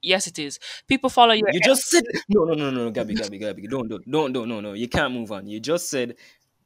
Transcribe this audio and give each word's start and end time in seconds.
Yes, 0.00 0.26
it 0.26 0.38
is. 0.38 0.58
People 0.86 1.10
follow 1.10 1.32
your. 1.32 1.48
You 1.52 1.60
just 1.60 1.82
said 1.88 2.04
no, 2.28 2.44
no, 2.44 2.54
no, 2.54 2.70
no, 2.70 2.84
no, 2.84 2.90
Gabby, 2.90 3.14
Gabby, 3.14 3.38
Gabby. 3.38 3.66
Don't, 3.66 3.88
don't, 3.88 4.08
don't, 4.08 4.32
don't, 4.32 4.48
no, 4.48 4.60
no. 4.60 4.72
You 4.74 4.88
can't 4.88 5.12
move 5.12 5.32
on. 5.32 5.46
You 5.46 5.58
just 5.58 5.90
said 5.90 6.14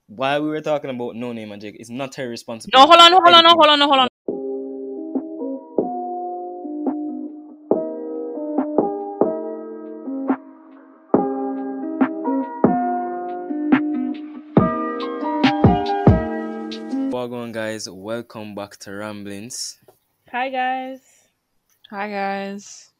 while 0.07 0.42
we 0.42 0.49
were 0.49 0.60
talking 0.60 0.91
about 0.91 1.17
no 1.17 1.33
name 1.33 1.53
and 1.53 1.63
Jake, 1.63 1.76
it's 1.79 1.91
not 1.91 2.15
her 2.17 2.29
responsibility. 2.29 2.76
No, 2.76 2.87
hold 2.87 3.00
on, 3.00 3.13
hold 3.13 3.34
on, 3.34 3.42
no, 3.42 3.50
hold 3.50 3.67
on, 3.67 3.79
no, 3.79 3.87
hold 3.87 4.00
on. 4.00 4.08
Wagwan 17.11 17.53
guys, 17.53 17.89
welcome 17.89 18.55
back 18.55 18.77
to 18.79 18.91
Ramblings. 18.91 19.79
Hi 20.30 20.51
guys. 20.51 21.01
Hi 21.91 22.11
guys. 22.11 22.91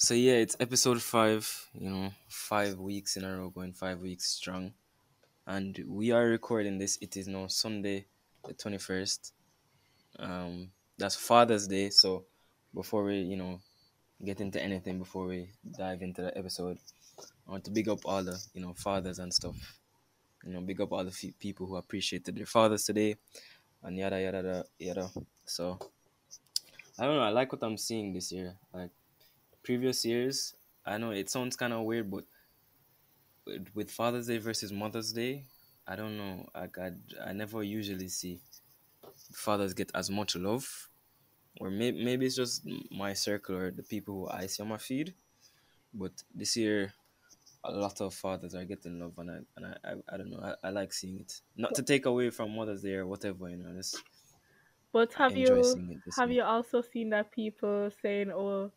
So 0.00 0.14
yeah, 0.14 0.34
it's 0.34 0.56
episode 0.60 1.02
five. 1.02 1.68
You 1.74 1.90
know, 1.90 2.12
five 2.28 2.78
weeks 2.78 3.16
in 3.16 3.24
a 3.24 3.36
row, 3.36 3.50
going 3.50 3.72
five 3.72 3.98
weeks 3.98 4.26
strong, 4.30 4.72
and 5.44 5.76
we 5.88 6.12
are 6.12 6.24
recording 6.24 6.78
this. 6.78 6.98
It 7.00 7.16
is 7.16 7.26
now 7.26 7.48
Sunday, 7.48 8.06
the 8.46 8.54
twenty 8.54 8.78
first. 8.78 9.32
Um, 10.20 10.70
that's 10.96 11.16
Father's 11.16 11.66
Day. 11.66 11.90
So 11.90 12.26
before 12.72 13.02
we, 13.02 13.22
you 13.22 13.36
know, 13.36 13.58
get 14.24 14.40
into 14.40 14.62
anything, 14.62 15.00
before 15.00 15.26
we 15.26 15.50
dive 15.76 16.00
into 16.00 16.22
the 16.22 16.38
episode, 16.38 16.78
I 17.48 17.50
want 17.50 17.64
to 17.64 17.72
big 17.72 17.88
up 17.88 18.02
all 18.04 18.22
the, 18.22 18.40
you 18.54 18.60
know, 18.60 18.74
fathers 18.74 19.18
and 19.18 19.34
stuff. 19.34 19.56
You 20.44 20.52
know, 20.52 20.60
big 20.60 20.80
up 20.80 20.92
all 20.92 21.04
the 21.04 21.10
fe- 21.10 21.34
people 21.40 21.66
who 21.66 21.74
appreciated 21.74 22.36
their 22.36 22.46
fathers 22.46 22.84
today, 22.84 23.16
and 23.82 23.98
yada 23.98 24.22
yada 24.22 24.36
yada 24.36 24.64
yada. 24.78 25.10
So 25.44 25.76
I 26.96 27.04
don't 27.04 27.16
know. 27.16 27.22
I 27.22 27.30
like 27.30 27.50
what 27.50 27.64
I'm 27.64 27.76
seeing 27.76 28.12
this 28.12 28.30
year. 28.30 28.54
Like 28.72 28.90
previous 29.68 30.02
years, 30.02 30.54
I 30.86 30.96
know 30.96 31.10
it 31.10 31.28
sounds 31.28 31.54
kind 31.54 31.74
of 31.74 31.82
weird, 31.84 32.10
but 32.10 32.24
with, 33.74 33.90
Father's 33.90 34.26
Day 34.26 34.38
versus 34.38 34.72
Mother's 34.72 35.12
Day, 35.12 35.44
I 35.86 35.94
don't 35.94 36.16
know. 36.16 36.48
Like 36.54 36.78
I, 36.78 36.92
I 37.22 37.34
never 37.34 37.62
usually 37.62 38.08
see 38.08 38.40
fathers 39.44 39.74
get 39.74 39.90
as 39.94 40.08
much 40.08 40.36
love, 40.36 40.66
or 41.60 41.68
maybe 41.70 42.02
maybe 42.02 42.24
it's 42.24 42.36
just 42.36 42.66
my 42.90 43.12
circle 43.12 43.56
or 43.56 43.70
the 43.70 43.82
people 43.82 44.14
who 44.14 44.28
I 44.40 44.46
see 44.46 44.62
on 44.62 44.70
my 44.70 44.78
feed. 44.78 45.14
But 45.92 46.14
this 46.34 46.56
year, 46.56 46.94
a 47.62 47.70
lot 47.70 48.00
of 48.00 48.14
fathers 48.14 48.54
are 48.54 48.64
getting 48.64 48.98
love, 49.00 49.18
and 49.18 49.30
I 49.30 49.38
and 49.56 49.66
I, 49.66 49.74
I, 49.84 49.92
I 50.14 50.16
don't 50.16 50.30
know. 50.30 50.40
I, 50.40 50.68
I 50.68 50.70
like 50.70 50.94
seeing 50.94 51.18
it. 51.20 51.42
Not 51.56 51.74
to 51.74 51.82
take 51.82 52.06
away 52.06 52.30
from 52.30 52.56
Mother's 52.56 52.82
Day 52.82 52.94
or 52.94 53.06
whatever, 53.06 53.50
you 53.50 53.58
know. 53.58 53.74
Just 53.76 54.02
But 54.92 55.12
have 55.14 55.36
you 55.36 55.46
this 56.04 56.16
have 56.16 56.30
year. 56.30 56.38
you 56.38 56.42
also 56.42 56.80
seen 56.82 57.10
that 57.10 57.32
people 57.32 57.90
saying 58.02 58.30
oh 58.32 58.72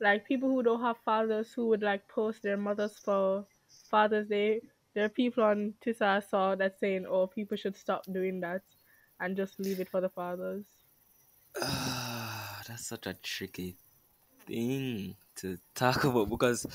like 0.00 0.26
people 0.26 0.48
who 0.48 0.62
don't 0.62 0.80
have 0.80 0.96
fathers 1.04 1.52
who 1.52 1.68
would 1.68 1.82
like 1.82 2.06
post 2.08 2.42
their 2.42 2.56
mothers 2.56 2.98
for 3.04 3.46
Father's 3.90 4.28
Day? 4.28 4.60
There 4.94 5.04
are 5.04 5.08
people 5.10 5.42
on 5.44 5.74
Twitter 5.80 6.04
I 6.04 6.20
saw 6.20 6.54
that 6.54 6.78
saying 6.78 7.06
oh 7.08 7.26
people 7.26 7.56
should 7.56 7.76
stop 7.76 8.04
doing 8.12 8.40
that 8.40 8.62
and 9.20 9.36
just 9.36 9.58
leave 9.58 9.80
it 9.80 9.88
for 9.88 10.00
the 10.00 10.08
fathers. 10.08 10.64
Ah, 11.60 12.62
that's 12.66 12.86
such 12.86 13.06
a 13.06 13.14
tricky 13.14 13.76
thing 14.46 15.16
to 15.36 15.58
talk 15.74 16.04
about 16.04 16.30
because 16.30 16.66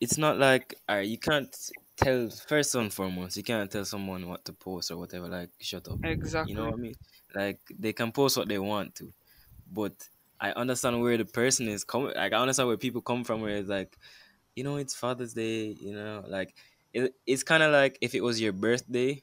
it's 0.00 0.18
not 0.18 0.38
like 0.38 0.74
alright, 0.88 1.08
you 1.08 1.18
can't 1.18 1.54
tell 1.96 2.28
first 2.28 2.74
and 2.74 2.92
foremost, 2.92 3.36
you 3.36 3.42
can't 3.42 3.70
tell 3.70 3.84
someone 3.84 4.28
what 4.28 4.44
to 4.44 4.52
post 4.52 4.90
or 4.90 4.98
whatever, 4.98 5.28
like 5.28 5.50
shut 5.60 5.86
up. 5.88 5.98
Exactly. 6.04 6.52
You 6.52 6.58
know 6.58 6.66
what 6.66 6.74
I 6.74 6.78
mean? 6.78 6.94
Like 7.34 7.60
they 7.78 7.92
can 7.92 8.12
post 8.12 8.36
what 8.36 8.48
they 8.48 8.58
want 8.58 8.94
to. 8.96 9.12
But 9.70 10.08
I 10.40 10.52
understand 10.52 11.00
where 11.00 11.16
the 11.16 11.24
person 11.24 11.68
is 11.68 11.84
coming 11.84 12.14
like 12.14 12.32
I 12.32 12.38
understand 12.40 12.68
where 12.68 12.76
people 12.76 13.02
come 13.02 13.24
from 13.24 13.40
where 13.40 13.56
it's 13.56 13.68
like, 13.68 13.98
you 14.56 14.64
know, 14.64 14.76
it's 14.76 14.94
Father's 14.94 15.34
Day, 15.34 15.66
you 15.68 15.94
know, 15.94 16.24
like 16.28 16.56
it, 16.92 17.14
it's 17.26 17.42
kinda 17.44 17.68
like 17.70 17.98
if 18.00 18.14
it 18.14 18.22
was 18.22 18.40
your 18.40 18.52
birthday 18.52 19.22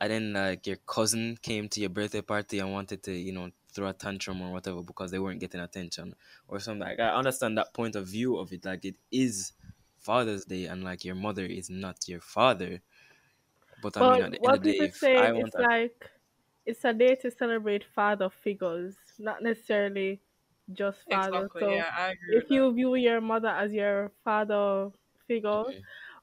and 0.00 0.10
then 0.12 0.32
like 0.32 0.66
your 0.66 0.76
cousin 0.86 1.36
came 1.42 1.68
to 1.70 1.80
your 1.80 1.90
birthday 1.90 2.20
party 2.22 2.58
and 2.58 2.72
wanted 2.72 3.02
to, 3.04 3.12
you 3.12 3.32
know, 3.32 3.50
throw 3.72 3.88
a 3.88 3.92
tantrum 3.92 4.40
or 4.42 4.52
whatever 4.52 4.82
because 4.82 5.10
they 5.10 5.18
weren't 5.18 5.40
getting 5.40 5.60
attention 5.60 6.14
or 6.48 6.60
something. 6.60 6.80
Like 6.88 7.00
I 7.00 7.10
understand 7.14 7.58
that 7.58 7.74
point 7.74 7.96
of 7.96 8.06
view 8.08 8.36
of 8.36 8.52
it. 8.52 8.64
Like 8.64 8.84
it 8.84 8.96
is 9.10 9.52
Father's 9.98 10.44
Day 10.44 10.66
and 10.66 10.84
like 10.84 11.04
your 11.04 11.14
mother 11.14 11.44
is 11.46 11.70
not 11.70 12.08
your 12.08 12.20
father. 12.20 12.82
But 13.78 13.96
I 13.96 14.02
mean 14.02 14.20
at 14.22 14.32
the 14.32 14.44
end 14.44 14.54
what 14.54 14.56
of 14.56 14.62
the 14.64 14.72
day 14.72 14.72
people 14.74 14.88
if 14.88 15.00
say 15.00 15.16
I 15.16 15.32
want 15.32 15.54
it's 15.54 15.58
a, 15.58 15.66
like 15.68 16.10
it's 16.66 16.84
a 16.84 16.92
day 16.94 17.14
to 17.16 17.30
celebrate 17.30 17.84
father 17.84 18.30
figures, 18.30 18.96
not 19.20 19.42
necessarily 19.42 20.20
just 20.72 21.04
father. 21.08 21.50
Exactly. 21.50 21.60
So 21.60 21.68
Yeah, 21.76 21.90
I 21.96 22.10
agree. 22.10 22.42
if 22.42 22.50
you 22.50 22.72
view 22.72 22.94
your 22.96 23.20
mother 23.20 23.48
as 23.48 23.72
your 23.72 24.12
father 24.24 24.90
figure, 25.26 25.64
Mhm. 25.64 25.82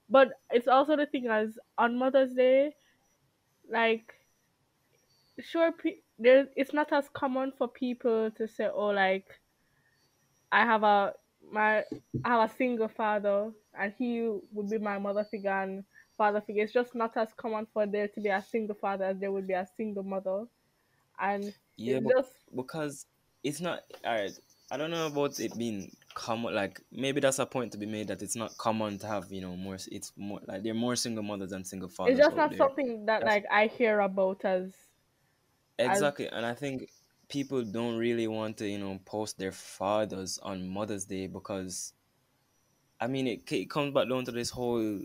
but 0.10 0.30
it's 0.52 0.68
also 0.68 0.96
the 0.96 1.06
thing 1.08 1.28
as 1.28 1.58
on 1.78 1.98
Mother's 1.98 2.34
Day, 2.34 2.76
like 3.70 4.14
sure, 5.40 5.72
pe- 5.74 6.02
there 6.18 6.48
it's 6.56 6.74
not 6.74 6.92
as 6.94 7.10
common 7.10 7.52
for 7.52 7.68
people 7.68 8.32
to 8.32 8.48
say, 8.48 8.68
oh, 8.68 8.88
like 8.88 9.40
I 10.52 10.64
have 10.66 10.84
a 10.84 11.14
my 11.52 11.80
I 12.24 12.30
have 12.30 12.50
a 12.50 12.54
single 12.54 12.88
father 12.88 13.52
and 13.74 13.94
he 13.98 14.22
would 14.52 14.70
be 14.70 14.78
my 14.78 14.98
mother 15.00 15.24
figure 15.24 15.50
and 15.52 15.84
father 16.18 16.42
figure. 16.42 16.64
It's 16.64 16.74
just 16.74 16.96
not 16.96 17.16
as 17.18 17.34
common 17.34 17.66
for 17.74 17.86
there 17.86 18.08
to 18.08 18.22
be 18.22 18.30
a 18.30 18.42
single 18.42 18.76
father 18.76 19.06
as 19.06 19.20
there 19.20 19.32
would 19.32 19.48
be 19.48 19.54
a 19.54 19.68
single 19.78 20.04
mother, 20.04 20.46
and 21.22 21.54
yeah, 21.78 21.98
it's 21.98 22.08
just 22.08 22.34
because 22.56 23.06
it's 23.44 23.62
not 23.62 23.82
alright. 24.06 24.38
I 24.72 24.78
don't 24.78 24.92
know 24.92 25.08
about 25.08 25.40
it 25.40 25.58
being 25.58 25.92
common. 26.14 26.56
Like 26.56 26.82
maybe 26.92 27.20
that's 27.20 27.40
a 27.40 27.46
point 27.46 27.72
to 27.74 27.78
be 27.78 27.86
made 27.86 28.08
that 28.08 28.22
it's 28.22 28.36
not 28.36 28.58
common 28.58 28.98
to 29.00 29.08
have 29.08 29.32
you 29.32 29.42
know 29.42 29.56
more. 29.56 29.78
It's 29.92 30.12
more 30.18 30.40
like 30.48 30.64
there 30.64 30.72
are 30.72 30.76
more 30.76 30.96
single 30.96 31.24
mothers 31.24 31.52
than 31.52 31.64
single 31.64 31.90
fathers 31.90 32.18
it's 32.18 32.26
just 32.26 32.36
not 32.36 32.50
there. 32.50 32.58
something 32.58 33.06
that 33.06 33.22
That's 33.22 33.26
like 33.26 33.46
I 33.52 33.68
hear 33.68 34.00
about 34.00 34.44
as 34.44 34.74
as 35.78 35.98
exactly, 35.98 36.28
and 36.28 36.46
I 36.46 36.54
think 36.54 36.90
people 37.30 37.64
don't 37.64 37.98
really 37.98 38.28
want 38.28 38.58
to 38.58 38.68
you 38.68 38.78
know 38.78 39.00
post 39.06 39.38
their 39.38 39.52
fathers 39.52 40.40
on 40.42 40.68
Mother's 40.68 41.06
Day 41.06 41.28
because 41.28 41.94
I 43.00 43.08
mean 43.08 43.28
it, 43.28 43.52
it 43.52 43.70
comes 43.70 43.94
back 43.94 44.10
down 44.10 44.26
to 44.26 44.32
this 44.32 44.50
whole 44.50 45.02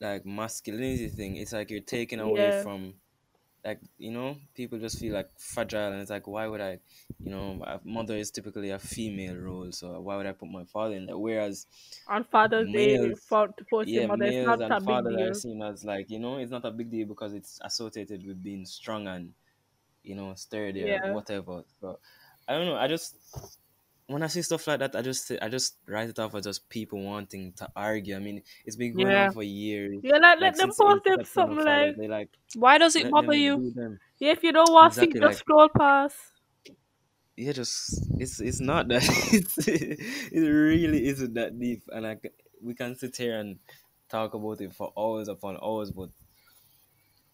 like 0.00 0.24
masculinity 0.26 1.08
thing. 1.08 1.36
It's 1.36 1.52
like 1.52 1.70
you're 1.70 1.80
taking 1.80 2.20
away 2.20 2.48
yeah. 2.48 2.62
from 2.62 2.94
like 3.66 3.80
you 3.98 4.12
know 4.12 4.36
people 4.54 4.78
just 4.78 5.00
feel 5.00 5.14
like 5.14 5.30
fragile 5.38 5.92
and 5.92 6.00
it's 6.02 6.10
like 6.10 6.26
why 6.28 6.46
would 6.46 6.60
i 6.62 6.80
you 7.20 7.30
know 7.30 7.80
mother 7.84 8.16
is 8.16 8.30
typically 8.30 8.70
a 8.70 8.78
female 8.78 9.36
role 9.36 9.72
so 9.72 10.00
why 10.00 10.16
would 10.16 10.26
i 10.26 10.32
put 10.32 10.48
my 10.50 10.64
father 10.64 10.94
in 10.96 11.06
there? 11.06 11.18
Whereas 11.18 11.66
On 12.08 12.24
Father's 12.24 12.68
Day, 12.70 12.98
males 12.98 13.20
for 13.28 13.46
to 13.48 13.64
your 13.92 14.02
yeah 14.02 14.06
mother, 14.06 14.32
males 14.32 14.58
not 14.58 14.60
and 14.60 14.80
fathers 14.80 15.20
are 15.20 15.34
seen 15.34 15.62
as 15.62 15.84
like 15.84 16.10
you 16.10 16.18
know 16.18 16.38
it's 16.38 16.50
not 16.50 16.64
a 16.64 16.70
big 16.70 16.90
deal 16.90 17.06
because 17.08 17.34
it's 17.34 17.60
associated 17.62 18.26
with 18.26 18.42
being 18.42 18.64
strong 18.66 19.06
and 19.08 19.34
you 20.02 20.14
know 20.14 20.34
sturdy 20.34 20.84
or 20.84 21.00
whatever 21.00 21.64
so 21.80 22.00
i 22.48 22.54
don't 22.54 22.66
know 22.66 22.76
i 22.76 22.88
just 22.88 23.16
when 24.08 24.22
I 24.22 24.28
see 24.28 24.42
stuff 24.42 24.66
like 24.66 24.78
that, 24.80 24.94
I 24.96 25.02
just 25.02 25.30
I 25.42 25.48
just 25.48 25.78
write 25.86 26.08
it 26.08 26.18
off 26.18 26.34
as 26.34 26.44
just 26.44 26.68
people 26.68 27.00
wanting 27.02 27.52
to 27.54 27.68
argue. 27.74 28.16
I 28.16 28.20
mean, 28.20 28.42
it's 28.64 28.76
been 28.76 28.94
going 28.94 29.14
Yeah. 29.14 29.22
on 29.22 29.30
for 29.30 29.42
years. 29.42 30.02
Yeah, 30.02 30.18
like 30.18 30.40
Like 30.40 30.40
let 30.40 30.56
them 30.56 30.72
post 30.74 31.04
them 31.04 31.24
something 31.24 31.64
like 31.64 31.96
like 31.98 32.30
Why 32.54 32.78
does 32.78 32.96
it 32.96 33.10
bother 33.10 33.34
you? 33.34 33.62
yeah. 34.18 34.32
If 34.32 34.42
you 34.42 34.52
don't 34.52 34.72
want 34.72 34.94
to 34.94 34.98
see, 34.98 35.12
just 35.20 35.38
scroll 35.40 35.68
past. 35.68 36.16
yeah, 37.36 37.52
just 37.52 38.06
it's 38.18 38.40
it's 38.40 38.60
not 38.60 38.88
that 38.88 39.02
it's, 39.32 39.58
it 39.68 40.40
really 40.40 41.06
isn't 41.08 41.34
that 41.34 41.58
deep, 41.58 41.82
and 41.92 42.06
I 42.06 42.16
we 42.62 42.74
can 42.74 42.96
sit 42.96 43.16
here 43.16 43.38
and 43.38 43.58
talk 44.08 44.34
about 44.34 44.60
it 44.60 44.72
for 44.74 44.92
hours 44.96 45.28
upon 45.28 45.58
hours, 45.62 45.90
but 45.90 46.10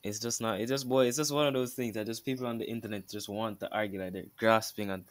it's 0.03 0.19
just 0.19 0.41
not. 0.41 0.61
It's 0.61 0.71
just 0.71 0.89
boy, 0.89 1.07
it's 1.07 1.17
just 1.17 1.33
one 1.33 1.47
of 1.47 1.55
those 1.55 1.75
things 1.75 1.95
that 1.95 2.07
just 2.07 2.25
people 2.25 2.47
on 2.47 2.59
the 2.59 2.69
internet 2.69 3.09
just 3.09 3.29
want 3.29 3.61
to 3.61 3.71
argue 3.73 4.03
like 4.03 4.13
they're 4.13 4.25
grasping 4.37 4.91
at 4.91 5.03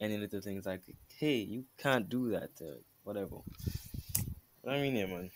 any 0.00 0.18
little 0.18 0.40
things 0.40 0.66
like, 0.66 0.82
hey, 1.18 1.38
you 1.38 1.66
can't 1.78 2.08
do 2.08 2.30
that, 2.30 2.50
uh, 2.60 2.80
whatever. 3.02 3.38
I 4.66 4.80
mean, 4.80 4.96
yeah, 4.96 5.06
man. 5.06 5.30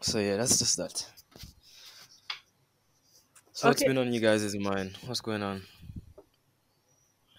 So 0.00 0.18
yeah, 0.18 0.36
that's 0.36 0.58
just 0.58 0.76
that. 0.76 1.06
So 3.54 3.68
what's 3.68 3.82
Okay, 3.82 3.84
been 3.84 3.96
on 3.96 4.12
you 4.12 4.20
guys' 4.20 4.54
mind? 4.56 4.98
What's 5.06 5.22
going 5.22 5.42
on? 5.42 5.62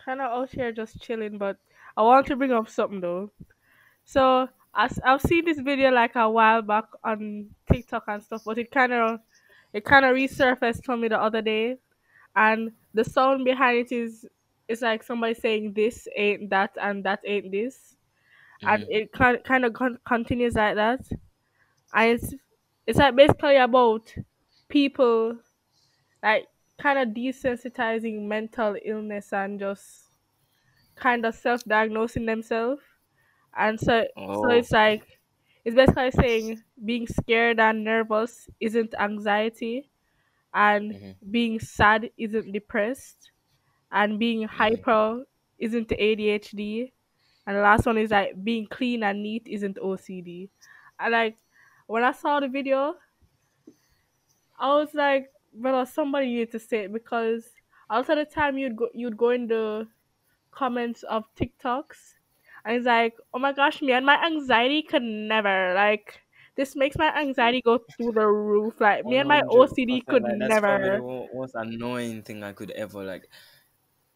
kind 0.06 0.22
of 0.22 0.31
out 0.31 0.52
here 0.52 0.72
just 0.72 1.02
chilling, 1.02 1.38
but 1.38 1.58
I 1.96 2.02
want 2.04 2.28
to 2.28 2.36
bring 2.36 2.52
up 2.52 2.70
something 2.70 3.02
though. 3.02 3.31
So 4.06 4.50
as 4.75 5.00
I've 5.06 5.22
seen 5.22 5.46
this 5.46 5.60
video 5.60 5.92
like 5.92 6.16
a 6.16 6.30
while 6.30 6.62
back 6.62 6.86
on 7.04 7.56
TikTok 7.72 8.06
and 8.08 8.24
stuff, 8.24 8.44
but 8.46 8.58
it 8.58 8.72
kind 8.72 8.94
of 8.94 9.22
it 9.74 9.86
kind 9.86 10.06
of 10.06 10.16
resurfaced 10.16 10.86
for 10.86 10.98
me 10.98 11.08
the 11.10 11.22
other 11.22 11.42
day, 11.42 11.78
and 12.36 12.74
the 12.94 13.04
sound 13.06 13.46
behind 13.46 13.80
it 13.80 13.92
is 13.92 14.28
it's 14.68 14.81
like 14.81 15.04
somebody 15.04 15.33
saying 15.36 15.74
this 15.74 16.07
ain't 16.15 16.50
that 16.51 16.71
and 16.81 17.04
that 17.06 17.21
ain't 17.25 17.51
this, 17.51 17.98
and 18.65 18.83
hmm 18.83 18.88
it 18.89 19.12
kind 19.13 19.44
kind 19.44 19.65
of 19.65 19.74
con- 19.74 20.00
continues 20.07 20.56
like 20.56 20.75
that, 20.75 21.01
and 21.94 22.12
it's 22.12 22.33
it's 22.88 23.00
like 23.00 23.15
basically 23.15 23.57
about 23.57 24.13
people 24.69 25.38
like 26.24 26.48
kind 26.80 27.00
of 27.00 27.15
desensitizing 27.15 28.24
mental 28.27 28.75
illness 28.86 29.33
and 29.33 29.60
just 29.60 30.10
kind 30.95 31.25
of 31.25 31.36
self-diagnosing 31.36 32.25
themselves, 32.25 32.81
and 33.57 33.80
so 33.80 34.06
so 34.31 34.50
Oh. 34.50 34.51
it's 34.51 34.71
like 34.71 35.19
it's 35.65 35.75
basically 35.75 36.12
saying 36.12 36.63
being 36.86 37.07
scared 37.07 37.60
and 37.60 37.83
nervous 37.83 38.50
isn't 38.60 38.94
anxiety, 39.00 39.89
and 40.54 40.98
Mhm. 40.98 41.15
being 41.31 41.60
sad 41.60 42.12
isn't 42.18 42.51
depressed, 42.54 43.31
and 43.94 44.19
being 44.19 44.44
hyper 44.44 45.25
isn't 45.60 45.94
ADHD, 45.94 46.94
and 47.48 47.57
the 47.57 47.62
last 47.62 47.88
one 47.88 48.00
is 48.00 48.12
like 48.12 48.44
being 48.44 48.68
clean 48.68 49.04
and 49.04 49.24
neat 49.24 49.48
isn't 49.48 49.80
OCD. 49.81 50.50
And 51.00 51.13
like 51.13 51.38
when 51.88 52.04
I 52.06 52.13
saw 52.13 52.42
the 52.42 52.50
video, 52.50 52.98
I 54.57 54.74
was 54.75 54.94
like, 54.94 55.31
well, 55.54 55.86
somebody 55.86 56.28
needed 56.28 56.51
to 56.51 56.60
say 56.60 56.86
it 56.86 56.94
because 56.94 57.54
a 57.90 57.98
lot 57.98 58.10
of 58.10 58.18
the 58.18 58.25
time 58.25 58.57
you'd 58.57 58.75
go 58.75 58.90
you'd 58.94 59.18
go 59.18 59.30
in 59.30 59.48
the 59.48 59.88
comments 60.51 61.04
of 61.04 61.25
TikToks 61.36 62.16
and 62.66 62.78
it's 62.78 62.86
like, 62.86 63.18
oh 63.34 63.39
my 63.39 63.54
gosh, 63.54 63.81
me 63.81 63.94
and 63.94 64.06
my 64.06 64.24
anxiety 64.25 64.84
could 64.84 65.04
never 65.04 65.74
like 65.75 66.22
this 66.56 66.75
makes 66.75 66.98
my 66.98 67.16
anxiety 67.18 67.62
go 67.62 67.80
through 67.80 68.13
the 68.13 68.28
roof. 68.28 68.81
Like 68.81 69.06
me 69.06 69.18
and 69.18 69.30
my 69.30 69.44
OCD 69.50 70.01
could 70.01 70.25
Like 70.25 70.38
that's 70.39 70.60
probably 70.60 70.89
the 70.89 70.98
never 70.98 71.01
mo- 71.01 71.30
most 71.34 71.56
annoying 71.56 72.24
thing 72.24 72.44
I 72.44 72.54
could 72.54 72.72
ever 72.72 73.04
like, 73.04 73.30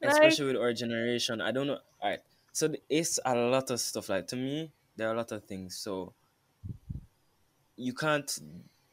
like 0.01 0.11
especially 0.11 0.47
with 0.47 0.57
our 0.57 0.73
generation. 0.73 1.41
I 1.41 1.51
don't 1.51 1.67
know. 1.67 1.79
Alright, 2.01 2.21
so 2.51 2.73
it's 2.89 3.19
a 3.25 3.35
lot 3.35 3.71
of 3.71 3.79
stuff. 3.79 4.09
Like 4.09 4.27
to 4.27 4.35
me, 4.35 4.71
there 4.95 5.09
are 5.09 5.13
a 5.13 5.17
lot 5.17 5.31
of 5.31 5.43
things. 5.43 5.75
So 5.75 6.13
you 7.75 7.93
can't 7.93 8.39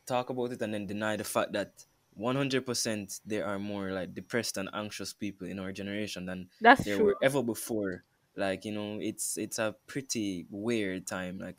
talk 0.06 0.30
about 0.30 0.52
it 0.52 0.62
and 0.62 0.74
then 0.74 0.86
deny 0.86 1.16
the 1.16 1.24
fact 1.24 1.52
that 1.52 1.84
one 2.14 2.36
hundred 2.36 2.64
percent 2.64 3.20
there 3.26 3.44
are 3.44 3.58
more 3.58 3.90
like 3.90 4.14
depressed 4.14 4.56
and 4.56 4.68
anxious 4.72 5.12
people 5.12 5.48
in 5.48 5.58
our 5.58 5.72
generation 5.72 6.26
than 6.26 6.48
that's 6.60 6.84
there 6.84 6.96
true. 6.96 7.06
were 7.06 7.16
ever 7.22 7.42
before. 7.42 8.04
Like 8.36 8.64
you 8.64 8.72
know, 8.72 8.98
it's 9.00 9.36
it's 9.38 9.58
a 9.58 9.74
pretty 9.86 10.46
weird 10.50 11.06
time. 11.06 11.38
Like 11.38 11.56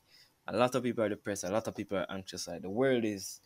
a 0.48 0.56
lot 0.56 0.76
of 0.76 0.84
people 0.84 1.04
are 1.04 1.10
depressed. 1.10 1.44
A 1.44 1.50
lot 1.50 1.68
of 1.68 1.76
people 1.76 1.98
are 1.98 2.06
anxious. 2.10 2.48
Like 2.48 2.62
the 2.62 2.70
world 2.70 3.04
is 3.06 3.42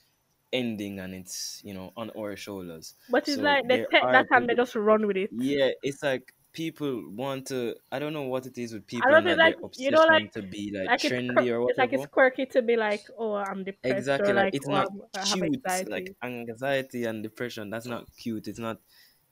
ending 0.52 1.00
and 1.00 1.14
it's 1.14 1.62
you 1.64 1.74
know 1.74 1.92
on 1.96 2.10
our 2.18 2.36
shoulders 2.36 2.96
But 3.10 3.28
it's 3.28 3.36
so 3.38 3.42
like 3.42 3.68
they 3.68 3.86
take 3.92 4.02
that 4.04 4.28
and 4.32 4.50
they 4.50 4.56
just 4.56 4.76
run 4.76 5.06
with 5.06 5.18
it. 5.18 5.30
yeah 5.32 5.70
it's 5.84 6.02
like 6.04 6.34
people 6.52 7.04
want 7.12 7.46
to 7.48 7.76
i 7.92 8.00
don't 8.00 8.14
know 8.14 8.24
what 8.24 8.46
it 8.48 8.58
is 8.58 8.74
with 8.74 8.84
I 8.84 8.86
people 8.88 9.14
and 9.14 9.38
like 9.38 9.56
you 9.78 9.92
know 9.92 10.04
like 10.04 10.32
to 10.32 10.42
be 10.42 10.72
like 10.76 10.88
like 10.88 11.00
trendy 11.00 11.52
or 11.56 11.70
it's 11.70 11.78
like 11.78 11.94
it's 11.94 12.08
quirky 12.08 12.48
to 12.48 12.62
be 12.64 12.76
like 12.76 13.04
oh 13.18 13.36
I'm 13.36 13.64
depressed 13.64 13.98
exactly 13.98 14.34
like 14.34 14.46
like 14.46 14.56
it's 14.56 14.68
oh 14.68 14.72
not 14.72 14.88
I'm, 14.88 15.02
I 15.14 15.24
cute 15.24 15.64
like 15.88 16.12
anxiety. 16.12 16.16
anxiety 16.24 17.04
and 17.06 17.22
depression 17.22 17.70
that's 17.70 17.86
not 17.86 18.06
cute 18.18 18.48
it's 18.48 18.60
not 18.60 18.80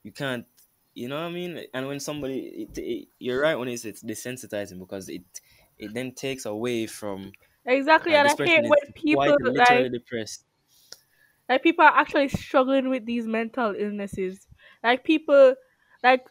you 0.04 0.12
can't 0.12 0.46
you 0.94 1.08
know 1.08 1.16
what 1.16 1.24
i 1.28 1.30
mean 1.32 1.66
and 1.74 1.88
when 1.88 2.00
somebody 2.00 2.68
it, 2.70 2.78
it, 2.78 3.08
you're 3.20 3.42
right 3.42 3.56
when 3.56 3.68
it's 3.68 3.86
it's 3.86 4.04
desensitizing 4.04 4.80
because 4.80 5.10
it 5.10 5.24
it 5.80 5.94
then 5.94 6.12
takes 6.12 6.46
away 6.46 6.86
from 6.88 7.32
Exactly, 7.70 8.14
like 8.14 8.40
and 8.40 8.42
I 8.42 8.46
hate 8.46 8.64
when 8.64 8.94
people 8.94 9.20
like 9.26 9.36
literally 9.42 9.90
depressed 9.90 10.46
like 11.50 11.64
people 11.64 11.86
are 11.86 11.96
actually 11.96 12.28
struggling 12.30 12.90
with 12.90 13.06
these 13.06 13.28
mental 13.28 13.76
illnesses. 13.78 14.48
Like 14.84 15.04
people 15.04 15.56
like 16.04 16.28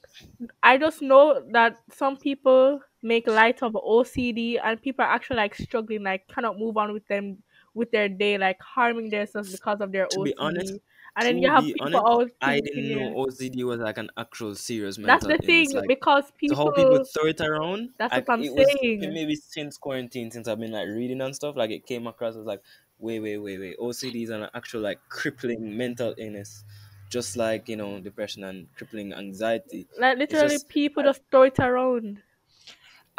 I 0.63 0.79
just 0.79 1.03
know 1.03 1.43
that 1.53 1.79
some 1.91 2.17
people 2.17 2.81
make 3.03 3.27
light 3.27 3.63
of 3.63 3.77
OCD 3.77 4.59
and 4.59 4.81
people 4.81 5.05
are 5.05 5.11
actually 5.11 5.37
like 5.37 5.55
struggling, 5.55 6.03
like 6.05 6.29
cannot 6.29 6.59
move 6.59 6.77
on 6.77 6.93
with 6.93 7.07
them 7.09 7.43
with 7.75 7.91
their 7.91 8.09
day, 8.09 8.39
like 8.39 8.61
harming 8.61 9.11
themselves 9.11 9.51
because 9.51 9.81
of 9.81 9.93
their 9.93 10.09
to 10.11 10.21
be 10.21 10.35
honest 10.39 10.75
And 11.17 11.27
then 11.27 11.39
you 11.39 11.49
to 11.49 11.51
have 11.51 11.65
be 11.65 11.75
people 11.75 11.81
honest 11.81 12.05
always 12.05 12.33
i 12.43 12.61
didn't 12.61 12.93
know 12.93 13.15
ocd 13.17 13.65
was 13.65 13.81
like 13.81 13.99
an 13.99 14.11
actual 14.17 14.55
serious 14.55 14.99
mental. 14.99 15.17
That's 15.19 15.27
the 15.27 15.39
thing 15.39 15.73
like 15.73 15.89
because 15.89 16.31
So 16.45 16.55
how 16.57 16.71
people 16.71 16.99
people 16.99 16.99
throw 16.99 17.27
it 17.29 17.41
around, 17.41 17.91
that's 17.99 18.17
what 18.17 18.29
I'm 18.29 18.45
it 18.45 18.51
was 18.53 18.77
saying. 18.83 19.01
maybe 19.01 19.35
since 19.37 19.79
quarantine, 19.79 20.31
since 20.31 20.47
I've 20.49 20.61
been 20.61 20.73
like 20.73 20.89
reading 20.89 21.21
and 21.21 21.35
stuff, 21.35 21.57
like 21.57 21.71
it 21.71 21.87
came 21.87 22.07
across 22.07 22.37
as 22.37 22.45
like, 22.47 22.62
wait, 22.99 23.21
wait, 23.21 23.39
wait, 23.39 23.59
wait, 23.59 23.77
OCD 23.79 24.23
is 24.23 24.31
an 24.31 24.49
actual 24.55 24.81
like 24.83 25.01
crippling 25.09 25.77
mental 25.77 26.15
illness, 26.19 26.65
just 27.11 27.37
like 27.37 27.69
you 27.69 27.77
know 27.77 28.01
depression 28.01 28.45
and 28.45 28.73
crippling 28.77 29.13
anxiety. 29.13 29.89
Like 29.99 30.19
literally 30.19 30.59
just 30.59 30.67
people 30.69 31.03
I- 31.03 31.11
just 31.11 31.23
throw 31.31 31.43
it 31.43 31.59
around. 31.59 32.23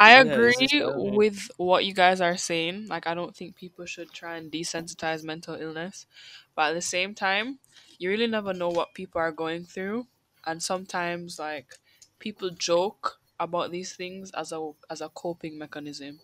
I 0.00 0.12
yeah, 0.14 0.20
agree 0.20 0.54
it's 0.58 0.58
just 0.58 0.74
I 0.78 0.84
don't 0.84 1.04
know. 1.04 1.24
with 1.26 1.50
what 1.56 1.84
you 1.84 1.94
guys 1.94 2.20
are 2.20 2.36
saying. 2.36 2.88
Like, 2.88 3.06
I 3.06 3.14
don't 3.14 3.36
think 3.36 3.56
people 3.56 3.86
should 3.86 4.12
try 4.12 4.36
and 4.36 4.50
desensitize 4.52 5.24
mental 5.24 5.54
illness. 5.56 6.06
But 6.54 6.70
at 6.70 6.74
the 6.74 6.82
same 6.82 7.14
time, 7.14 7.60
you 7.98 8.10
really 8.10 8.26
never 8.28 8.52
know 8.54 8.70
what 8.70 8.94
people 8.94 9.20
are 9.20 9.32
going 9.32 9.64
through. 9.64 10.08
And 10.46 10.62
sometimes, 10.62 11.38
like, 11.38 11.76
people 12.18 12.50
joke 12.50 13.20
about 13.40 13.70
these 13.72 13.94
things 13.96 14.30
as 14.32 14.52
a 14.52 14.72
as 14.90 15.00
a 15.00 15.08
coping 15.10 15.58
mechanism. 15.58 16.20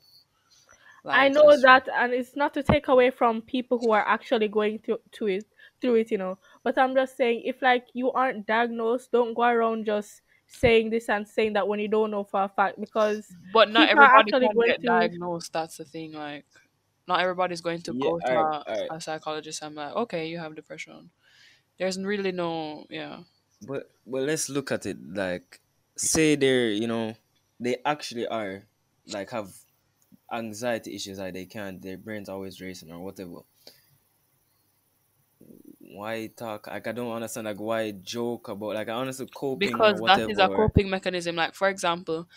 I 1.07 1.29
know 1.29 1.57
that, 1.61 1.89
and 1.95 2.13
it's 2.13 2.37
not 2.37 2.55
to 2.55 2.63
take 2.63 2.89
away 2.89 3.11
from 3.11 3.43
people 3.43 3.79
who 3.79 3.93
are 3.93 4.07
actually 4.07 4.49
going 4.49 4.79
through 4.79 4.99
to 5.13 5.27
it 5.27 5.45
through 5.81 5.97
it, 5.97 6.11
you 6.11 6.19
know. 6.19 6.39
But 6.63 6.79
I'm 6.79 6.95
just 6.95 7.17
saying, 7.17 7.43
if 7.45 7.61
like 7.63 7.87
you 7.93 8.11
aren't 8.13 8.47
diagnosed, 8.47 9.13
don't 9.13 9.35
go 9.35 9.43
around 9.43 9.85
just 9.87 10.23
saying 10.47 10.91
this 10.91 11.09
and 11.09 11.27
saying 11.29 11.55
that 11.55 11.67
when 11.69 11.81
you 11.81 11.89
don't 11.89 12.11
know 12.11 12.25
for 12.25 12.43
a 12.45 12.49
fact, 12.49 12.81
because 12.81 13.37
but 13.53 13.71
not 13.71 13.89
people 13.89 14.03
everybody 14.03 14.31
can 14.33 14.41
get 14.65 14.81
through. 14.81 14.89
diagnosed. 14.89 15.53
That's 15.53 15.77
the 15.77 15.85
thing. 15.85 16.13
Like, 16.13 16.47
not 17.07 17.21
everybody's 17.21 17.61
going 17.61 17.83
to 17.83 17.93
Yeah, 17.93 18.11
go 18.11 18.19
to 18.21 18.27
all 18.27 18.35
right, 18.35 18.63
a, 18.67 18.71
all 18.71 18.81
right. 18.81 18.91
a 18.91 19.01
psychologist. 19.01 19.63
I'm 19.63 19.75
like, 19.75 19.95
okay, 19.95 20.29
you 20.29 20.39
have 20.39 20.55
depression. 20.55 21.11
There's 21.79 21.99
really 21.99 22.33
no, 22.33 22.87
yeah. 22.91 23.21
But 23.67 23.91
but 24.07 24.23
let's 24.23 24.49
look 24.49 24.73
at 24.73 24.87
it 24.87 24.97
like, 25.13 25.61
say 25.97 26.35
they're 26.37 26.71
you 26.71 26.87
know, 26.87 27.15
they 27.61 27.77
actually 27.85 28.27
are 28.27 28.65
like 29.09 29.31
have 29.31 29.53
anxiety 30.35 30.95
issues 30.97 31.19
like 31.19 31.35
they 31.35 31.47
can't 31.47 31.83
their 31.83 31.99
brains 31.99 32.29
always 32.29 32.61
racing 32.61 32.91
or 32.93 33.01
whatever 33.01 33.41
why 35.97 36.27
talk 36.37 36.67
like 36.67 36.87
i 36.87 36.93
don't 36.93 37.13
understand 37.13 37.47
like 37.47 37.61
why 37.61 37.91
joke 37.93 38.49
about 38.49 38.75
like 38.75 38.89
i 38.89 38.93
honestly 38.93 39.27
coping 39.27 39.83
or 39.83 39.93
because 39.93 40.03
that 40.05 40.23
is 40.27 40.39
a 40.39 40.49
coping 40.49 40.91
mechanism 40.91 41.37
like 41.37 41.55
for 41.55 41.69
example 41.69 42.29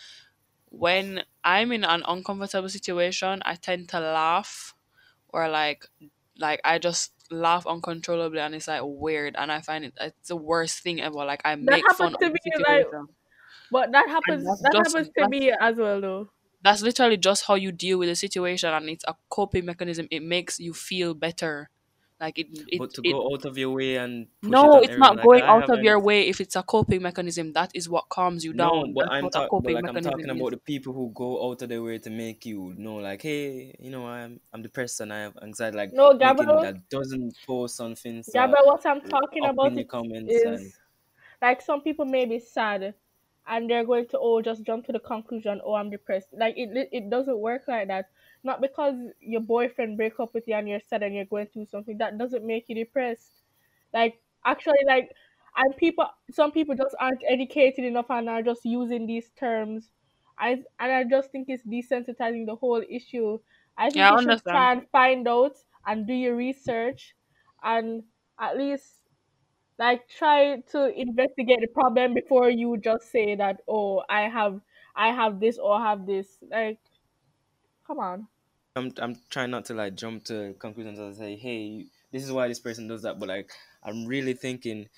when 0.69 1.23
i'm 1.43 1.71
in 1.71 1.83
an 1.85 2.03
uncomfortable 2.07 2.69
situation 2.69 3.41
i 3.45 3.55
tend 3.55 3.89
to 3.89 3.99
laugh 3.99 4.75
or 5.29 5.49
like 5.49 5.85
like 6.39 6.61
i 6.65 6.79
just 6.79 7.13
laugh 7.31 7.67
uncontrollably 7.67 8.39
and 8.39 8.55
it's 8.55 8.67
like 8.69 8.81
weird 8.85 9.35
and 9.37 9.51
i 9.51 9.61
find 9.61 9.85
it 9.85 9.93
it's 10.01 10.29
the 10.29 10.37
worst 10.37 10.81
thing 10.83 11.01
ever 11.01 11.15
like 11.25 11.41
i 11.45 11.55
That 11.61 11.79
make 11.79 11.91
fun 11.91 12.15
happens 12.15 12.15
of 12.15 12.21
to 12.21 12.29
the 12.29 12.31
me, 12.31 12.51
like, 12.67 12.87
but 13.71 13.91
that 13.93 14.09
happens. 14.09 14.55
That 14.61 14.75
just 14.75 14.95
happens 14.95 15.09
to 15.17 15.25
me 15.27 15.51
as 15.51 15.77
well, 15.77 16.01
though. 16.01 16.29
That's 16.61 16.81
literally 16.81 17.17
just 17.17 17.45
how 17.45 17.55
you 17.55 17.71
deal 17.71 17.99
with 17.99 18.09
the 18.09 18.15
situation 18.15 18.73
and 18.73 18.89
it's 18.89 19.05
a 19.07 19.15
coping 19.29 19.65
mechanism. 19.65 20.07
It 20.11 20.23
makes 20.23 20.59
you 20.59 20.73
feel 20.73 21.13
better. 21.13 21.69
Like 22.19 22.39
it 22.39 22.47
it, 22.67 22.79
but 22.79 22.91
to 22.95 23.01
it 23.03 23.11
go 23.11 23.31
out 23.31 23.45
of 23.45 23.59
your 23.59 23.69
way 23.69 23.97
and 23.97 24.25
push 24.41 24.49
no 24.49 24.71
on 24.73 24.83
it's 24.83 24.97
not 24.97 25.17
like 25.17 25.23
going 25.23 25.43
i 25.43 25.47
out 25.49 25.69
of 25.69 25.83
your 25.83 25.99
way 25.99 26.27
if 26.27 26.41
it's 26.41 26.55
a 26.55 26.63
coping 26.63 27.03
mechanism. 27.03 27.53
That 27.53 27.69
is 27.75 27.87
what 27.87 28.09
calms 28.09 28.43
you 28.43 28.53
no 28.53 28.71
down. 28.71 28.93
but 28.93 29.07
i'm 29.11 29.25
what 29.25 29.35
a 29.35 29.37
talking 29.37 29.61
but 29.61 29.73
like 29.73 29.87
i'm 29.87 29.93
mechanism 29.93 30.11
talking 30.13 30.25
is. 30.31 30.35
about 30.35 30.49
the 30.49 30.57
people 30.57 30.93
who 30.93 31.11
go 31.13 31.47
out 31.47 31.61
of 31.61 31.69
their 31.69 31.83
way 31.83 31.99
to 31.99 32.09
make 32.09 32.43
you 32.43 32.73
know 32.75 32.95
like 32.95 33.21
hey 33.21 33.75
you 33.79 33.91
know 33.91 34.07
i'm 34.07 34.39
i'm 34.51 34.63
depressed 34.63 34.99
and 35.01 35.13
i 35.13 35.19
have 35.19 35.37
anxiety. 35.43 35.77
Like 35.77 35.93
No, 35.93 36.11
making 36.11 36.17
Gabriel, 36.17 36.61
that 36.61 36.89
doesn't 36.89 37.35
post 37.45 37.75
something 37.75 38.23
so 38.23 38.31
Gabriel, 38.31 38.65
what 38.65 38.83
I'm 38.83 39.01
talking 39.01 39.45
about 39.45 39.67
in 39.67 39.75
the 39.75 39.81
it 39.81 39.87
comments 39.87 40.33
and 40.43 40.73
like 41.39 41.61
some 41.61 41.81
people 41.81 42.05
may 42.05 42.25
be 42.25 42.39
sad 42.39 42.95
and 43.47 43.69
they're 43.69 43.85
going 43.85 44.07
to 44.07 44.19
oh 44.19 44.41
just 44.41 44.63
jump 44.63 44.85
to 44.85 44.91
the 44.91 44.99
conclusion 44.99 45.61
oh 45.63 45.73
i'm 45.75 45.89
depressed. 45.89 46.29
Like 46.33 46.55
it 46.57 46.89
it 46.91 47.09
doesn't 47.09 47.39
work 47.39 47.63
like 47.67 47.87
that. 47.87 48.09
Not 48.43 48.61
because 48.61 48.95
your 49.19 49.41
boyfriend 49.41 49.97
break 49.97 50.19
up 50.19 50.33
with 50.33 50.47
you 50.47 50.55
and 50.55 50.67
you're 50.69 50.79
sad 50.79 51.03
and 51.03 51.15
you're 51.15 51.25
going 51.25 51.47
through 51.47 51.65
something 51.65 51.97
that 51.97 52.17
doesn't 52.17 52.45
make 52.45 52.65
you 52.69 52.75
depressed. 52.75 53.43
Like 53.93 54.21
actually 54.45 54.83
like 54.85 55.11
and 55.55 55.75
people 55.77 56.07
some 56.31 56.51
people 56.51 56.75
just 56.75 56.95
aren't 56.99 57.23
educated 57.27 57.85
enough 57.85 58.09
and 58.09 58.29
are 58.29 58.43
just 58.43 58.65
using 58.65 59.07
these 59.07 59.29
terms. 59.31 59.91
I, 60.39 60.63
and 60.79 60.91
i 60.91 61.03
just 61.03 61.31
think 61.31 61.49
it's 61.49 61.65
desensitizing 61.65 62.45
the 62.45 62.55
whole 62.55 62.83
issue. 62.87 63.39
I 63.77 63.91
think 63.91 63.95
yeah 63.95 64.11
i 64.11 64.15
you 64.15 64.17
should 64.17 64.45
try 64.47 64.71
and 64.73 64.87
find 64.91 65.27
out 65.27 65.57
and 65.85 66.05
do 66.05 66.13
your 66.13 66.35
research 66.35 67.15
and 67.63 68.03
at 68.39 68.57
least 68.57 68.96
like 69.79 70.07
try 70.09 70.59
to 70.71 70.99
investigate 70.99 71.59
the 71.61 71.67
problem 71.67 72.13
before 72.13 72.49
you 72.49 72.77
just 72.77 73.11
say 73.11 73.35
that 73.35 73.61
oh 73.67 74.03
i 74.09 74.21
have 74.21 74.59
i 74.95 75.07
have 75.11 75.39
this 75.39 75.57
or 75.57 75.79
have 75.79 76.05
this. 76.05 76.39
Like 76.49 76.79
come 77.85 77.99
on. 77.99 78.27
I'm 78.75 78.93
I'm 78.97 79.15
trying 79.29 79.51
not 79.51 79.65
to 79.65 79.73
like 79.73 79.95
jump 79.95 80.23
to 80.25 80.55
conclusions 80.59 80.99
and 80.99 81.15
say, 81.15 81.35
hey, 81.35 81.87
this 82.11 82.23
is 82.23 82.31
why 82.31 82.47
this 82.47 82.59
person 82.59 82.87
does 82.87 83.01
that, 83.03 83.19
but 83.19 83.27
like 83.29 83.51
I'm 83.83 84.05
really 84.05 84.33
thinking 84.33 84.89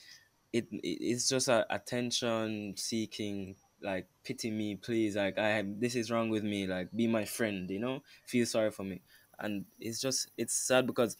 it, 0.52 0.68
it 0.72 0.80
it's 0.84 1.30
just 1.30 1.48
a 1.48 1.66
attention 1.74 2.76
seeking, 2.78 3.56
like 3.82 4.08
pity 4.24 4.52
me, 4.52 4.76
please, 4.76 5.16
like 5.16 5.38
I 5.38 5.50
have, 5.50 5.80
this 5.80 5.96
is 5.96 6.12
wrong 6.12 6.30
with 6.30 6.44
me, 6.44 6.68
like 6.68 6.92
be 6.96 7.08
my 7.08 7.26
friend, 7.26 7.70
you 7.70 7.80
know, 7.80 8.04
feel 8.26 8.46
sorry 8.46 8.72
for 8.72 8.84
me, 8.84 9.02
and 9.40 9.66
it's 9.80 10.02
just 10.02 10.30
it's 10.38 10.54
sad 10.54 10.88
because 10.88 11.16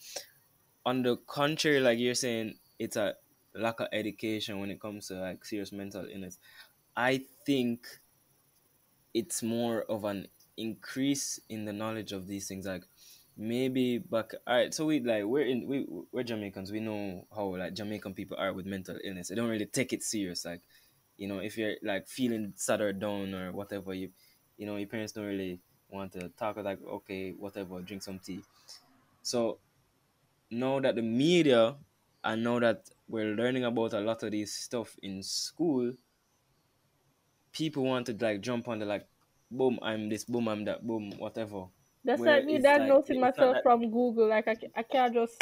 on 0.86 1.04
the 1.04 1.18
contrary, 1.18 1.80
like 1.80 2.00
you're 2.00 2.16
saying, 2.16 2.56
it's 2.78 2.96
a 2.96 3.16
lack 3.54 3.80
of 3.80 3.88
education 3.92 4.60
when 4.60 4.72
it 4.72 4.80
comes 4.82 5.08
to 5.08 5.16
like 5.16 5.46
serious 5.46 5.72
mental 5.72 6.06
illness. 6.06 6.40
I 6.96 7.26
think 7.46 7.88
it's 9.14 9.42
more 9.42 9.84
of 9.84 10.04
an 10.04 10.28
increase 10.58 11.40
in 11.50 11.66
the 11.66 11.74
knowledge 11.74 12.12
of 12.12 12.28
these 12.28 12.48
things 12.48 12.66
like 12.66 12.84
maybe 13.38 13.98
back 13.98 14.32
all 14.46 14.56
right 14.56 14.74
so 14.74 14.86
we 14.86 15.00
like 15.00 15.24
we're 15.24 15.46
in 15.46 15.66
we 15.68 15.86
we're 16.12 16.24
jamaicans 16.24 16.72
we 16.72 16.80
know 16.82 17.26
how 17.34 17.56
like 17.56 17.74
jamaican 17.74 18.14
people 18.14 18.36
are 18.38 18.52
with 18.54 18.66
mental 18.66 18.98
illness 19.04 19.30
they 19.30 19.36
don't 19.36 19.50
really 19.50 19.66
take 19.66 19.94
it 19.94 20.04
serious 20.04 20.44
like 20.44 20.62
you 21.16 21.28
know 21.28 21.40
if 21.40 21.58
you're 21.58 21.76
like 21.82 22.08
feeling 22.08 22.52
sad 22.56 22.82
or 22.82 22.92
down 22.92 23.34
or 23.34 23.54
whatever 23.54 23.94
you 23.94 24.12
you 24.58 24.66
know 24.66 24.76
your 24.76 24.88
parents 24.90 25.14
don't 25.14 25.26
really 25.26 25.62
want 25.90 26.12
to 26.12 26.28
talk 26.30 26.58
like 26.58 26.82
okay 26.84 27.32
whatever 27.32 27.82
drink 27.82 28.04
some 28.04 28.20
tea 28.20 28.44
so 29.22 29.60
now 30.52 30.80
that 30.80 30.96
the 30.96 31.02
media 31.02 31.78
and 32.24 32.44
now 32.44 32.60
that 32.60 32.90
we're 33.08 33.36
learning 33.36 33.64
about 33.64 33.94
a 33.94 34.00
lot 34.00 34.24
of 34.24 34.32
these 34.32 34.54
stuff 34.54 34.98
in 35.02 35.24
school 35.24 35.94
people 37.52 37.84
want 37.84 38.06
to 38.08 38.14
like 38.20 38.42
jump 38.42 38.68
on 38.68 38.80
the 38.80 38.86
like 38.86 39.08
boom 39.52 39.80
i'm 39.82 40.10
this 40.10 40.26
boom 40.26 40.48
i'm 40.48 40.66
that 40.66 40.86
boom 40.86 41.12
whatever 41.18 41.68
That's 42.04 42.26
where 42.26 42.26
like 42.26 42.44
me 42.44 42.60
like 42.74 42.96
diagnosing 43.00 43.22
not 43.36 43.36
myself 43.38 43.56
that 43.56 43.64
from 43.64 43.90
Google. 43.90 44.28
Like 44.28 44.50
I, 44.50 44.58
I 44.76 44.84
can't 44.84 45.14
just 45.14 45.42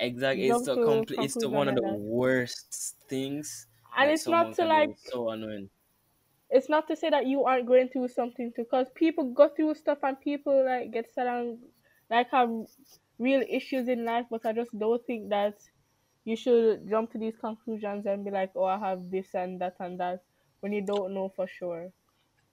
exactly 0.00 0.48
it's 0.48 0.62
the 0.62 0.76
to 0.76 0.76
complete 0.78 1.20
it's 1.20 1.36
the 1.36 1.48
one 1.48 1.68
of 1.68 1.74
the 1.76 1.82
that. 1.82 2.00
worst 2.12 2.96
things 3.08 3.66
And 3.96 4.10
it's 4.10 4.26
not 4.26 4.52
to 4.54 4.64
like 4.64 4.90
so 4.96 5.30
annoying 5.30 5.70
it's 6.50 6.68
not 6.68 6.86
to 6.88 6.96
say 6.96 7.10
that 7.10 7.26
you 7.26 7.44
aren't 7.44 7.66
going 7.66 7.88
through 7.88 8.08
something 8.08 8.52
too, 8.52 8.62
because 8.64 8.88
people 8.94 9.32
go 9.32 9.48
through 9.48 9.74
stuff 9.74 9.98
and 10.02 10.20
people 10.20 10.64
like 10.64 10.90
get 10.92 11.12
sad 11.12 11.26
and 11.26 11.58
like 12.10 12.30
have 12.30 12.50
real 13.18 13.42
issues 13.48 13.88
in 13.88 14.04
life. 14.04 14.26
But 14.30 14.44
I 14.46 14.52
just 14.52 14.76
don't 14.78 15.04
think 15.06 15.28
that 15.30 15.58
you 16.30 16.36
should 16.36 16.88
jump 16.88 17.12
to 17.12 17.18
these 17.18 17.36
conclusions 17.36 18.06
and 18.06 18.24
be 18.24 18.30
like, 18.30 18.52
oh, 18.56 18.64
I 18.64 18.78
have 18.78 19.10
this 19.10 19.34
and 19.34 19.60
that 19.60 19.76
and 19.80 20.00
that 20.00 20.24
when 20.60 20.72
you 20.72 20.82
don't 20.86 21.14
know 21.14 21.28
for 21.28 21.46
sure. 21.48 21.92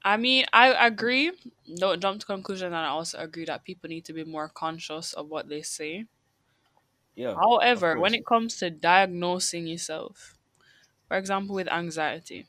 I 0.03 0.17
mean, 0.17 0.45
I 0.51 0.87
agree. 0.87 1.31
Don't 1.75 2.01
jump 2.01 2.21
to 2.21 2.25
conclusion, 2.25 2.67
and 2.67 2.75
I 2.75 2.87
also 2.87 3.19
agree 3.19 3.45
that 3.45 3.63
people 3.63 3.89
need 3.89 4.05
to 4.05 4.13
be 4.13 4.23
more 4.23 4.49
conscious 4.49 5.13
of 5.13 5.27
what 5.27 5.49
they 5.49 5.61
say. 5.61 6.07
yeah 7.15 7.39
However, 7.41 7.97
when 7.97 8.13
it 8.13 8.25
comes 8.25 8.57
to 8.57 8.69
diagnosing 8.69 9.65
yourself, 9.65 10.37
for 11.07 11.17
example, 11.17 11.55
with 11.55 11.67
anxiety, 11.69 12.47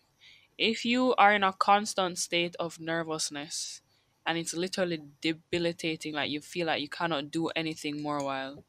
if 0.58 0.84
you 0.84 1.14
are 1.16 1.34
in 1.34 1.44
a 1.44 1.52
constant 1.54 2.18
state 2.18 2.56
of 2.60 2.80
nervousness 2.80 3.82
and 4.26 4.38
it's 4.38 4.54
literally 4.54 5.02
debilitating, 5.22 6.14
like 6.14 6.30
you 6.30 6.40
feel 6.42 6.66
like 6.68 6.82
you 6.82 6.88
cannot 6.90 7.30
do 7.32 7.48
anything 7.48 8.02
more 8.02 8.22
while, 8.24 8.64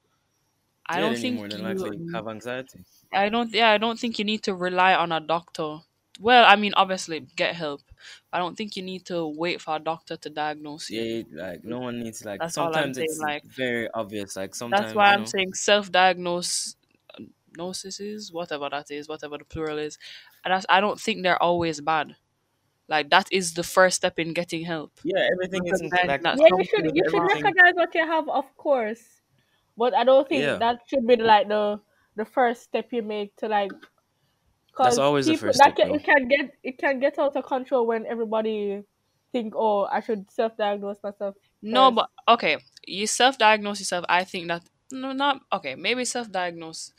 I 0.89 0.99
don't 0.99 1.17
think 1.17 1.35
more 1.35 1.47
than 1.47 1.63
likely 1.63 1.91
you 1.91 2.03
have 2.13 2.27
anxiety 2.27 2.83
I 3.13 3.29
don't 3.29 3.53
yeah, 3.53 3.69
I 3.69 3.77
don't 3.77 3.99
think 3.99 4.17
you 4.17 4.25
need 4.25 4.41
to 4.43 4.55
rely 4.55 4.93
on 4.95 5.11
a 5.11 5.19
doctor. 5.19 5.79
Well, 6.19 6.43
I 6.45 6.55
mean 6.55 6.73
obviously 6.75 7.19
get 7.19 7.55
help. 7.55 7.81
I 8.33 8.39
don't 8.39 8.55
think 8.57 8.75
you 8.75 8.81
need 8.83 9.05
to 9.07 9.27
wait 9.27 9.61
for 9.61 9.75
a 9.75 9.79
doctor 9.79 10.17
to 10.17 10.29
diagnose 10.29 10.91
you. 10.91 11.07
it- 11.07 11.31
like 11.33 11.63
no 11.63 11.79
one 11.79 11.99
needs 11.99 12.25
like 12.25 12.41
That's 12.41 12.57
all 12.57 12.75
I'm 12.75 12.91
sometimes 12.91 12.97
saying. 12.97 13.15
it's 13.15 13.19
Like 13.19 13.43
very 13.43 13.89
obvious 13.93 14.35
like 14.35 14.53
sometimes. 14.55 14.69
that's 14.71 14.93
why 14.93 15.07
you 15.07 15.13
I'm 15.13 15.25
know 15.25 15.33
saying 15.33 15.53
self-diagnose 15.53 16.75
gnosis 17.57 18.31
whatever 18.31 18.69
that 18.71 18.91
is, 18.91 19.07
whatever 19.09 19.37
the 19.37 19.45
plural 19.45 19.77
is. 19.79 19.97
And 20.45 20.53
that's, 20.53 20.65
I 20.69 20.81
don't 20.81 20.99
think 20.99 21.23
they're 21.23 21.41
always 21.41 21.81
bad. 21.81 22.15
Like 22.87 23.09
that 23.11 23.29
is 23.31 23.55
the 23.55 23.63
first 23.63 23.97
step 23.97 24.19
in 24.19 24.33
getting 24.33 24.63
help. 24.65 24.99
yeah 25.03 25.23
everything 25.33 25.67
isn't 25.67 25.93
Recognizing 26.01 26.03
like 26.03 26.23
Yeah, 26.31 26.47
you 26.57 26.65
should 26.65 26.85
you 26.93 27.03
should 27.09 27.23
everything 27.23 27.53
recognize 27.53 27.73
what 27.75 27.95
you 27.95 28.05
have, 28.07 28.29
of 28.29 28.55
course, 28.57 29.18
but 29.79 29.95
I 29.95 30.03
don't 30.05 30.29
think 30.29 30.41
yeah 30.43 30.59
that 30.59 30.81
should 30.87 31.07
be 31.07 31.17
like 31.17 31.49
the 31.49 31.81
the 32.17 32.25
first 32.25 32.63
step 32.63 32.89
you 32.93 33.03
make 33.03 33.35
to 33.37 33.47
like 33.47 33.71
that's 34.81 34.97
because 34.97 34.97
always 34.97 35.27
the 35.27 35.33
people 35.33 35.47
first 35.47 35.59
that 35.59 35.75
step 35.75 35.77
can, 35.77 35.89
though 35.89 35.95
it 35.95 36.03
can 36.03 36.27
get 36.27 36.51
it 36.63 36.77
can 36.77 36.99
get 36.99 37.19
out 37.19 37.35
of 37.35 37.45
control 37.45 37.87
when 37.87 38.05
everybody 38.05 38.83
think 39.31 39.53
oh 39.55 39.85
I 39.85 40.01
should 40.01 40.31
self 40.31 40.57
diagnose 40.57 40.97
myself 41.03 41.35
No, 41.61 41.91
first. 41.91 41.95
but 41.95 42.09
okay, 42.27 42.57
you 42.87 43.07
self-diagnose 43.07 43.79
yourself. 43.79 44.05
I 44.09 44.23
think 44.23 44.47
that 44.47 44.63
no, 44.91 45.11
not 45.13 45.41
okay. 45.53 45.75
Maybe 45.75 46.05
self-diagnose 46.05 46.93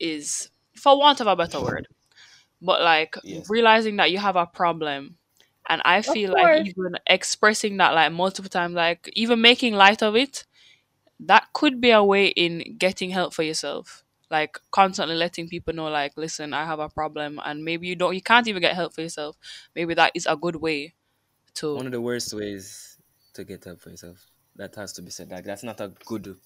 is, 0.00 0.50
for 0.76 0.98
want 0.98 1.20
of 1.20 1.26
a 1.28 1.36
better 1.36 1.60
word, 1.60 1.88
but 2.62 2.82
like 2.82 3.16
yes 3.22 3.48
realizing 3.48 3.96
that 3.96 4.10
you 4.12 4.18
have 4.18 4.36
a 4.36 4.46
problem, 4.46 5.18
and 5.68 5.82
I 5.84 6.02
feel 6.02 6.32
like 6.32 6.66
even 6.66 6.96
expressing 7.06 7.76
that 7.78 7.94
like 7.94 8.12
multiple 8.12 8.50
times, 8.50 8.74
like 8.74 9.10
even 9.14 9.40
making 9.40 9.74
light 9.74 10.02
of 10.02 10.16
it, 10.16 10.46
that 11.20 11.52
could 11.52 11.80
be 11.80 11.90
a 11.90 12.02
way 12.02 12.28
in 12.28 12.76
getting 12.78 13.10
help 13.10 13.34
for 13.34 13.42
yourself. 13.42 14.04
Like 14.30 14.58
constantly 14.70 15.16
letting 15.16 15.48
people 15.48 15.72
know, 15.74 15.88
like, 15.88 16.12
listen, 16.16 16.52
I 16.52 16.66
have 16.66 16.80
a 16.80 16.88
problem, 16.88 17.40
and 17.44 17.64
maybe 17.64 17.86
you 17.88 17.96
don't, 17.96 18.14
you 18.14 18.22
can't 18.22 18.46
even 18.46 18.60
get 18.60 18.74
help 18.74 18.94
for 18.94 19.00
yourself. 19.00 19.38
Maybe 19.74 19.94
that 19.94 20.12
is 20.14 20.26
a 20.26 20.36
good 20.36 20.56
way 20.56 20.94
to 21.54 21.76
one 21.76 21.86
of 21.86 21.92
the 21.92 22.00
worst 22.00 22.32
ways 22.34 22.98
to 23.34 23.44
get 23.44 23.64
help 23.64 23.80
for 23.80 23.90
yourself 23.90 24.26
that 24.56 24.74
has 24.74 24.92
to 24.92 25.02
be 25.02 25.10
said 25.10 25.30
like 25.30 25.44
that's 25.44 25.62
not 25.62 25.80
a 25.80 25.88
good 26.06 26.36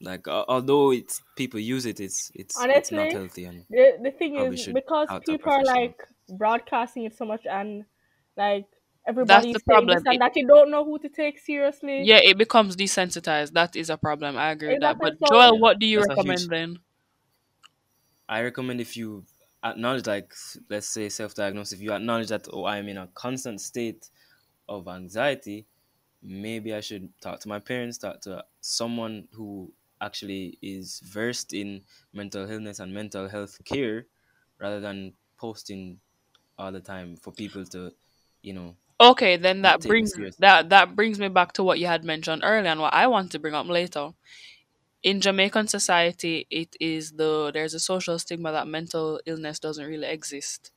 like 0.00 0.26
al- 0.28 0.44
although 0.48 0.92
it's 0.92 1.22
people 1.36 1.58
use 1.60 1.86
it 1.86 2.00
it's 2.00 2.30
it's 2.34 2.66
it's 2.70 2.92
not 2.92 3.12
healthy 3.12 3.44
and 3.44 3.66
the 3.70 3.98
the 4.02 4.10
thing 4.10 4.36
is 4.36 4.68
because 4.72 5.08
talk 5.08 5.24
to 5.24 5.32
a 5.32 5.38
people 5.38 5.50
are 5.50 5.64
like 5.64 6.00
broadcasting 6.28 7.04
it 7.04 7.14
so 7.16 7.24
much 7.24 7.46
and 7.46 7.84
like 8.36 8.66
that's 9.22 9.46
everybody's 9.46 9.52
the 9.52 9.60
saying 9.68 9.88
this 9.88 10.00
problem. 10.00 10.06
and 10.06 10.18
It, 10.18 10.22
that 10.22 10.36
you 10.36 10.46
don't 10.46 10.70
know 10.70 10.84
who 10.84 10.98
to 10.98 11.08
take 11.08 11.38
seriously. 11.38 12.08
yeah, 12.08 12.18
it 12.22 12.36
becomes 12.38 12.76
desensitized. 12.76 13.52
That 13.52 13.76
is 13.76 13.90
a 13.90 13.96
problem. 13.96 14.36
I 14.36 14.50
agree 14.50 14.70
with 14.70 14.80
that. 14.80 14.96
Exactly. 14.96 15.00
But 15.00 15.14
Joel, 15.24 15.58
what 15.58 15.78
do 15.78 15.86
you 15.86 15.98
that's 15.98 16.08
a 16.08 16.16
huge 16.16 16.46
recommend 16.46 16.50
then? 16.50 16.78
i 18.28 18.42
recommend 18.42 18.80
if 18.80 18.96
you 18.96 19.24
uh, 19.62 19.68
acknowledge 19.68 20.06
like 20.06 20.32
let's 20.68 20.88
say 20.88 21.08
self-diagnose 21.08 21.72
if 21.72 21.80
you 21.80 21.92
acknowledge 21.92 22.28
that 22.28 22.46
oh 22.52 22.64
i'm 22.64 22.88
in 22.88 22.96
a 22.98 23.06
constant 23.14 23.60
state 23.60 24.10
of 24.68 24.88
anxiety 24.88 25.66
maybe 26.22 26.74
i 26.74 26.80
should 26.80 27.10
talk 27.20 27.40
to 27.40 27.48
my 27.48 27.58
parents 27.58 27.98
talk 27.98 28.20
to 28.20 28.44
someone 28.60 29.28
who 29.32 29.72
actually 30.00 30.58
is 30.62 31.00
versed 31.00 31.54
in 31.54 31.82
mental 32.12 32.50
illness 32.50 32.80
and 32.80 32.92
mental 32.94 33.28
health 33.28 33.58
care 33.64 34.06
rather 34.58 34.80
than 34.80 35.14
posting 35.38 36.00
all 36.58 36.72
the 36.72 36.80
time 36.80 37.16
for 37.16 37.32
people 37.32 37.64
to 37.64 37.92
you 38.42 38.52
know 38.52 38.76
Okay, 39.00 39.36
then 39.36 39.62
that 39.62 39.80
take 39.80 39.88
brings 39.88 40.14
seriously 40.14 40.38
that 40.38 40.70
that 40.70 40.96
brings 40.96 41.18
me 41.18 41.28
back 41.28 41.52
to 41.52 41.62
what 41.62 41.78
you 41.78 41.86
had 41.86 42.02
mentioned 42.04 42.42
earlier 42.44 42.70
and 42.70 42.80
what 42.80 42.94
I 42.94 43.06
want 43.06 43.30
to 43.32 43.38
bring 43.38 43.54
up 43.54 43.66
later. 43.66 44.10
In 45.02 45.20
Jamaican 45.20 45.68
society, 45.68 46.46
it 46.50 46.76
is 46.80 47.12
the 47.12 47.50
there's 47.52 47.74
a 47.74 47.80
social 47.80 48.18
stigma 48.18 48.52
that 48.52 48.68
mental 48.68 49.20
illness 49.26 49.58
doesn't 49.60 49.86
really 49.86 50.06
exist. 50.08 50.72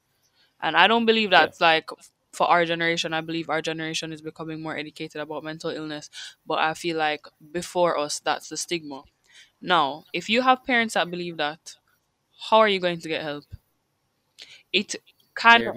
And 0.62 0.78
I 0.78 0.88
don't 0.88 1.06
believe 1.06 1.32
yeah 1.32 1.48
like 1.62 1.90
for 2.34 2.48
our 2.48 2.66
generation. 2.66 3.14
I 3.14 3.22
believe 3.22 3.50
our 3.50 3.62
generation 3.62 4.14
is 4.14 4.22
becoming 4.22 4.62
more 4.62 4.78
educated 4.78 5.22
about 5.22 5.44
mental 5.44 5.72
illness, 5.72 6.10
but 6.48 6.60
I 6.60 6.74
feel 6.76 6.98
like 6.98 7.28
before 7.52 7.98
us 8.00 8.20
that's 8.20 8.50
the 8.50 8.58
stigma. 8.58 9.04
Now, 9.62 10.06
if 10.14 10.30
you 10.30 10.42
have 10.44 10.66
parents 10.66 10.96
that 10.96 11.12
believe 11.12 11.38
that, 11.38 11.76
how 12.50 12.60
are 12.60 12.70
you 12.70 12.80
going 12.80 13.00
to 13.02 13.10
get 13.10 13.24
help? 13.24 13.46
It 14.74 14.96
kind 15.36 15.64
of 15.68 15.76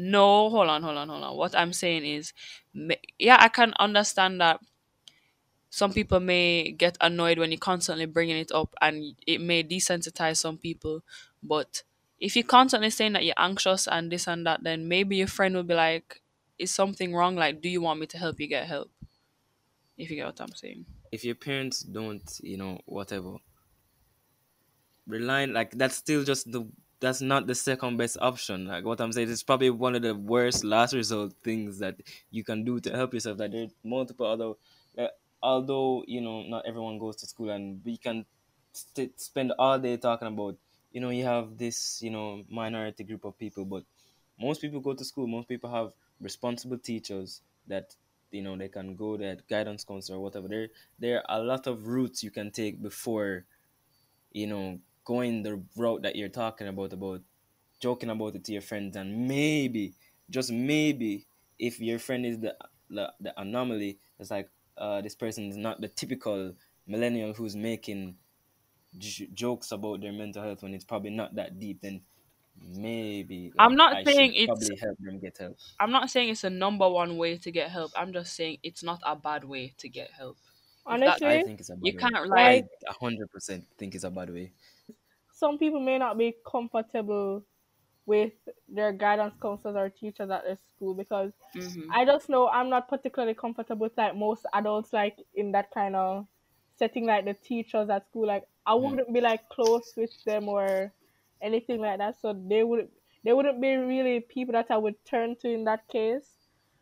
no, 0.00 0.50
hold 0.50 0.68
on, 0.68 0.82
hold 0.82 0.96
on, 0.96 1.08
hold 1.08 1.22
on. 1.22 1.36
What 1.36 1.54
I'm 1.54 1.72
saying 1.72 2.04
is, 2.04 2.32
yeah, 3.18 3.36
I 3.40 3.48
can 3.48 3.74
understand 3.78 4.40
that 4.40 4.60
some 5.70 5.92
people 5.92 6.20
may 6.20 6.72
get 6.72 6.96
annoyed 7.00 7.38
when 7.38 7.52
you're 7.52 7.58
constantly 7.58 8.06
bringing 8.06 8.36
it 8.36 8.50
up 8.52 8.74
and 8.80 9.14
it 9.26 9.40
may 9.40 9.62
desensitize 9.62 10.38
some 10.38 10.58
people. 10.58 11.02
But 11.42 11.82
if 12.18 12.36
you're 12.36 12.44
constantly 12.44 12.90
saying 12.90 13.12
that 13.14 13.24
you're 13.24 13.34
anxious 13.38 13.86
and 13.86 14.10
this 14.10 14.26
and 14.26 14.46
that, 14.46 14.62
then 14.64 14.88
maybe 14.88 15.16
your 15.16 15.28
friend 15.28 15.54
will 15.54 15.62
be 15.62 15.74
like, 15.74 16.20
is 16.58 16.70
something 16.72 17.14
wrong? 17.14 17.36
Like, 17.36 17.60
do 17.60 17.68
you 17.68 17.80
want 17.80 18.00
me 18.00 18.06
to 18.06 18.18
help 18.18 18.40
you 18.40 18.46
get 18.48 18.66
help? 18.66 18.90
If 19.96 20.10
you 20.10 20.16
get 20.16 20.26
what 20.26 20.40
I'm 20.40 20.54
saying. 20.54 20.86
if 21.12 21.24
your 21.24 21.34
parents 21.34 21.82
don't 21.82 22.38
you 22.42 22.56
know 22.56 22.78
whatever 22.86 23.36
relying 25.06 25.52
like 25.52 25.72
that's 25.76 25.96
still 25.96 26.24
just 26.24 26.50
the 26.52 26.66
that's 27.00 27.20
not 27.20 27.46
the 27.46 27.54
second 27.54 27.96
best 27.96 28.18
option. 28.20 28.66
Like 28.66 28.84
what 28.84 29.00
i'm 29.00 29.12
saying 29.12 29.30
it's 29.30 29.42
probably 29.42 29.70
one 29.70 29.94
of 29.94 30.02
the 30.02 30.14
worst 30.14 30.64
last 30.64 30.94
result 30.94 31.34
things 31.42 31.78
that 31.78 32.00
you 32.30 32.44
can 32.44 32.64
do 32.64 32.80
to 32.80 32.90
help 32.94 33.14
yourself. 33.14 33.38
That 33.38 33.52
there's 33.52 33.72
multiple 33.82 34.26
other 34.26 34.54
uh, 34.98 35.08
although 35.42 36.04
you 36.06 36.20
know 36.20 36.42
not 36.42 36.66
everyone 36.66 36.98
goes 36.98 37.16
to 37.16 37.26
school 37.26 37.50
and 37.50 37.84
we 37.84 37.96
can 37.96 38.26
st- 38.72 39.18
spend 39.20 39.52
all 39.58 39.78
day 39.78 39.96
talking 39.96 40.28
about 40.28 40.58
you 40.92 41.00
know 41.00 41.10
you 41.10 41.24
have 41.24 41.56
this 41.58 42.02
you 42.02 42.10
know 42.10 42.44
minority 42.48 43.04
group 43.04 43.24
of 43.24 43.38
people 43.38 43.64
but 43.64 43.84
most 44.38 44.60
people 44.60 44.80
go 44.80 44.94
to 44.94 45.04
school. 45.04 45.26
Most 45.26 45.48
people 45.48 45.70
have 45.70 45.92
responsible 46.20 46.78
teachers 46.78 47.42
that 47.66 47.94
you 48.30 48.42
know 48.42 48.56
they 48.56 48.68
can 48.68 48.96
go 48.96 49.16
that 49.16 49.46
guidance 49.48 49.84
counselor 49.84 50.18
or 50.18 50.22
whatever. 50.22 50.48
There 50.48 50.68
there 50.98 51.30
are 51.30 51.40
a 51.40 51.42
lot 51.44 51.66
of 51.66 51.86
routes 51.86 52.22
you 52.22 52.30
can 52.30 52.50
take 52.50 52.80
before 52.82 53.46
you 54.32 54.46
know 54.46 54.80
going 55.04 55.42
the 55.42 55.62
route 55.76 56.02
that 56.02 56.16
you're 56.16 56.28
talking 56.28 56.68
about 56.68 56.92
about 56.92 57.22
joking 57.80 58.10
about 58.10 58.34
it 58.34 58.44
to 58.44 58.52
your 58.52 58.62
friends 58.62 58.96
and 58.96 59.26
maybe 59.28 59.94
just 60.30 60.52
maybe 60.52 61.26
if 61.58 61.80
your 61.80 61.98
friend 61.98 62.26
is 62.26 62.38
the 62.40 62.56
the, 62.90 63.12
the 63.20 63.40
anomaly 63.40 63.98
it's 64.18 64.30
like 64.30 64.50
uh 64.76 65.00
this 65.00 65.14
person 65.14 65.48
is 65.48 65.56
not 65.56 65.80
the 65.80 65.88
typical 65.88 66.54
millennial 66.86 67.32
who's 67.34 67.56
making 67.56 68.16
j- 68.98 69.28
jokes 69.34 69.72
about 69.72 70.00
their 70.00 70.12
mental 70.12 70.42
health 70.42 70.62
when 70.62 70.74
it's 70.74 70.84
probably 70.84 71.10
not 71.10 71.34
that 71.36 71.58
deep 71.58 71.80
then 71.82 72.02
maybe 72.56 73.54
I'm 73.58 73.76
not 73.76 73.98
I 73.98 74.06
saying 74.06 74.34
it's 74.34 74.70
probably 74.70 74.76
help 74.76 74.98
them 75.00 75.20
get 75.20 75.38
help. 75.38 75.58
I'm 75.80 75.90
not 75.90 76.10
saying 76.10 76.28
it's 76.28 76.44
a 76.44 76.50
number 76.50 76.88
one 76.88 77.16
way 77.16 77.36
to 77.38 77.50
get 77.50 77.70
help. 77.70 77.92
I'm 77.96 78.12
just 78.12 78.34
saying 78.36 78.58
it's 78.62 78.82
not 78.84 79.00
a 79.04 79.16
bad 79.16 79.44
way 79.44 79.74
to 79.78 79.88
get 79.88 80.12
help. 80.12 80.38
If 80.88 81.02
that 81.04 81.22
I 81.24 81.38
honestly, 81.38 81.40
think 81.40 81.60
it's 81.60 81.70
a 81.70 81.76
bad 81.76 81.80
you 81.80 81.94
way. 81.94 82.12
can't 82.12 82.28
I 82.30 82.42
like 82.42 82.64
like 82.64 82.66
hundred 83.00 83.30
percent 83.30 83.66
think 83.78 83.94
it's 83.94 84.04
a 84.04 84.10
bad 84.10 84.30
way. 84.30 84.52
some 85.32 85.58
people 85.58 85.80
may 85.80 85.98
not 85.98 86.18
be 86.18 86.36
comfortable 86.46 87.44
with 88.06 88.34
their 88.68 88.92
guidance 88.92 89.36
counselors 89.40 89.76
or 89.76 89.90
teachers 89.90 90.30
at 90.30 90.44
their 90.44 90.56
school 90.56 90.94
because 90.94 91.32
mhm. 91.54 91.94
I 91.94 92.04
just 92.04 92.28
know 92.28 92.48
I'm 92.48 92.70
not 92.70 92.88
particularly 92.88 93.34
comfortable 93.34 93.84
with 93.86 93.98
like 93.98 94.16
most 94.16 94.46
adults 94.54 94.92
like 94.92 95.18
in 95.34 95.52
that 95.52 95.72
kind 95.72 95.96
of 95.96 96.26
setting 96.76 97.06
like 97.06 97.24
the 97.26 97.34
teachers 97.34 97.90
at 97.90 98.06
school 98.06 98.26
like 98.26 98.48
I 98.66 98.74
Mhm. 98.78 99.00
wouldn't 99.00 99.12
be 99.14 99.20
like 99.20 99.48
close 99.50 99.94
with 99.96 100.12
them 100.24 100.48
or 100.48 100.92
anything 101.42 101.80
like 101.80 101.98
that 101.98 102.20
so 102.20 102.32
they 102.34 102.64
would 102.64 102.90
they 103.24 103.32
wouldn't 103.32 103.60
be 103.60 103.76
really 103.76 104.20
people 104.20 104.52
that 104.52 104.70
I 104.70 104.78
would 104.78 105.04
turn 105.04 105.36
to 105.38 105.48
in 105.50 105.64
that 105.64 105.88
case 105.88 106.36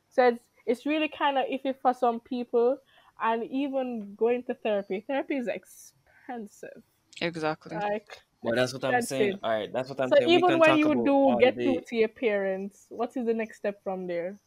so 0.08 0.28
it's, 0.28 0.44
it's 0.66 0.86
really 0.86 1.08
kind 1.08 1.38
of 1.38 1.46
iffy 1.46 1.74
for 1.80 1.94
some 1.94 2.20
people 2.20 2.78
and 3.20 3.44
even 3.44 4.14
going 4.16 4.42
to 4.44 4.54
therapy 4.54 5.04
therapy 5.06 5.36
is 5.36 5.48
expensive 5.48 6.82
exactly. 7.20 7.76
like 7.76 8.22
But 8.42 8.54
that's 8.56 8.72
what 8.72 8.84
I'm 8.84 9.00
saying. 9.02 9.34
expensive 9.34 9.40
All 9.42 9.50
right, 9.50 9.72
that's 9.72 9.88
what 9.88 10.00
I'm 10.00 10.12
so 10.12 10.14
saying. 10.14 10.32
We 10.32 10.42
even 10.42 10.58
when 10.58 10.78
you 10.78 11.02
do 11.04 11.36
get 11.38 11.56
day. 11.56 11.62
through 11.62 11.82
to 11.88 11.96
your 11.96 12.08
parents 12.08 12.86
what 12.88 13.16
is 13.16 13.26
the 13.26 13.34
next 13.34 13.58
step 13.58 13.82
from 13.82 14.06
there 14.06 14.38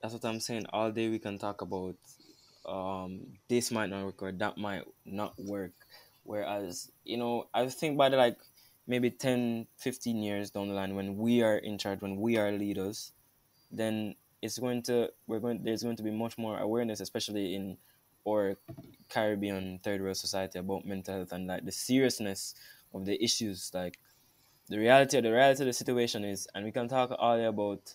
That's 0.00 0.12
what 0.14 0.24
I'm 0.24 0.40
saying. 0.40 0.66
All 0.72 0.90
day 0.92 1.08
we 1.08 1.18
can 1.18 1.38
talk 1.38 1.60
about 1.62 1.96
um 2.64 3.38
this 3.48 3.70
might 3.70 3.90
not 3.90 4.04
work 4.04 4.22
or 4.22 4.32
that 4.32 4.58
might 4.58 4.84
not 5.04 5.38
work. 5.38 5.72
Whereas, 6.24 6.90
you 7.04 7.16
know, 7.16 7.48
I 7.54 7.68
think 7.68 7.96
by 7.96 8.08
it 8.08 8.12
like 8.16 8.38
maybe 8.86 9.10
10, 9.10 9.68
15 9.76 10.22
years 10.22 10.50
down 10.50 10.68
the 10.68 10.74
line 10.74 10.94
when 10.94 11.16
we 11.16 11.42
are 11.42 11.56
in 11.56 11.78
charge, 11.78 12.00
when 12.02 12.16
we 12.20 12.36
are 12.36 12.50
leaders, 12.52 13.12
then 13.70 14.16
it's 14.42 14.58
going 14.58 14.82
to 14.82 15.10
we're 15.26 15.40
going 15.40 15.62
there's 15.62 15.82
going 15.82 15.96
to 15.96 16.02
be 16.02 16.10
much 16.10 16.38
more 16.38 16.58
awareness, 16.58 17.00
especially 17.00 17.54
in 17.54 17.78
our 18.28 18.56
Caribbean 19.08 19.78
third 19.82 20.02
world 20.02 20.16
society 20.16 20.58
about 20.58 20.84
mental 20.84 21.14
health 21.14 21.32
and 21.32 21.46
like 21.46 21.64
the 21.64 21.72
seriousness 21.72 22.54
of 22.92 23.04
the 23.04 23.22
issues. 23.22 23.70
Like 23.74 23.98
the 24.68 24.78
reality 24.78 25.16
of 25.18 25.24
the 25.24 25.32
reality 25.32 25.62
of 25.62 25.66
the 25.66 25.72
situation 25.72 26.24
is 26.24 26.48
and 26.54 26.64
we 26.64 26.72
can 26.72 26.88
talk 26.88 27.14
all 27.18 27.36
day 27.36 27.44
about 27.44 27.94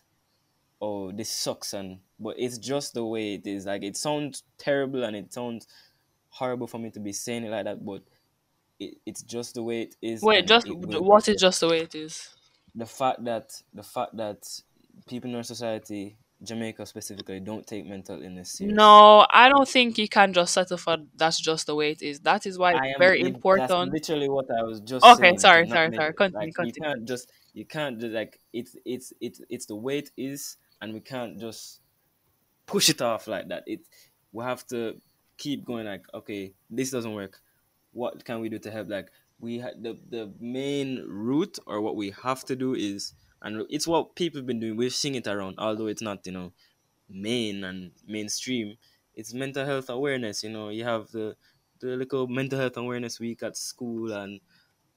oh 0.81 1.11
this 1.11 1.29
sucks 1.29 1.73
and 1.73 1.99
but 2.19 2.35
it's 2.39 2.57
just 2.57 2.93
the 2.93 3.05
way 3.05 3.35
it 3.35 3.45
is 3.45 3.65
like 3.65 3.83
it 3.83 3.97
sounds 3.97 4.43
terrible 4.57 5.03
and 5.03 5.15
it 5.15 5.33
sounds 5.33 5.67
horrible 6.29 6.67
for 6.67 6.77
me 6.77 6.89
to 6.89 6.99
be 6.99 7.11
saying 7.11 7.43
it 7.43 7.49
like 7.49 7.65
that 7.65 7.85
but 7.85 8.01
it, 8.79 8.95
it's 9.05 9.21
just 9.21 9.53
the 9.55 9.63
way 9.63 9.83
it 9.83 9.95
is 10.01 10.21
Wait, 10.23 10.47
just 10.47 10.67
it 10.67 10.73
what 10.73 11.27
is 11.27 11.39
just 11.39 11.59
the 11.59 11.67
way 11.67 11.79
it 11.81 11.93
is? 11.93 12.29
the 12.73 12.85
fact 12.85 13.23
that 13.25 13.61
the 13.73 13.83
fact 13.83 14.15
that 14.15 14.43
people 15.07 15.29
in 15.29 15.35
our 15.35 15.43
society 15.43 16.17
jamaica 16.43 16.85
specifically 16.85 17.39
don't 17.39 17.67
take 17.67 17.85
mental 17.85 18.21
illness 18.21 18.53
serious 18.53 18.75
No, 18.75 19.27
I 19.29 19.47
don't 19.49 19.67
think 19.67 19.97
you 19.97 20.07
can 20.07 20.33
just 20.33 20.53
settle 20.53 20.77
for 20.77 20.97
that's 21.15 21.39
just 21.39 21.67
the 21.67 21.75
way 21.75 21.91
it 21.91 22.01
is. 22.01 22.19
That 22.21 22.45
is 22.45 22.57
why 22.57 22.73
it's 22.73 22.97
very 22.97 23.21
important. 23.21 23.91
literally 23.93 24.29
what 24.29 24.47
i 24.51 24.63
was 24.63 24.79
just 24.81 25.05
Okay, 25.05 25.37
sorry, 25.37 25.67
sorry, 25.67 25.93
sorry. 25.95 26.13
Continue, 26.13 26.51
like 26.57 26.67
you 26.67 26.73
can't 26.73 27.05
just 27.07 27.31
you 27.53 27.65
can't 27.65 27.99
just 27.99 28.13
like 28.13 28.39
it's 28.53 28.75
it's 28.85 29.13
it's 29.21 29.41
it's 29.49 29.65
the 29.67 29.75
way 29.75 29.99
it 29.99 30.09
is 30.17 30.57
and 30.81 30.93
we 30.93 30.99
can't 30.99 31.39
just 31.39 31.79
push 32.65 32.89
it 32.89 33.01
off 33.01 33.27
like 33.27 33.47
that. 33.49 33.63
It 33.67 33.81
we 34.31 34.43
have 34.43 34.65
to 34.67 34.99
keep 35.37 35.65
going. 35.65 35.85
Like, 35.85 36.05
okay, 36.13 36.53
this 36.69 36.91
doesn't 36.91 37.13
work. 37.13 37.41
What 37.91 38.23
can 38.25 38.39
we 38.39 38.49
do 38.49 38.59
to 38.59 38.71
help? 38.71 38.89
Like, 38.89 39.09
we 39.39 39.59
had 39.59 39.83
the 39.83 39.99
the 40.09 40.31
main 40.39 41.03
route 41.07 41.59
or 41.65 41.81
what 41.81 41.95
we 41.95 42.11
have 42.23 42.43
to 42.45 42.55
do 42.55 42.73
is, 42.73 43.13
and 43.41 43.65
it's 43.69 43.87
what 43.87 44.15
people 44.15 44.39
have 44.39 44.45
been 44.47 44.59
doing. 44.59 44.77
We've 44.77 44.93
seen 44.93 45.15
it 45.15 45.27
around, 45.27 45.55
although 45.57 45.87
it's 45.87 46.01
not 46.01 46.25
you 46.25 46.31
know 46.31 46.53
main 47.09 47.63
and 47.63 47.91
mainstream. 48.07 48.77
It's 49.15 49.33
mental 49.33 49.65
health 49.65 49.89
awareness. 49.89 50.43
You 50.43 50.49
know, 50.51 50.69
you 50.69 50.83
have 50.83 51.11
the 51.11 51.35
the 51.79 51.97
little 51.97 52.27
mental 52.27 52.59
health 52.59 52.77
awareness 52.77 53.19
week 53.19 53.43
at 53.43 53.57
school 53.57 54.11
and 54.13 54.39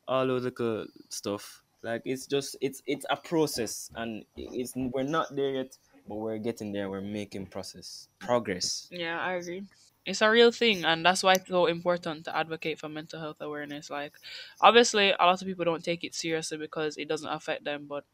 all 0.06 0.26
those 0.26 0.44
little 0.44 0.86
stuff. 1.08 1.62
Like 1.82 2.02
it's 2.04 2.26
just 2.26 2.56
it's 2.60 2.82
it's 2.86 3.04
a 3.10 3.16
process, 3.16 3.90
and 3.94 4.24
it's 4.36 4.72
we're 4.74 5.02
not 5.02 5.34
there 5.34 5.50
yet, 5.50 5.76
but 6.08 6.16
we're 6.16 6.38
getting 6.38 6.72
there. 6.72 6.88
We're 6.88 7.02
making 7.02 7.46
process 7.46 8.08
progress. 8.18 8.88
Yeah, 8.90 9.20
I 9.20 9.34
agree. 9.34 9.64
It's 10.06 10.20
a 10.22 10.30
real 10.30 10.52
thing, 10.52 10.84
and 10.84 11.04
that's 11.04 11.22
why 11.22 11.34
it's 11.34 11.48
so 11.48 11.66
important 11.66 12.24
to 12.26 12.36
advocate 12.36 12.78
for 12.78 12.88
mental 12.90 13.20
health 13.20 13.38
awareness. 13.40 13.88
Like, 13.90 14.14
obviously, 14.60 15.10
a 15.10 15.16
lot 15.24 15.40
of 15.40 15.48
people 15.48 15.64
don't 15.64 15.84
take 15.84 16.04
it 16.04 16.14
seriously 16.14 16.58
because 16.58 16.96
it 16.98 17.08
doesn't 17.08 17.28
affect 17.30 17.64
them, 17.64 17.86
but 17.86 18.04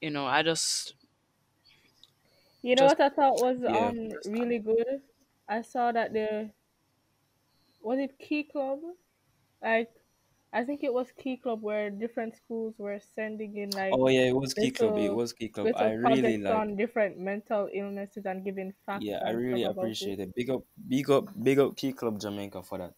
you 0.00 0.10
know, 0.10 0.26
I 0.26 0.42
just 0.42 0.94
You 2.62 2.74
know 2.74 2.86
just 2.86 2.86
what 2.86 3.00
I 3.02 3.10
thought 3.10 3.38
was 3.38 3.62
Yeah, 3.66 3.92
um 3.92 4.12
really 4.24 4.58
good? 4.58 5.02
I 5.48 5.60
saw 5.62 5.92
that 5.92 6.12
the 6.14 6.52
was 7.80 7.98
it 7.98 8.18
Key 8.18 8.44
Club? 8.44 8.80
Like 9.62 9.92
I 10.52 10.64
think 10.64 10.82
it 10.82 10.92
was 10.92 11.12
Key 11.16 11.36
Club 11.36 11.62
where 11.62 11.90
different 11.90 12.34
schools 12.34 12.74
were 12.78 13.00
sending 13.14 13.56
in 13.56 13.70
like 13.70 13.92
Oh 13.92 14.08
yeah, 14.08 14.22
it 14.22 14.34
was 14.36 14.52
Key 14.54 14.70
Club. 14.70 14.98
It 14.98 15.14
was 15.14 15.32
Key 15.32 15.48
Club. 15.48 15.68
I 15.76 15.92
really 15.92 16.38
like. 16.38 16.52
on 16.54 16.76
different 16.76 17.18
mental 17.18 17.68
illnesses 17.72 18.24
and 18.26 18.44
giving 18.44 18.72
facts 18.86 19.04
Yeah, 19.04 19.22
I 19.24 19.30
really 19.30 19.62
about 19.62 19.70
it. 19.70 19.76
appreciate 19.78 20.18
it. 20.20 20.34
Big 20.34 20.50
up, 20.50 20.62
big 20.88 21.08
up, 21.10 21.24
big 21.42 21.58
up 21.58 21.76
Key 21.76 21.92
Club 21.92 22.20
Jamaica 22.20 22.62
for 22.62 22.78
that 22.78 22.94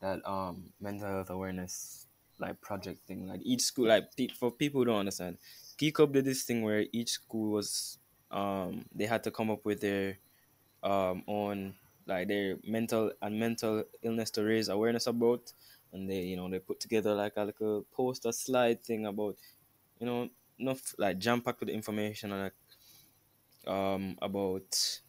that 0.00 0.26
um 0.28 0.72
mental 0.80 1.08
health 1.08 1.30
awareness 1.30 2.06
like 2.38 2.60
project 2.60 3.06
thing. 3.06 3.26
Like 3.28 3.40
each 3.42 3.62
school, 3.62 3.88
like 3.88 4.16
pe- 4.16 4.28
for 4.28 4.50
people 4.50 4.80
who 4.80 4.86
don't 4.86 5.00
understand, 5.00 5.38
Key 5.76 5.92
Club 5.92 6.12
did 6.12 6.24
this 6.24 6.44
thing 6.44 6.62
where 6.62 6.86
each 6.92 7.10
school 7.10 7.52
was 7.52 7.98
um 8.30 8.84
they 8.94 9.06
had 9.06 9.24
to 9.24 9.30
come 9.30 9.50
up 9.50 9.64
with 9.64 9.80
their 9.80 10.18
um 10.82 11.24
own 11.26 11.74
like 12.06 12.28
their 12.28 12.56
mental 12.64 13.12
and 13.20 13.38
mental 13.38 13.84
illness 14.02 14.30
to 14.32 14.42
raise 14.42 14.68
awareness 14.68 15.06
about, 15.06 15.52
and 15.92 16.08
they 16.08 16.20
you 16.20 16.36
know 16.36 16.48
they 16.48 16.58
put 16.58 16.80
together 16.80 17.14
like 17.14 17.34
a 17.36 17.44
little 17.44 17.84
poster 17.92 18.32
slide 18.32 18.82
thing 18.82 19.06
about 19.06 19.36
you 20.00 20.06
know 20.06 20.28
enough 20.58 20.94
like 20.98 21.18
jam 21.18 21.40
packed 21.40 21.60
with 21.60 21.68
information 21.68 22.30
like 22.30 22.52
um 23.66 24.16
about 24.20 25.00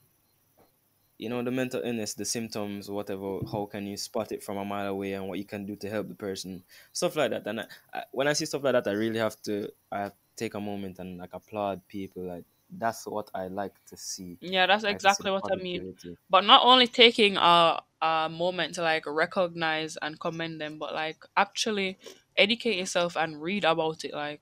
you 1.18 1.28
know 1.28 1.44
the 1.44 1.52
mental 1.52 1.82
illness 1.84 2.14
the 2.14 2.26
symptoms 2.26 2.90
whatever 2.90 3.40
how 3.52 3.66
can 3.66 3.86
you 3.86 3.98
spot 3.98 4.32
it 4.32 4.42
from 4.42 4.58
a 4.58 4.66
mile 4.66 4.88
away 4.88 5.14
and 5.14 5.28
what 5.28 5.38
you 5.38 5.46
can 5.46 5.66
do 5.66 5.76
to 5.76 5.90
help 5.90 6.08
the 6.08 6.16
person 6.16 6.64
stuff 6.94 7.16
like 7.16 7.32
that. 7.32 7.46
And 7.46 7.62
I, 7.62 7.66
I, 7.94 8.04
when 8.12 8.28
i 8.28 8.34
see 8.34 8.46
stuff 8.46 8.64
like 8.64 8.74
that 8.74 8.88
i 8.88 8.92
really 8.92 9.20
have 9.20 9.42
to 9.44 9.70
i 9.92 10.00
have 10.00 10.12
to 10.12 10.18
take 10.36 10.54
a 10.54 10.60
moment 10.60 11.00
and 11.00 11.18
like 11.18 11.34
applaud 11.34 11.82
people 11.88 12.24
like 12.24 12.46
that's 12.72 13.06
what 13.08 13.30
i 13.34 13.48
like 13.48 13.74
to 13.86 13.98
see 13.98 14.38
yeah, 14.42 14.68
that's 14.68 14.84
like 14.84 14.96
exactly 14.96 15.32
what 15.32 15.44
I 15.52 15.56
mean. 15.56 15.96
But 16.30 16.46
not 16.46 16.64
only 16.66 16.88
taking 16.88 17.38
a 17.38 17.82
a 18.02 18.30
moment 18.30 18.76
to 18.76 18.82
like 18.82 19.04
recognize 19.06 19.98
and 20.02 20.20
commend 20.20 20.62
them, 20.62 20.80
but 20.80 20.94
like 20.94 21.26
actually 21.36 21.98
educate 22.38 22.78
yourself 22.78 23.18
and 23.18 23.42
read 23.42 23.66
about 23.66 24.06
it. 24.06 24.14
Like 24.14 24.42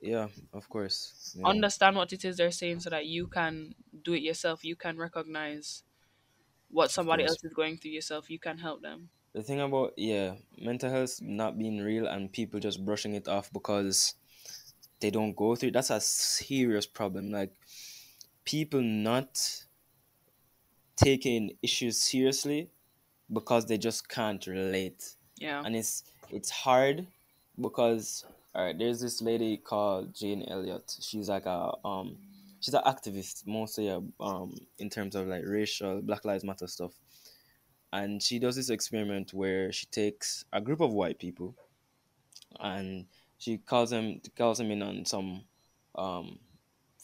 yeah 0.00 0.28
of 0.52 0.68
course 0.68 1.34
know 1.34 1.44
understand 1.44 1.96
what 1.96 2.12
it 2.12 2.24
is 2.24 2.36
they're 2.36 2.50
saying 2.50 2.80
so 2.80 2.90
that 2.90 3.06
you 3.06 3.26
can 3.26 3.74
do 4.02 4.12
it 4.14 4.22
yourself. 4.22 4.64
You 4.64 4.76
can 4.76 4.96
recognize 4.98 5.82
what 6.70 6.90
somebody 6.90 7.24
else 7.24 7.42
is 7.44 7.52
going 7.54 7.78
through 7.78 7.92
yourself. 7.92 8.30
You 8.30 8.38
can 8.40 8.58
help 8.58 8.82
them. 8.82 9.10
the 9.34 9.42
thing 9.42 9.60
about 9.60 9.92
yeah 9.96 10.36
mental 10.58 10.90
health 10.90 11.20
not 11.20 11.58
being 11.58 11.78
real 11.80 12.06
and 12.06 12.32
people 12.32 12.60
just 12.60 12.84
brushing 12.84 13.14
it 13.14 13.28
off 13.28 13.52
because 13.52 14.14
they 15.04 15.10
don't 15.10 15.36
go 15.36 15.54
through 15.54 15.70
that's 15.70 15.90
a 15.90 16.00
serious 16.00 16.86
problem. 16.86 17.30
Like 17.30 17.52
people 18.46 18.80
not 18.80 19.38
taking 20.96 21.50
issues 21.62 22.00
seriously 22.00 22.70
because 23.30 23.66
they 23.66 23.76
just 23.76 24.08
can't 24.08 24.46
relate. 24.46 25.16
Yeah. 25.36 25.62
and 25.62 25.76
it's 25.76 26.04
it's 26.30 26.48
hard 26.48 27.06
because 27.60 28.24
all 28.54 28.64
right 28.64 28.78
there's 28.78 29.00
this 29.00 29.20
lady 29.20 29.58
called 29.58 30.14
jane 30.14 30.42
elliott. 30.48 30.96
She's 31.02 31.28
like 31.28 31.44
a 31.44 31.72
um 31.84 32.16
she's 32.60 32.72
an 32.72 32.84
activist 32.86 33.46
mostly 33.46 33.90
uh, 33.90 34.00
um 34.20 34.56
in 34.78 34.88
terms 34.88 35.14
of 35.14 35.26
like 35.26 35.42
racial 35.44 36.00
black 36.00 36.24
lives 36.24 36.44
matter 36.44 36.66
stuff. 36.66 36.92
And 37.92 38.22
she 38.22 38.38
does 38.38 38.56
this 38.56 38.70
experiment 38.70 39.34
where 39.34 39.70
she 39.70 39.84
takes 39.86 40.46
a 40.50 40.62
group 40.62 40.80
of 40.80 40.94
white 40.94 41.18
people 41.18 41.54
and 42.58 43.04
she 43.44 43.58
calls 43.58 43.90
them 43.90 44.20
calls 44.38 44.58
them 44.58 44.70
in 44.70 44.82
on 44.82 45.04
some 45.04 45.44
um 45.96 46.38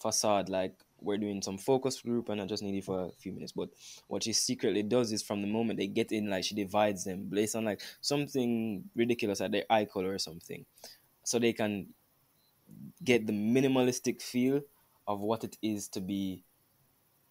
facade 0.00 0.48
like 0.48 0.74
we're 1.02 1.18
doing 1.18 1.42
some 1.42 1.58
focus 1.58 2.00
group 2.00 2.28
and 2.28 2.40
I 2.40 2.46
just 2.46 2.62
need 2.62 2.74
you 2.74 2.82
for 2.82 3.06
a 3.06 3.10
few 3.10 3.32
minutes. 3.32 3.52
But 3.52 3.70
what 4.08 4.22
she 4.22 4.32
secretly 4.32 4.82
does 4.82 5.12
is 5.12 5.22
from 5.22 5.40
the 5.40 5.48
moment 5.48 5.78
they 5.78 5.86
get 5.86 6.12
in, 6.12 6.28
like 6.28 6.44
she 6.44 6.54
divides 6.54 7.04
them 7.04 7.28
based 7.30 7.56
on 7.56 7.64
like 7.64 7.80
something 8.02 8.84
ridiculous 8.94 9.40
like 9.40 9.52
their 9.52 9.64
eye 9.70 9.86
color 9.86 10.12
or 10.12 10.18
something. 10.18 10.66
So 11.24 11.38
they 11.38 11.54
can 11.54 11.86
get 13.02 13.26
the 13.26 13.32
minimalistic 13.32 14.20
feel 14.20 14.60
of 15.06 15.20
what 15.20 15.42
it 15.42 15.56
is 15.62 15.88
to 15.88 16.00
be 16.00 16.44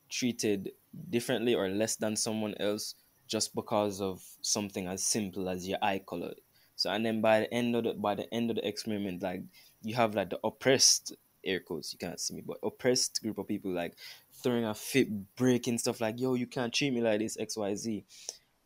treated 0.10 0.72
differently 1.10 1.54
or 1.54 1.70
less 1.70 1.96
than 1.96 2.16
someone 2.16 2.56
else 2.60 2.96
just 3.28 3.54
because 3.54 4.02
of 4.02 4.24
something 4.42 4.88
as 4.88 5.04
simple 5.04 5.48
as 5.48 5.68
your 5.68 5.78
eye 5.84 6.02
color. 6.06 6.34
So 6.80 6.90
and 6.90 7.06
then 7.06 7.22
by 7.22 7.42
the 7.42 7.54
end 7.54 7.76
of 7.76 7.84
the 7.84 7.94
by 7.94 8.16
the 8.16 8.34
end 8.34 8.50
of 8.50 8.56
the 8.56 8.68
experiment, 8.68 9.22
like 9.22 9.44
you 9.84 9.96
have 9.96 10.16
like 10.16 10.30
the 10.30 10.40
oppressed 10.44 11.16
air 11.46 11.60
quotes 11.62 11.94
you 11.94 11.98
can't 11.98 12.20
see 12.20 12.34
me 12.34 12.44
but 12.46 12.58
oppressed 12.64 13.22
group 13.22 13.38
of 13.38 13.48
people 13.48 13.72
like 13.72 13.96
throwing 14.44 14.66
a 14.66 14.74
fit 14.74 15.08
breaking 15.38 15.78
stuff 15.78 16.02
like 16.02 16.20
yo 16.20 16.34
you 16.34 16.46
can't 16.46 16.74
treat 16.74 16.92
me 16.92 17.00
like 17.00 17.20
this 17.20 17.38
xyz 17.38 18.04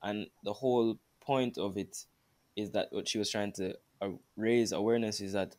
and 0.02 0.26
the 0.44 0.52
whole 0.52 0.98
point 1.22 1.60
of 1.60 1.78
it 1.78 2.06
is 2.56 2.72
that 2.72 2.88
what 2.92 3.08
she 3.08 3.20
was 3.20 3.30
trying 3.30 3.52
to 3.52 3.76
uh, 4.02 4.10
raise 4.36 4.72
awareness 4.72 5.22
is 5.22 5.34
that 5.34 5.56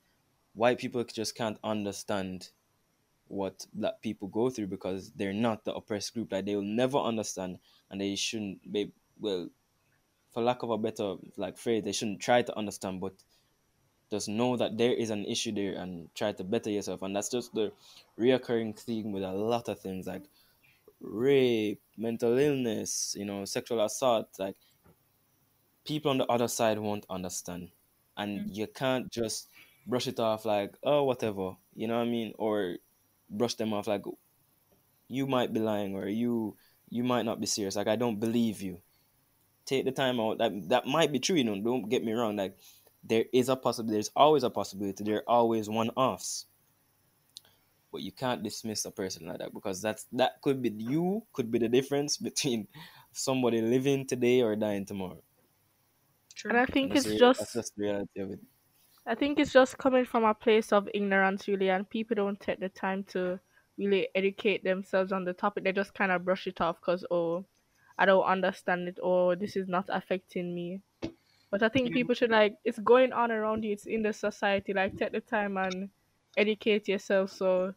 white 0.54 0.78
people 0.78 1.02
just 1.04 1.36
can't 1.36 1.58
understand 1.62 2.48
what 3.28 3.66
black 3.74 4.00
people 4.02 4.28
go 4.28 4.50
through 4.50 4.66
because 4.66 5.10
they're 5.12 5.32
not 5.32 5.64
the 5.64 5.74
oppressed 5.74 6.14
group. 6.14 6.32
Like 6.32 6.44
they 6.44 6.54
will 6.54 6.62
never 6.62 6.98
understand 6.98 7.58
and 7.90 8.00
they 8.00 8.14
shouldn't 8.14 8.70
be 8.70 8.92
well 9.18 9.48
for 10.34 10.42
lack 10.42 10.62
of 10.62 10.70
a 10.70 10.76
better 10.76 11.14
like 11.36 11.56
phrase 11.56 11.84
they 11.84 11.92
shouldn't 11.92 12.20
try 12.20 12.42
to 12.42 12.56
understand 12.58 13.00
but 13.00 13.12
just 14.10 14.28
know 14.28 14.56
that 14.56 14.78
there 14.78 14.92
is 14.92 15.10
an 15.10 15.24
issue 15.24 15.52
there 15.52 15.74
and 15.74 16.08
try 16.14 16.32
to 16.32 16.44
better 16.44 16.70
yourself. 16.70 17.02
And 17.02 17.16
that's 17.16 17.28
just 17.28 17.54
the 17.54 17.72
reoccurring 18.18 18.78
theme 18.78 19.12
with 19.12 19.24
a 19.24 19.32
lot 19.32 19.68
of 19.68 19.80
things 19.80 20.06
like 20.06 20.22
rape 21.00 21.80
mental 21.98 22.38
illness 22.38 23.14
you 23.18 23.26
know 23.26 23.44
sexual 23.44 23.84
assault 23.84 24.26
like 24.38 24.56
people 25.84 26.10
on 26.10 26.18
the 26.18 26.26
other 26.26 26.48
side 26.48 26.78
won't 26.78 27.06
understand. 27.10 27.70
And 28.16 28.48
you 28.56 28.68
can't 28.68 29.10
just 29.10 29.48
brush 29.86 30.06
it 30.06 30.20
off 30.20 30.44
like 30.44 30.72
oh 30.84 31.02
whatever 31.02 31.56
you 31.74 31.88
know 31.88 31.96
what 31.96 32.06
i 32.06 32.10
mean? 32.10 32.32
Or 32.38 32.76
brush 33.28 33.54
them 33.54 33.72
off 33.72 33.88
like 33.88 34.02
you 35.08 35.26
might 35.26 35.52
be 35.52 35.60
lying 35.60 35.94
or 35.94 36.06
you 36.06 36.56
you 36.88 37.02
might 37.02 37.24
not 37.24 37.40
be 37.40 37.46
serious. 37.46 37.74
Like 37.76 37.88
i 37.88 37.96
don't 37.96 38.20
believe 38.20 38.62
you 38.62 38.78
take 39.66 39.84
the 39.84 39.92
time 39.92 40.20
out. 40.20 40.38
That 40.38 40.68
that 40.68 40.86
might 40.86 41.12
be 41.12 41.18
true 41.18 41.36
you 41.36 41.44
know 41.44 41.60
don't 41.60 41.88
get 41.88 42.04
me 42.04 42.12
wrong 42.12 42.36
like 42.36 42.56
there 43.02 43.24
is 43.32 43.48
a 43.48 43.56
possibility 43.56 43.94
there's 43.94 44.10
always 44.16 44.42
a 44.42 44.50
possibility 44.50 45.04
there 45.04 45.16
are 45.16 45.28
always 45.28 45.68
one 45.68 45.90
offs 45.90 46.46
but 47.94 48.02
you 48.02 48.10
can't 48.10 48.42
dismiss 48.42 48.84
a 48.86 48.90
person 48.90 49.24
like 49.26 49.38
that 49.38 49.54
because 49.54 49.80
that's 49.80 50.06
that 50.12 50.42
could 50.42 50.60
be 50.60 50.70
you 50.70 51.22
could 51.32 51.48
be 51.52 51.60
the 51.60 51.68
difference 51.68 52.16
between 52.16 52.66
somebody 53.12 53.62
living 53.62 54.04
today 54.04 54.42
or 54.42 54.56
dying 54.56 54.84
tomorrow. 54.84 55.22
And 56.44 56.58
I 56.58 56.66
think 56.66 56.92
that's, 56.92 57.06
it's 57.06 57.14
the, 57.14 57.18
just 57.18 57.38
that's 57.38 57.52
just 57.52 57.76
the 57.76 57.82
reality 57.84 58.20
of 58.20 58.30
it. 58.32 58.40
I 59.06 59.14
think 59.14 59.38
it's 59.38 59.52
just 59.52 59.78
coming 59.78 60.04
from 60.04 60.24
a 60.24 60.34
place 60.34 60.72
of 60.72 60.88
ignorance, 60.92 61.46
really, 61.46 61.70
and 61.70 61.88
people 61.88 62.16
don't 62.16 62.40
take 62.40 62.58
the 62.58 62.68
time 62.70 63.04
to 63.10 63.38
really 63.78 64.08
educate 64.14 64.64
themselves 64.64 65.12
on 65.12 65.24
the 65.24 65.32
topic. 65.32 65.62
They 65.62 65.72
just 65.72 65.94
kind 65.94 66.10
of 66.10 66.24
brush 66.24 66.48
it 66.48 66.60
off 66.60 66.80
because, 66.80 67.04
oh, 67.12 67.44
I 67.98 68.06
don't 68.06 68.24
understand 68.24 68.88
it, 68.88 68.98
or 69.02 69.36
this 69.36 69.56
is 69.56 69.68
not 69.68 69.86
affecting 69.88 70.54
me. 70.54 70.82
But 71.50 71.62
I 71.62 71.70
think 71.70 71.92
people 71.92 72.14
should, 72.14 72.30
like, 72.30 72.58
it's 72.64 72.78
going 72.80 73.12
on 73.12 73.32
around 73.32 73.64
you, 73.64 73.72
it's 73.72 73.86
in 73.86 74.02
the 74.02 74.12
society. 74.12 74.74
Like, 74.74 74.96
take 74.96 75.12
the 75.12 75.20
time 75.22 75.56
and 75.56 75.90
educate 76.36 76.88
yourself 76.88 77.32
so 77.32 77.74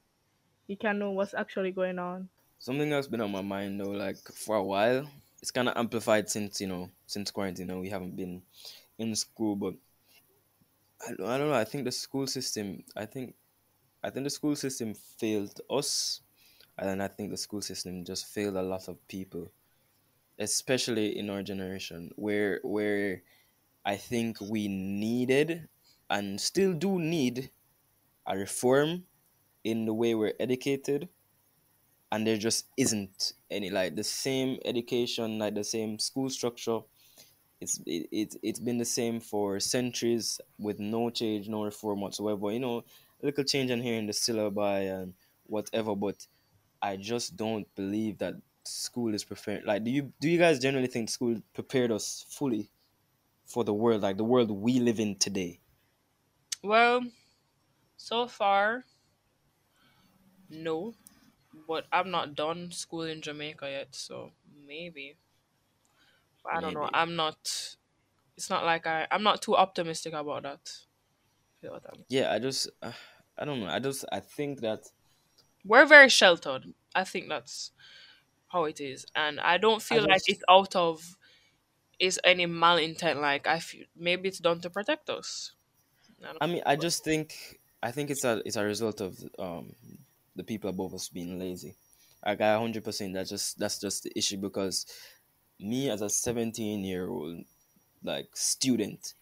you 0.67 0.77
can 0.77 0.99
know 0.99 1.11
what's 1.11 1.33
actually 1.35 1.71
going 1.71 1.99
on. 1.99 2.29
something 2.59 2.89
that's 2.89 3.07
been 3.07 3.21
on 3.21 3.31
my 3.31 3.41
mind 3.41 3.79
though 3.79 3.91
like 3.91 4.17
for 4.27 4.55
a 4.57 4.63
while 4.63 5.09
it's 5.41 5.51
kind 5.51 5.69
of 5.69 5.77
amplified 5.77 6.29
since 6.29 6.59
you 6.61 6.67
know 6.67 6.89
since 7.05 7.31
quarantine 7.31 7.69
and 7.69 7.79
we 7.81 7.89
haven't 7.89 8.15
been 8.15 8.43
in 8.97 9.15
school 9.15 9.55
but 9.55 9.75
I 11.05 11.13
don't, 11.13 11.27
I 11.27 11.37
don't 11.37 11.47
know 11.49 11.53
i 11.55 11.63
think 11.63 11.85
the 11.85 11.91
school 11.91 12.27
system 12.27 12.83
i 12.95 13.05
think 13.05 13.35
i 14.03 14.09
think 14.11 14.23
the 14.25 14.29
school 14.31 14.55
system 14.55 14.93
failed 14.93 15.61
us 15.69 16.21
and 16.77 17.03
i 17.03 17.07
think 17.07 17.31
the 17.31 17.37
school 17.37 17.61
system 17.61 18.05
just 18.05 18.27
failed 18.27 18.55
a 18.57 18.63
lot 18.63 18.87
of 18.89 19.07
people 19.07 19.51
especially 20.39 21.17
in 21.17 21.29
our 21.29 21.43
generation 21.43 22.11
where 22.15 22.59
where 22.63 23.23
i 23.85 23.95
think 23.97 24.39
we 24.41 24.67
needed 24.67 25.67
and 26.09 26.39
still 26.41 26.73
do 26.73 26.99
need 26.99 27.51
a 28.27 28.37
reform 28.37 29.05
in 29.63 29.85
the 29.85 29.93
way 29.93 30.15
we're 30.15 30.33
educated 30.39 31.09
and 32.11 32.25
there 32.25 32.37
just 32.37 32.67
isn't 32.77 33.33
any 33.51 33.69
like 33.69 33.95
the 33.95 34.03
same 34.03 34.59
education 34.65 35.39
like 35.39 35.55
the 35.55 35.63
same 35.63 35.99
school 35.99 36.29
structure. 36.29 36.79
It's 37.61 37.79
it, 37.85 38.07
it, 38.11 38.35
it's 38.43 38.59
been 38.59 38.77
the 38.77 38.85
same 38.85 39.19
for 39.19 39.59
centuries 39.59 40.41
with 40.59 40.79
no 40.79 41.09
change 41.09 41.49
no 41.49 41.63
reform 41.65 42.01
whatsoever. 42.01 42.51
You 42.51 42.59
know 42.59 42.85
a 43.23 43.27
little 43.27 43.43
change 43.43 43.71
in 43.71 43.81
here 43.81 43.99
in 43.99 44.07
the 44.07 44.13
syllabi 44.13 44.91
and 44.93 45.03
um, 45.05 45.13
whatever 45.47 45.95
but 45.95 46.27
i 46.81 46.95
just 46.97 47.37
don't 47.37 47.67
believe 47.75 48.17
that 48.19 48.35
school 48.67 49.13
is 49.13 49.23
prepared 49.23 49.63
like 49.65 49.83
do 49.83 49.91
you 49.91 50.13
do 50.19 50.29
you 50.29 50.37
guys 50.37 50.59
generally 50.59 50.87
think 50.87 51.09
school 51.09 51.41
prepared 51.53 51.91
us 51.91 52.25
fully 52.29 52.71
for 53.45 53.63
the 53.63 53.73
world 53.73 54.03
like 54.03 54.17
the 54.17 54.25
world 54.25 54.51
we 54.51 54.79
live 54.79 54.99
in 54.99 55.17
today 55.17 55.61
well, 56.63 57.01
so 57.97 58.27
far, 58.27 58.85
no. 60.49 60.93
But 61.67 61.87
I'm 61.91 62.11
not 62.11 62.35
done 62.35 62.71
school 62.71 63.03
in 63.03 63.21
Jamaica 63.21 63.69
yet, 63.69 63.95
so 63.95 64.31
maybe. 64.53 65.17
But 66.43 66.53
I 66.53 66.61
don't 66.61 66.73
know. 66.73 66.89
I'm 66.93 67.15
not. 67.15 67.75
It's 68.37 68.49
not 68.49 68.65
like 68.65 68.87
I. 68.87 69.07
I'm 69.11 69.23
not 69.23 69.41
too 69.41 69.55
optimistic 69.57 70.13
about 70.13 70.43
that. 70.43 70.71
Feel 71.61 71.73
what 71.73 71.85
I 71.89 71.95
mean? 71.97 72.05
yeah 72.09 72.31
i 72.31 72.39
just 72.39 72.69
uh, 72.81 72.91
i 73.37 73.45
don't 73.45 73.59
know 73.59 73.67
i 73.67 73.79
just 73.79 74.05
i 74.11 74.19
think 74.19 74.61
that 74.61 74.87
We're 75.63 75.85
very 75.85 76.09
sheltered. 76.09 76.73
I 76.95 77.03
think 77.03 77.29
that's 77.29 77.71
how 78.49 78.65
it 78.65 78.79
is, 78.81 79.05
and 79.15 79.39
I 79.39 79.57
don't 79.57 79.81
i 79.91 79.99
feel 79.99 80.03
like 80.03 80.23
just 80.25 80.27
it's 80.27 80.43
out 80.49 80.75
of 80.75 81.17
is 81.99 82.19
any 82.23 82.47
malintent. 82.47 83.21
Like 83.21 83.47
I 83.47 83.59
feel 83.59 83.85
maybe 83.95 84.29
it's 84.29 84.39
done 84.39 84.61
to 84.61 84.69
protect 84.69 85.09
us. 85.09 85.53
I 86.23 86.33
I 86.39 86.47
mean, 86.47 86.61
I 86.65 86.75
just 86.75 87.03
think 87.03 87.59
I 87.81 87.91
think 87.91 88.09
it's 88.09 88.23
a 88.23 88.41
it's 88.45 88.55
a 88.55 88.63
result 88.65 89.01
of 89.01 89.17
um 89.39 89.73
the 90.35 90.43
people 90.43 90.69
above 90.69 90.93
us 90.93 91.09
being 91.09 91.39
lazy. 91.39 91.75
Like 92.25 92.41
I 92.41 92.57
hundred 92.57 92.83
percent 92.83 93.13
that's 93.13 93.29
just 93.29 93.57
that's 93.59 93.79
just 93.79 94.03
the 94.03 94.11
issue 94.15 94.37
because 94.37 94.85
me 95.59 95.89
as 95.89 96.01
a 96.01 96.09
seventeen 96.09 96.83
year 96.83 97.09
old 97.09 97.45
like 98.03 98.35
student 98.35 99.13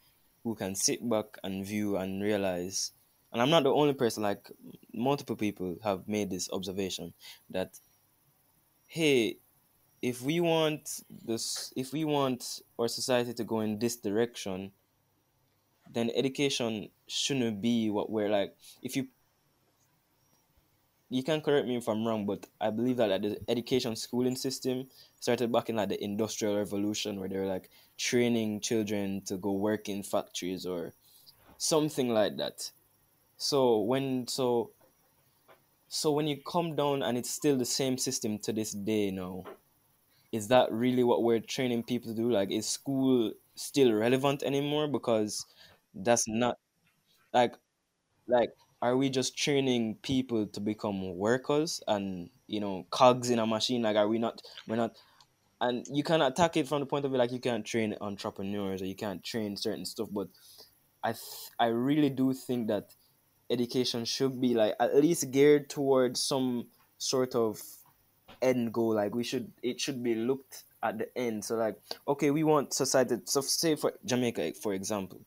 who 0.44 0.56
can 0.56 0.76
sit 0.76 1.08
back 1.10 1.38
and 1.44 1.66
view 1.66 1.98
and 1.98 2.22
realize 2.24 2.94
and 3.32 3.42
I'm 3.42 3.50
not 3.50 3.64
the 3.64 3.74
only 3.74 3.94
person 3.94 4.24
like 4.24 4.52
multiple 4.94 5.36
people 5.36 5.78
have 5.84 6.08
made 6.08 6.30
this 6.30 6.50
observation 6.52 7.14
that 7.50 7.80
hey 8.88 9.38
if 10.02 10.22
we 10.22 10.40
want 10.40 11.02
this 11.10 11.74
if 11.76 11.94
we 11.94 12.06
want 12.06 12.62
our 12.80 12.88
society 12.88 13.34
to 13.34 13.44
go 13.44 13.62
in 13.62 13.80
this 13.80 13.96
direction 13.96 14.72
then 15.92 16.12
education 16.16 16.90
shouldn't 17.08 17.62
be 17.62 17.90
what 17.90 18.10
we're 18.10 18.28
like. 18.30 18.56
If 18.82 18.96
you 18.96 19.08
you 21.10 21.24
can 21.24 21.40
correct 21.40 21.68
me 21.68 21.78
if 21.78 21.88
i'm 21.88 22.06
wrong 22.06 22.26
but 22.26 22.48
i 22.60 22.72
believe 22.72 22.98
that 22.98 23.10
like, 23.10 23.22
the 23.22 23.40
education 23.48 23.96
schooling 23.96 24.36
system 24.36 24.88
started 25.20 25.52
back 25.52 25.70
in 25.70 25.76
like 25.76 25.88
the 25.88 26.04
industrial 26.04 26.58
revolution 26.58 27.20
where 27.20 27.30
they 27.30 27.38
were 27.38 27.46
like 27.46 27.70
training 27.96 28.60
children 28.60 29.22
to 29.22 29.38
go 29.38 29.52
work 29.52 29.88
in 29.88 30.02
factories 30.02 30.66
or 30.66 30.94
something 31.58 32.10
like 32.10 32.38
that. 32.38 32.72
So 33.38 33.80
when 33.80 34.28
so 34.28 34.72
so 35.88 36.12
when 36.12 36.28
you 36.28 36.42
come 36.42 36.76
down 36.76 37.04
and 37.04 37.18
it's 37.18 37.30
still 37.30 37.58
the 37.58 37.66
same 37.66 37.98
system 37.98 38.40
to 38.40 38.54
this 38.54 38.72
day 38.72 39.12
now 39.12 39.44
is 40.32 40.48
that 40.50 40.72
really 40.72 41.04
what 41.04 41.24
we're 41.24 41.40
training 41.40 41.84
people 41.84 42.12
to 42.12 42.16
do? 42.18 42.32
Like 42.32 42.52
is 42.52 42.68
school 42.68 43.34
still 43.56 43.94
relevant 43.94 44.44
anymore? 44.44 44.88
Because 44.88 45.46
that's 45.94 46.28
not 46.28 46.58
like 47.34 47.56
like 48.28 48.52
are 48.82 48.98
we 48.98 49.10
just 49.10 49.38
training 49.38 49.96
people 50.04 50.48
to 50.48 50.60
become 50.60 51.18
workers 51.18 51.82
and 51.88 52.30
you 52.48 52.60
know 52.60 52.86
cogs 52.92 53.30
in 53.30 53.40
a 53.40 53.48
machine? 53.48 53.84
Like 53.84 53.96
are 53.98 54.08
we 54.08 54.20
not 54.20 54.42
we're 54.68 54.76
not 54.78 54.98
and 55.62 55.86
you 55.92 56.04
can 56.04 56.22
attack 56.22 56.58
it 56.58 56.68
from 56.68 56.82
the 56.82 56.86
point 56.86 57.06
of 57.06 57.12
view 57.12 57.18
like 57.20 57.32
you 57.32 57.40
can't 57.40 57.66
train 57.66 57.96
entrepreneurs 58.02 58.82
or 58.82 58.86
you 58.86 58.96
can't 58.96 59.24
train 59.24 59.58
certain 59.58 59.86
stuff 59.86 60.10
but 60.12 60.28
i 61.04 61.12
th- 61.12 61.50
i 61.60 61.68
really 61.68 62.10
do 62.10 62.34
think 62.34 62.68
that 62.68 62.94
education 63.50 64.06
should 64.06 64.40
be 64.40 64.54
like 64.54 64.76
at 64.80 64.96
least 64.96 65.32
geared 65.32 65.70
towards 65.70 66.22
some 66.22 66.68
sort 66.98 67.36
of 67.36 67.62
end 68.42 68.74
goal. 68.74 68.96
Like 68.96 69.14
we 69.16 69.24
should 69.24 69.52
it 69.62 69.80
should 69.80 70.04
be 70.04 70.16
looked 70.16 70.64
at 70.82 70.98
the 70.98 71.18
end. 71.18 71.46
So 71.46 71.56
like 71.56 71.76
okay 72.08 72.32
we 72.32 72.44
want 72.44 72.74
society 72.74 73.18
so 73.26 73.42
say 73.42 73.76
for 73.76 73.94
jamaica 74.06 74.54
for 74.62 74.74
example. 74.74 75.22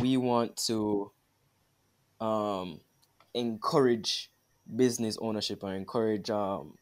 We 0.00 0.16
want 0.16 0.56
to 0.66 1.12
um, 2.20 2.80
encourage 3.34 4.30
business 4.74 5.16
ownership 5.20 5.62
or 5.62 5.74
encourage 5.74 6.30
um, 6.30 6.74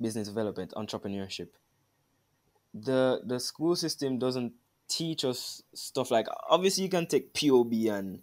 business 0.00 0.28
development, 0.28 0.72
entrepreneurship. 0.76 1.48
The 2.72 3.20
the 3.24 3.38
school 3.38 3.76
system 3.76 4.18
doesn't 4.18 4.52
teach 4.88 5.24
us 5.24 5.62
stuff 5.74 6.10
like 6.10 6.26
obviously 6.48 6.84
you 6.84 6.90
can 6.90 7.06
take 7.06 7.32
POB 7.32 7.72
and 7.88 8.20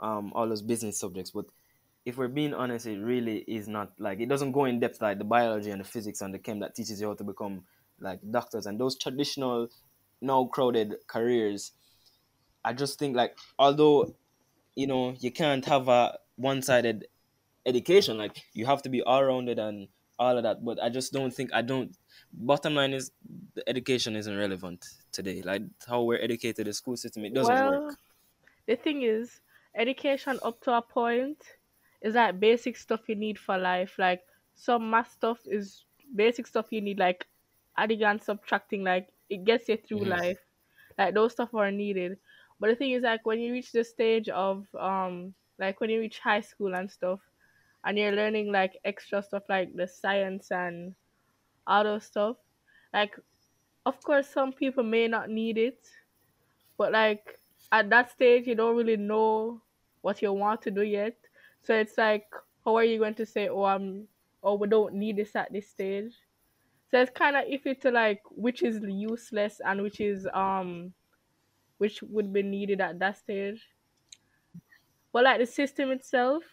um, 0.00 0.32
all 0.34 0.48
those 0.48 0.62
business 0.62 0.98
subjects, 0.98 1.30
but 1.30 1.46
if 2.04 2.18
we're 2.18 2.28
being 2.28 2.52
honest, 2.54 2.86
it 2.86 3.00
really 3.00 3.38
is 3.40 3.68
not 3.68 3.98
like 3.98 4.20
it 4.20 4.28
doesn't 4.28 4.52
go 4.52 4.64
in 4.66 4.80
depth 4.80 5.00
like 5.00 5.18
the 5.18 5.24
biology 5.24 5.70
and 5.70 5.80
the 5.80 5.84
physics 5.84 6.20
and 6.20 6.34
the 6.34 6.38
chem 6.38 6.60
that 6.60 6.74
teaches 6.74 7.00
you 7.00 7.08
how 7.08 7.14
to 7.14 7.24
become 7.24 7.66
like 7.98 8.20
doctors 8.30 8.66
and 8.66 8.78
those 8.78 8.98
traditional 8.98 9.68
now 10.20 10.44
crowded 10.46 10.96
careers. 11.06 11.72
I 12.64 12.72
just 12.72 12.98
think 12.98 13.16
like 13.16 13.38
although 13.58 14.16
you 14.76 14.86
know 14.86 15.12
you 15.20 15.32
can't 15.32 15.64
have 15.66 15.88
a 15.88 16.18
one-sided 16.36 17.08
education 17.66 18.18
like 18.18 18.44
you 18.54 18.66
have 18.66 18.82
to 18.82 18.90
be 18.90 19.02
all-rounded 19.02 19.58
and 19.58 19.88
all 20.18 20.36
of 20.36 20.44
that 20.44 20.64
but 20.64 20.82
i 20.82 20.88
just 20.90 21.12
don't 21.12 21.32
think 21.34 21.52
i 21.54 21.62
don't 21.62 21.98
bottom 22.32 22.74
line 22.74 22.92
is 22.94 23.12
the 23.54 23.68
education 23.68 24.16
isn't 24.16 24.36
relevant 24.36 24.84
today 25.12 25.42
like 25.42 25.62
how 25.86 26.02
we're 26.02 26.20
educated 26.22 26.66
the 26.66 26.72
school 26.74 26.96
system 26.96 27.24
it 27.24 27.34
doesn't 27.34 27.60
Well, 27.60 27.60
work 27.62 27.98
the 28.66 28.76
thing 28.76 29.02
is, 29.02 29.40
education 29.76 30.38
up 30.42 30.60
to 30.62 30.72
a 30.76 30.82
point 30.82 31.44
is 32.02 32.14
like 32.14 32.40
basic 32.40 32.76
stuff 32.76 33.08
you 33.08 33.16
need 33.16 33.38
for 33.38 33.58
life. 33.58 33.96
Like 33.98 34.22
some 34.54 34.90
math 34.90 35.12
stuff 35.12 35.40
is 35.46 35.84
basic 36.14 36.46
stuff 36.46 36.66
you 36.70 36.80
need, 36.80 36.98
like 36.98 37.26
adding 37.76 38.02
and 38.04 38.22
subtracting. 38.22 38.84
Like 38.84 39.08
it 39.30 39.44
gets 39.44 39.68
you 39.68 39.76
through 39.76 40.04
hmm 40.04 40.06
life. 40.06 40.38
Like 40.98 41.14
those 41.14 41.32
stuff 41.32 41.54
are 41.54 41.70
needed. 41.70 42.18
But 42.60 42.68
the 42.68 42.76
thing 42.76 42.92
is, 42.92 43.02
like 43.02 43.26
when 43.26 43.40
you 43.40 43.52
reach 43.52 43.72
the 43.72 43.84
stage 43.84 44.28
of 44.28 44.66
um, 44.74 45.34
like 45.58 45.80
when 45.80 45.90
you 45.90 46.00
reach 46.00 46.20
high 46.20 46.40
school 46.40 46.74
and 46.74 46.90
stuff, 46.90 47.20
and 47.84 47.98
you're 47.98 48.12
learning 48.12 48.52
like 48.52 48.78
extra 48.84 49.22
stuff 49.22 49.44
like 49.48 49.74
the 49.76 49.86
science 49.86 50.50
and 50.50 50.94
all 51.66 51.84
those 51.84 52.04
stuff. 52.04 52.36
Like 52.92 53.18
of 53.86 54.02
course, 54.02 54.28
some 54.28 54.52
people 54.52 54.84
may 54.84 55.08
not 55.08 55.30
need 55.30 55.58
it 55.58 55.86
but 56.78 56.92
like 56.92 57.38
at 57.72 57.90
that 57.90 58.10
stage 58.10 58.46
you 58.46 58.54
don't 58.54 58.76
really 58.76 58.96
know 58.96 59.60
what 60.04 60.20
you 60.20 60.30
want 60.34 60.60
to 60.60 60.70
do 60.70 60.82
yet. 60.82 61.16
So 61.62 61.74
it's 61.74 61.96
like 61.96 62.26
how 62.62 62.76
are 62.76 62.84
you 62.84 62.98
going 62.98 63.14
to 63.14 63.26
say 63.26 63.48
oh 63.48 63.64
i'm 63.64 64.06
oh 64.42 64.54
we 64.54 64.68
don't 64.68 64.94
need 64.94 65.16
this 65.16 65.34
at 65.34 65.50
this 65.50 65.70
stage? 65.70 66.12
So 66.90 67.00
it's 67.00 67.10
kind 67.10 67.36
of 67.36 67.44
iffy 67.46 67.80
to 67.80 67.90
like 67.90 68.20
which 68.30 68.62
is 68.62 68.84
useless 68.86 69.62
and 69.64 69.80
which 69.80 70.00
is 70.00 70.28
um 70.34 70.92
which 71.78 72.02
would 72.02 72.32
be 72.32 72.42
needed 72.42 72.82
at 72.82 72.98
that 72.98 73.16
stage. 73.16 73.66
But 75.10 75.24
like 75.24 75.40
the 75.40 75.46
system 75.46 75.90
itself 75.90 76.44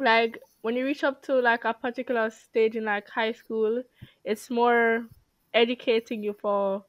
like 0.00 0.40
when 0.62 0.74
you 0.74 0.84
reach 0.84 1.04
up 1.04 1.22
to 1.22 1.34
like 1.34 1.64
a 1.64 1.72
particular 1.72 2.28
stage 2.28 2.74
in 2.74 2.84
like 2.84 3.08
high 3.08 3.30
school 3.30 3.80
it's 4.24 4.50
more 4.50 5.06
educating 5.52 6.24
you 6.24 6.32
for 6.32 6.84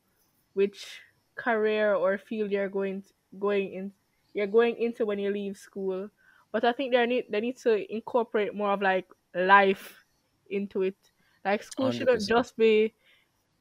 which 0.54 1.02
career 1.36 1.94
or 1.94 2.18
field 2.18 2.50
you're 2.50 2.70
going 2.70 3.04
going 3.38 3.74
in 3.74 3.92
you're 4.36 4.48
going 4.48 4.78
into 4.78 5.08
when 5.08 5.20
you 5.20 5.32
leave 5.32 5.58
school. 5.58 6.12
But 6.54 6.66
I 6.66 6.74
think 6.74 6.94
they 6.94 7.08
need 7.08 7.28
they 7.32 7.42
need 7.42 7.58
to 7.60 7.94
incorporate 7.94 8.56
more 8.56 8.72
of 8.74 8.84
like 8.84 9.10
life 9.36 10.06
into 10.50 10.84
it. 10.84 10.98
Like 11.46 11.64
school 11.64 11.92
shouldn't 11.92 12.28
just 12.28 12.58
be 12.58 12.96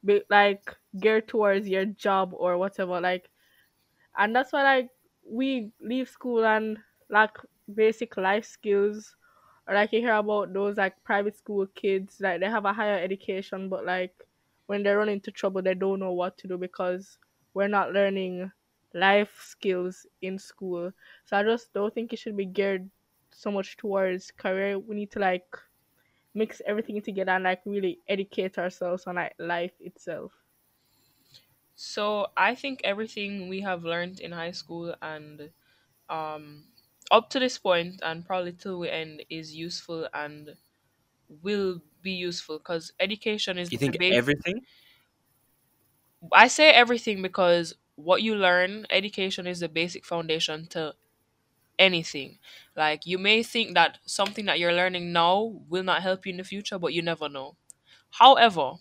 be 0.05 0.23
like 0.31 0.77
geared 1.01 1.29
towards 1.29 1.69
your 1.69 1.87
job 1.87 2.35
or 2.35 2.59
whatever. 2.59 3.01
Like 3.01 3.31
and 4.17 4.35
that's 4.35 4.53
why 4.53 4.63
like 4.63 4.91
we 5.27 5.73
leave 5.81 6.09
school 6.09 6.45
and 6.45 6.79
like 7.11 7.37
basic 7.75 8.17
life 8.17 8.45
skills 8.45 9.17
or 9.67 9.75
like 9.75 9.93
you 9.93 10.01
hear 10.01 10.15
about 10.15 10.53
those 10.53 10.77
like 10.77 11.03
private 11.05 11.37
school 11.37 11.67
kids 11.69 12.21
like 12.21 12.41
they 12.41 12.49
have 12.51 12.65
a 12.67 12.73
higher 12.73 12.99
education 12.99 13.69
but 13.69 13.85
like 13.85 14.27
when 14.67 14.83
they 14.83 14.93
run 14.93 15.09
into 15.09 15.31
trouble 15.31 15.63
they 15.63 15.75
don't 15.75 16.01
know 16.01 16.13
what 16.13 16.37
to 16.39 16.49
do 16.49 16.59
because 16.59 17.19
we're 17.55 17.69
not 17.69 17.93
learning 17.93 18.51
life 18.95 19.37
skills 19.43 20.07
in 20.23 20.39
school. 20.39 20.93
So 21.27 21.37
i 21.39 21.43
just 21.43 21.73
don't 21.75 21.95
think 21.95 22.13
it 22.13 22.19
should 22.19 22.37
be 22.37 22.47
geared 22.47 22.91
so 23.33 23.51
much 23.51 23.77
towards 23.77 24.31
career. 24.33 24.79
We 24.79 24.97
need 24.97 25.13
to 25.13 25.19
like 25.21 25.57
mix 26.35 26.63
everything 26.67 27.01
together 27.03 27.33
and 27.33 27.45
like 27.45 27.63
really 27.67 28.01
educate 28.09 28.59
ourselves 28.59 29.07
on 29.07 29.17
like 29.17 29.35
life 29.39 29.75
itself. 29.81 30.33
So 31.75 32.29
I 32.37 32.55
think 32.55 32.81
everything 32.85 33.49
we 33.49 33.61
have 33.63 33.85
learned 33.85 34.21
in 34.21 34.33
high 34.33 34.53
school 34.53 34.95
and 35.03 35.53
um 36.09 36.69
up 37.11 37.31
to 37.31 37.39
this 37.41 37.59
point 37.59 38.01
and 38.03 38.27
probably 38.27 38.53
till 38.53 38.79
we 38.81 38.91
end 38.91 39.25
is 39.31 39.55
useful 39.55 40.09
and 40.15 40.57
will 41.29 41.83
be 42.03 42.13
useful 42.13 42.59
because 42.59 42.93
education 43.01 43.59
is 43.59 43.71
you 43.71 43.79
the 43.79 43.79
think 43.79 43.97
base. 43.99 44.33
everything? 44.35 44.61
I 46.33 46.49
say 46.49 46.71
everything 46.71 47.23
because 47.23 47.75
what 47.97 48.23
you 48.23 48.35
learn, 48.37 48.87
education 48.91 49.47
is 49.47 49.61
the 49.61 49.69
basic 49.69 50.05
foundation 50.05 50.67
to 50.69 50.95
anything. 51.79 52.39
Like 52.77 53.07
you 53.07 53.19
may 53.19 53.43
think 53.43 53.75
that 53.75 53.99
something 54.07 54.47
that 54.47 54.59
you're 54.59 54.73
learning 54.75 55.13
now 55.13 55.63
will 55.69 55.85
not 55.85 56.03
help 56.03 56.27
you 56.27 56.33
in 56.33 56.39
the 56.39 56.45
future, 56.45 56.79
but 56.79 56.95
you 56.95 57.03
never 57.03 57.29
know. 57.29 57.57
However, 58.13 58.75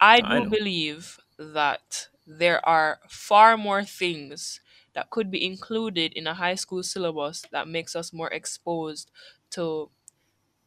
I 0.00 0.20
i 0.20 0.20
do 0.20 0.44
know 0.44 0.46
believe 0.46 1.18
that 1.38 2.08
there 2.26 2.64
are 2.66 3.00
far 3.08 3.56
more 3.56 3.84
things 3.84 4.60
that 4.94 5.10
could 5.10 5.30
be 5.30 5.44
included 5.44 6.12
in 6.12 6.26
a 6.26 6.34
high 6.34 6.54
school 6.54 6.82
syllabus 6.82 7.42
that 7.50 7.68
makes 7.68 7.96
us 7.96 8.12
more 8.12 8.30
exposed 8.30 9.10
to 9.50 9.90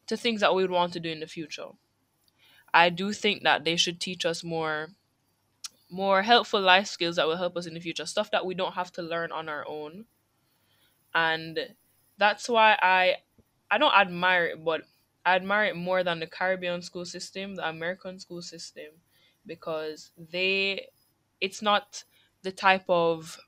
to 0.08 0.16
things 0.16 0.40
that 0.42 0.54
we 0.54 0.62
would 0.62 0.70
want 0.72 0.92
to 0.94 1.00
do 1.00 1.10
in 1.10 1.20
the 1.20 1.26
future. 1.26 1.70
I 2.72 2.90
do 2.90 3.12
think 3.12 3.42
that 3.42 3.64
they 3.64 3.76
should 3.76 4.00
teach 4.00 4.24
us 4.24 4.42
more 4.44 4.94
more 5.90 6.22
helpful 6.22 6.60
life 6.60 6.86
skills 6.86 7.16
that 7.16 7.26
will 7.26 7.36
help 7.36 7.56
us 7.56 7.66
in 7.66 7.74
the 7.74 7.80
future, 7.80 8.06
stuff 8.06 8.30
that 8.30 8.46
we 8.46 8.54
don't 8.54 8.74
have 8.74 8.92
to 8.92 9.02
learn 9.02 9.32
on 9.32 9.48
our 9.48 9.66
own. 9.68 10.06
And 11.14 11.74
that's 12.16 12.48
why 12.48 12.78
I 12.80 13.16
I 13.70 13.78
don't 13.78 13.94
admire 13.94 14.46
it, 14.46 14.64
but 14.64 14.82
I 15.24 15.36
admire 15.36 15.66
it 15.66 15.76
more 15.76 16.02
than 16.04 16.20
the 16.20 16.26
Caribbean 16.26 16.82
school 16.82 17.04
system, 17.04 17.56
the 17.56 17.68
American 17.68 18.18
school 18.18 18.42
system, 18.42 19.02
because 19.46 20.10
they 20.16 20.88
it's 21.40 21.62
not 21.62 22.04
the 22.42 22.52
type 22.52 22.84
of 22.88 23.38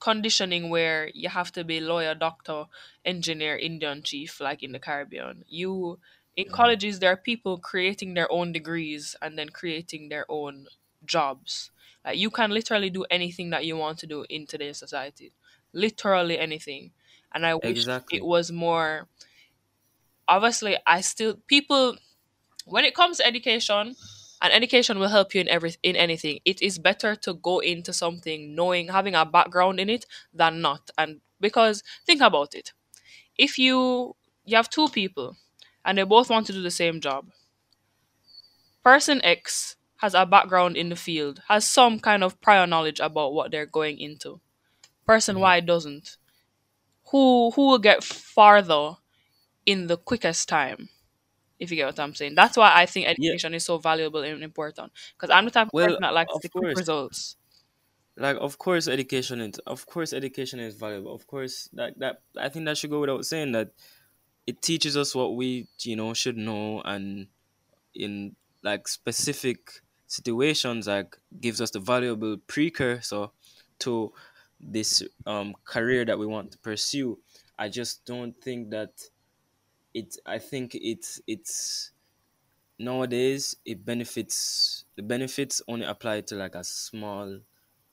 conditioning 0.00 0.70
where 0.70 1.10
you 1.14 1.28
have 1.28 1.50
to 1.52 1.64
be 1.64 1.80
lawyer, 1.80 2.14
doctor, 2.14 2.66
engineer, 3.04 3.56
Indian 3.56 4.02
chief 4.02 4.40
like 4.40 4.62
in 4.62 4.72
the 4.72 4.78
Caribbean. 4.78 5.44
You 5.48 5.98
in 6.36 6.48
colleges 6.50 7.00
there 7.00 7.12
are 7.12 7.16
people 7.16 7.58
creating 7.58 8.14
their 8.14 8.30
own 8.30 8.52
degrees 8.52 9.16
and 9.20 9.36
then 9.38 9.48
creating 9.48 10.08
their 10.08 10.24
own 10.28 10.68
jobs. 11.08 11.72
Like 12.04 12.18
you 12.18 12.30
can 12.30 12.52
literally 12.52 12.90
do 12.90 13.04
anything 13.10 13.50
that 13.50 13.66
you 13.66 13.76
want 13.76 13.98
to 14.00 14.08
do 14.08 14.26
in 14.30 14.46
today's 14.46 14.78
society. 14.78 15.32
Literally 15.74 16.38
anything. 16.38 16.92
And 17.34 17.46
I 17.46 17.56
wish 17.56 17.88
it 18.10 18.24
was 18.24 18.52
more 18.52 19.08
obviously 20.26 20.76
I 20.86 21.00
still 21.00 21.36
people 21.46 21.96
when 22.66 22.84
it 22.84 22.94
comes 22.94 23.18
to 23.18 23.26
education 23.26 23.96
and 24.42 24.52
education 24.52 24.98
will 24.98 25.08
help 25.08 25.34
you 25.34 25.40
in 25.40 25.48
every 25.48 25.74
in 25.82 25.96
anything 25.96 26.40
it 26.44 26.62
is 26.62 26.78
better 26.78 27.16
to 27.16 27.34
go 27.34 27.60
into 27.60 27.92
something 27.92 28.54
knowing 28.54 28.88
having 28.88 29.14
a 29.14 29.26
background 29.26 29.80
in 29.80 29.90
it 29.90 30.06
than 30.34 30.60
not 30.60 30.90
and 30.98 31.20
because 31.40 31.82
think 32.06 32.20
about 32.20 32.54
it 32.54 32.72
if 33.38 33.58
you 33.58 34.16
you 34.44 34.56
have 34.56 34.70
two 34.70 34.88
people 34.88 35.36
and 35.84 35.98
they 35.98 36.04
both 36.04 36.30
want 36.30 36.46
to 36.46 36.52
do 36.54 36.62
the 36.62 36.72
same 36.72 37.00
job 37.00 37.30
person 38.82 39.20
x 39.24 39.76
has 39.98 40.14
a 40.14 40.26
background 40.26 40.76
in 40.76 40.88
the 40.90 40.96
field 40.96 41.42
has 41.48 41.66
some 41.68 41.98
kind 42.00 42.24
of 42.24 42.40
prior 42.40 42.66
knowledge 42.66 43.00
about 43.00 43.32
what 43.34 43.50
they're 43.50 43.66
going 43.66 43.98
into 43.98 44.40
person 45.06 45.38
hmm 45.38 45.40
y 45.40 45.60
doesn't 45.60 46.18
who 47.10 47.50
who 47.52 47.68
will 47.68 47.78
get 47.78 48.04
farther 48.04 48.96
in 49.66 49.86
the 49.88 49.96
quickest 49.96 50.48
time 50.48 50.88
if 51.60 51.70
you 51.70 51.76
get 51.76 51.86
what 51.86 52.00
I'm 52.00 52.14
saying. 52.14 52.34
That's 52.36 52.56
why 52.56 52.72
I 52.74 52.86
think 52.86 53.06
yeah 53.16 53.32
education 53.32 53.54
is 53.54 53.64
so 53.64 53.78
valuable 53.78 54.22
and 54.22 54.42
important. 54.44 54.92
Because 55.16 55.30
I'm 55.30 55.44
the 55.46 55.52
type 55.52 55.68
of 55.68 55.72
well 55.72 55.96
person 55.96 56.02
that 56.02 56.14
likes 56.14 56.38
the 56.40 56.50
quick 56.50 56.68
results. 56.74 57.36
like 58.16 58.36
of 58.40 58.58
course 58.58 58.88
education 58.88 59.40
is 59.40 59.58
of 59.66 59.86
course 59.86 60.12
education 60.12 60.58
is 60.60 60.74
valuable 60.74 61.14
of 61.14 61.26
course 61.26 61.68
that 61.72 61.96
that 61.98 62.20
i 62.36 62.48
think 62.48 62.64
that 62.64 62.76
should 62.76 62.90
go 62.90 63.00
without 63.00 63.24
saying 63.24 63.52
that 63.52 63.70
it 64.46 64.62
teaches 64.62 64.96
us 64.96 65.14
what 65.14 65.36
we 65.36 65.68
you 65.82 65.96
know 65.96 66.14
should 66.14 66.36
know 66.36 66.82
and 66.84 67.28
in 67.94 68.36
like 68.62 68.88
specific 68.88 69.82
situations 70.08 70.88
like 70.88 71.18
gives 71.40 71.60
us 71.62 71.72
the 71.72 71.80
valuable 71.80 72.38
precursor 72.38 73.28
to 73.80 74.12
this 74.60 75.02
um 75.26 75.54
career 75.64 76.04
that 76.06 76.18
we 76.18 76.26
want 76.26 76.52
to 76.52 76.58
pursue. 76.58 77.20
I 77.58 77.70
just 77.70 78.06
don't 78.06 78.34
think 78.42 78.70
that 78.72 79.02
it 79.94 80.16
i 80.26 80.38
think 80.38 80.74
it's 80.74 81.20
it's 81.26 81.92
nowadays 82.78 83.56
it 83.64 83.84
benefits 83.84 84.84
the 84.96 85.02
benefits 85.02 85.62
only 85.68 85.86
apply 85.86 86.20
to 86.20 86.34
like 86.36 86.54
a 86.54 86.64
small 86.64 87.40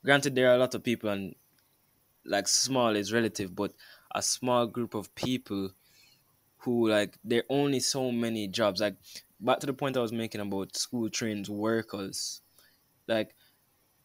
granted 0.04 0.36
there 0.36 0.50
are 0.50 0.56
a 0.56 0.60
lot 0.60 0.76
of 0.76 0.84
people 0.84 1.10
and 1.10 1.36
like 2.26 2.48
small 2.48 2.96
is 2.96 3.14
relative 3.14 3.56
but 3.56 3.74
a 4.16 4.22
small 4.22 4.68
group 4.68 4.94
of 4.96 5.14
people 5.16 5.72
who 6.60 6.90
like 6.90 7.18
there 7.24 7.42
are 7.42 7.46
only 7.50 7.80
so 7.80 8.12
many 8.12 8.48
jobs. 8.48 8.82
Like 8.82 8.98
back 9.40 9.60
to 9.60 9.68
the 9.68 9.74
point 9.74 9.98
i 9.98 10.02
was 10.02 10.14
making 10.14 10.42
about 10.42 10.76
school 10.76 11.10
trained 11.10 11.48
workers 11.48 12.42
like 13.08 13.36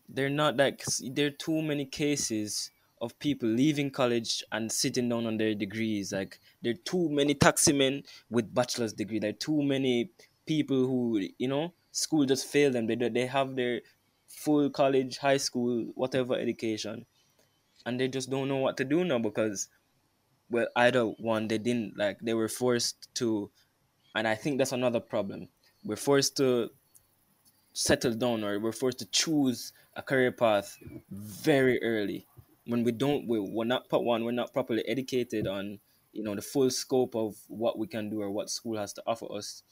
they're 0.08 0.28
not 0.28 0.56
like 0.56 0.84
there 1.02 1.26
are 1.26 1.30
too 1.30 1.62
many 1.62 1.84
cases 1.84 2.70
of 3.00 3.18
people 3.18 3.48
leaving 3.48 3.90
college 3.90 4.44
and 4.52 4.70
sitting 4.70 5.08
down 5.08 5.26
on 5.26 5.38
their 5.38 5.54
degrees. 5.54 6.12
Like 6.12 6.38
there 6.62 6.72
are 6.72 6.82
too 6.84 7.08
many 7.08 7.34
taxi 7.34 7.72
men 7.72 8.02
with 8.28 8.54
bachelor's 8.54 8.92
degree. 8.92 9.18
There 9.18 9.30
are 9.30 9.44
too 9.44 9.62
many 9.62 10.10
people 10.46 10.86
who 10.86 11.28
you 11.38 11.48
know 11.48 11.72
school 11.92 12.26
just 12.26 12.46
failed 12.46 12.74
them. 12.74 12.86
They, 12.86 12.96
they 12.96 13.26
have 13.26 13.56
their 13.56 13.80
full 14.26 14.70
college 14.70 15.18
high 15.18 15.38
school 15.38 15.86
whatever 15.94 16.34
education. 16.34 17.06
And 17.86 17.98
they 17.98 18.08
just 18.08 18.28
don't 18.28 18.48
know 18.48 18.58
what 18.58 18.76
to 18.76 18.84
do 18.84 19.04
now 19.04 19.18
because 19.18 19.68
well 20.50 20.66
either 20.76 21.04
one 21.04 21.48
they 21.48 21.58
didn't 21.58 21.96
like 21.96 22.18
they 22.20 22.34
were 22.34 22.48
forced 22.48 23.08
to 23.14 23.50
and 24.14 24.26
i 24.26 24.34
think 24.34 24.58
that's 24.58 24.72
another 24.72 25.00
problem. 25.00 25.48
We're 25.84 25.96
forced 25.96 26.36
to 26.36 26.70
settle 27.72 28.14
down 28.14 28.44
or 28.44 28.58
we're 28.58 28.72
forced 28.72 28.98
to 28.98 29.06
choose 29.06 29.72
a 29.94 30.02
career 30.02 30.32
path 30.32 30.76
very 31.10 31.82
early. 31.82 32.26
When 32.66 32.84
we 32.84 32.92
don't 32.92 33.26
we, 33.26 33.40
we're 33.40 33.64
not 33.64 33.88
put 33.88 34.02
one 34.02 34.24
we're 34.24 34.32
not 34.32 34.52
properly 34.52 34.86
educated 34.86 35.46
on 35.46 35.78
you 36.12 36.22
know 36.22 36.34
the 36.34 36.42
full 36.42 36.70
scope 36.70 37.14
of 37.14 37.36
what 37.48 37.78
we 37.78 37.86
can 37.86 38.10
do 38.10 38.20
or 38.20 38.30
what 38.30 38.50
school 38.50 38.76
has 38.76 38.92
to 38.94 39.02
offer 39.06 39.26
us. 39.32 39.62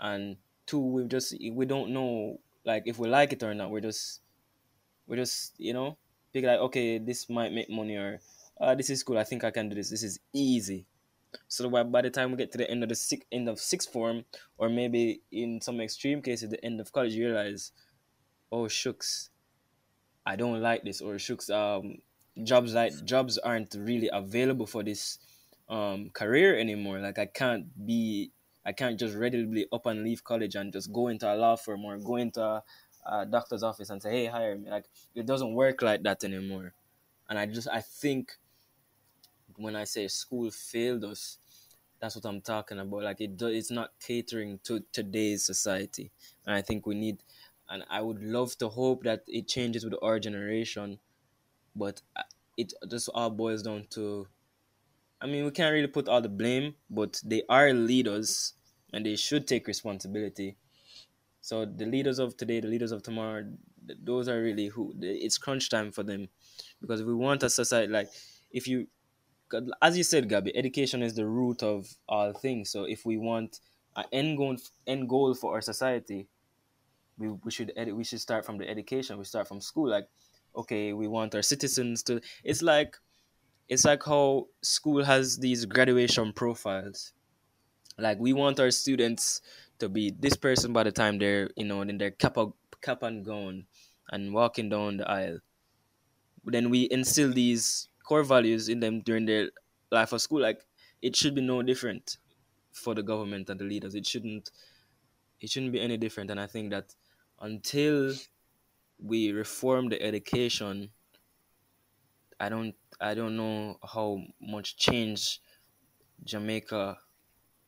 And 0.00 0.36
two 0.66 0.78
we 0.78 1.04
just 1.06 1.34
we 1.52 1.66
don't 1.66 1.90
know 1.90 2.38
like 2.64 2.84
if 2.86 2.98
we 2.98 3.08
like 3.08 3.32
it 3.32 3.42
or 3.42 3.54
not 3.54 3.70
we're 3.70 3.80
just 3.80 4.20
we're 5.06 5.16
just 5.16 5.54
you 5.58 5.72
know 5.72 5.96
pick 6.32 6.44
like 6.44 6.60
okay 6.60 6.98
this 6.98 7.28
might 7.28 7.52
make 7.52 7.68
money 7.68 7.96
or 7.96 8.20
uh, 8.60 8.74
this 8.74 8.90
is 8.90 9.02
cool. 9.02 9.18
I 9.18 9.24
think 9.24 9.42
i 9.42 9.50
can 9.50 9.68
do 9.68 9.74
this. 9.74 9.90
This 9.90 10.04
is 10.04 10.20
easy 10.32 10.86
so 11.48 11.68
by, 11.68 11.82
by 11.82 12.02
the 12.02 12.10
time 12.10 12.30
we 12.30 12.36
get 12.36 12.52
to 12.52 12.58
the 12.58 12.70
end 12.70 12.82
of 12.82 12.88
the 12.88 12.94
six, 12.94 13.24
end 13.32 13.48
of 13.48 13.58
sixth 13.58 13.92
form 13.92 14.24
or 14.58 14.68
maybe 14.68 15.20
in 15.30 15.60
some 15.60 15.80
extreme 15.80 16.22
cases 16.22 16.50
the 16.50 16.64
end 16.64 16.80
of 16.80 16.92
college 16.92 17.12
you 17.14 17.26
realize 17.26 17.72
oh 18.50 18.68
shucks 18.68 19.30
i 20.26 20.36
don't 20.36 20.60
like 20.60 20.82
this 20.84 21.00
or 21.00 21.18
shucks 21.18 21.48
um 21.50 21.96
jobs 22.44 22.74
like 22.74 22.92
jobs 23.04 23.38
aren't 23.38 23.74
really 23.78 24.08
available 24.12 24.66
for 24.66 24.82
this 24.82 25.18
um 25.68 26.10
career 26.12 26.58
anymore. 26.58 26.98
Like 26.98 27.18
i 27.18 27.26
can't 27.26 27.66
be 27.86 28.30
i 28.64 28.72
can't 28.72 28.98
just 28.98 29.14
readily 29.14 29.66
up 29.72 29.86
and 29.86 30.02
leave 30.02 30.24
college 30.24 30.54
and 30.54 30.72
just 30.72 30.92
go 30.92 31.08
into 31.08 31.32
a 31.32 31.36
law 31.36 31.56
firm 31.56 31.84
or 31.84 31.98
go 31.98 32.16
into 32.16 32.42
a, 32.42 32.62
a 33.06 33.26
doctor's 33.26 33.62
office 33.62 33.90
and 33.90 34.02
say 34.02 34.10
hey 34.10 34.26
hire 34.26 34.56
me. 34.56 34.70
Like 34.70 34.86
it 35.14 35.26
doesn't 35.26 35.52
work 35.54 35.82
like 35.82 36.02
that 36.02 36.24
anymore. 36.24 36.74
And 37.28 37.38
i 37.38 37.46
just 37.46 37.68
i 37.68 37.80
think 37.80 38.36
when 39.58 39.76
i 39.76 39.84
say 39.84 40.08
school 40.08 40.50
failed 40.50 41.04
us 41.04 41.38
that's 42.00 42.16
what 42.16 42.24
i'm 42.26 42.40
talking 42.40 42.78
about 42.78 43.02
like 43.02 43.20
it 43.20 43.36
do, 43.36 43.46
it's 43.48 43.70
not 43.70 43.98
catering 44.00 44.58
to 44.60 44.80
today's 44.92 45.44
society 45.44 46.10
and 46.46 46.54
i 46.54 46.62
think 46.62 46.86
we 46.86 46.94
need 46.94 47.22
and 47.68 47.84
i 47.88 48.00
would 48.00 48.22
love 48.22 48.56
to 48.58 48.68
hope 48.68 49.02
that 49.04 49.22
it 49.26 49.48
changes 49.48 49.84
with 49.84 49.94
our 50.02 50.18
generation 50.18 50.98
but 51.76 52.02
uh, 52.16 52.22
it 52.56 52.72
just 52.88 53.08
all 53.14 53.30
boils 53.30 53.62
down 53.62 53.86
to 53.88 54.28
I 55.20 55.26
mean, 55.26 55.44
we 55.44 55.50
can't 55.50 55.72
really 55.72 55.86
put 55.88 56.08
all 56.08 56.20
the 56.20 56.28
blame, 56.28 56.76
but 56.90 57.20
they 57.24 57.42
are 57.48 57.72
leaders 57.72 58.54
and 58.92 59.06
they 59.06 59.16
should 59.16 59.46
take 59.46 59.66
responsibility. 59.66 60.58
So 61.40 61.66
the 61.66 61.86
leaders 61.86 62.18
of 62.18 62.36
today, 62.36 62.60
the 62.60 62.68
leaders 62.68 62.92
of 62.92 63.02
tomorrow, 63.02 63.56
those 63.84 64.28
are 64.28 64.42
really 64.42 64.68
who 64.68 64.94
it's 65.00 65.38
crunch 65.38 65.70
time 65.70 65.92
for 65.92 66.02
them. 66.02 66.28
Because 66.80 67.00
if 67.00 67.06
we 67.06 67.14
want 67.14 67.42
a 67.42 67.50
society 67.50 67.92
like, 67.92 68.10
if 68.50 68.68
you, 68.68 68.88
as 69.80 69.96
you 69.96 70.04
said, 70.04 70.28
Gabby, 70.28 70.56
education 70.56 71.02
is 71.02 71.14
the 71.14 71.26
root 71.26 71.62
of 71.62 71.88
all 72.08 72.32
things. 72.32 72.70
So 72.70 72.84
if 72.84 73.04
we 73.04 73.18
want 73.18 73.60
an 73.96 74.04
end 74.12 74.38
goal, 74.38 74.56
end 74.86 75.08
goal 75.08 75.34
for 75.34 75.54
our 75.54 75.60
society, 75.60 76.28
we, 77.18 77.28
we 77.30 77.50
should 77.50 77.72
edu- 77.76 77.94
we 77.96 78.04
should 78.04 78.20
start 78.20 78.44
from 78.44 78.58
the 78.58 78.68
education. 78.68 79.18
We 79.18 79.24
start 79.24 79.48
from 79.48 79.60
school. 79.60 79.88
Like, 79.88 80.08
okay, 80.56 80.92
we 80.92 81.08
want 81.08 81.34
our 81.34 81.42
citizens 81.42 82.02
to. 82.04 82.20
It's 82.44 82.62
like 82.62 82.96
it's 83.68 83.84
like 83.84 84.04
how 84.04 84.48
school 84.62 85.04
has 85.04 85.38
these 85.38 85.64
graduation 85.66 86.32
profiles. 86.32 87.12
Like 87.98 88.18
we 88.18 88.32
want 88.32 88.60
our 88.60 88.70
students 88.70 89.40
to 89.78 89.88
be 89.88 90.10
this 90.10 90.36
person 90.36 90.72
by 90.72 90.84
the 90.84 90.92
time 90.92 91.18
they're 91.18 91.50
you 91.56 91.64
know 91.64 91.82
in 91.82 91.98
their 91.98 92.10
cap, 92.10 92.36
cap 92.82 93.02
and 93.02 93.24
gown 93.24 93.66
and 94.10 94.34
walking 94.34 94.68
down 94.68 94.98
the 94.98 95.08
aisle. 95.08 95.38
Then 96.44 96.70
we 96.70 96.88
instill 96.90 97.32
these 97.32 97.88
core 98.04 98.24
values 98.24 98.68
in 98.68 98.80
them 98.80 99.00
during 99.00 99.26
their 99.26 99.50
life 99.90 100.12
of 100.12 100.20
school. 100.22 100.40
Like 100.40 100.64
it 101.02 101.16
should 101.16 101.34
be 101.34 101.40
no 101.40 101.62
different 101.62 102.18
for 102.72 102.94
the 102.94 103.02
government 103.02 103.50
and 103.50 103.60
the 103.60 103.64
leaders. 103.64 103.94
It 103.94 104.06
shouldn't 104.06 104.50
it 105.40 105.50
shouldn't 105.50 105.72
be 105.72 105.80
any 105.80 105.96
different. 105.98 106.30
And 106.30 106.40
I 106.40 106.46
think 106.48 106.70
that 106.70 106.94
until 107.40 108.14
we 108.98 109.32
reform 109.32 109.88
the 109.90 110.02
education, 110.02 110.92
I 112.40 112.48
don't 112.48 112.74
I 113.00 113.14
don't 113.14 113.36
know 113.36 113.78
how 113.82 114.22
much 114.40 114.76
change 114.76 115.40
Jamaica 116.24 116.98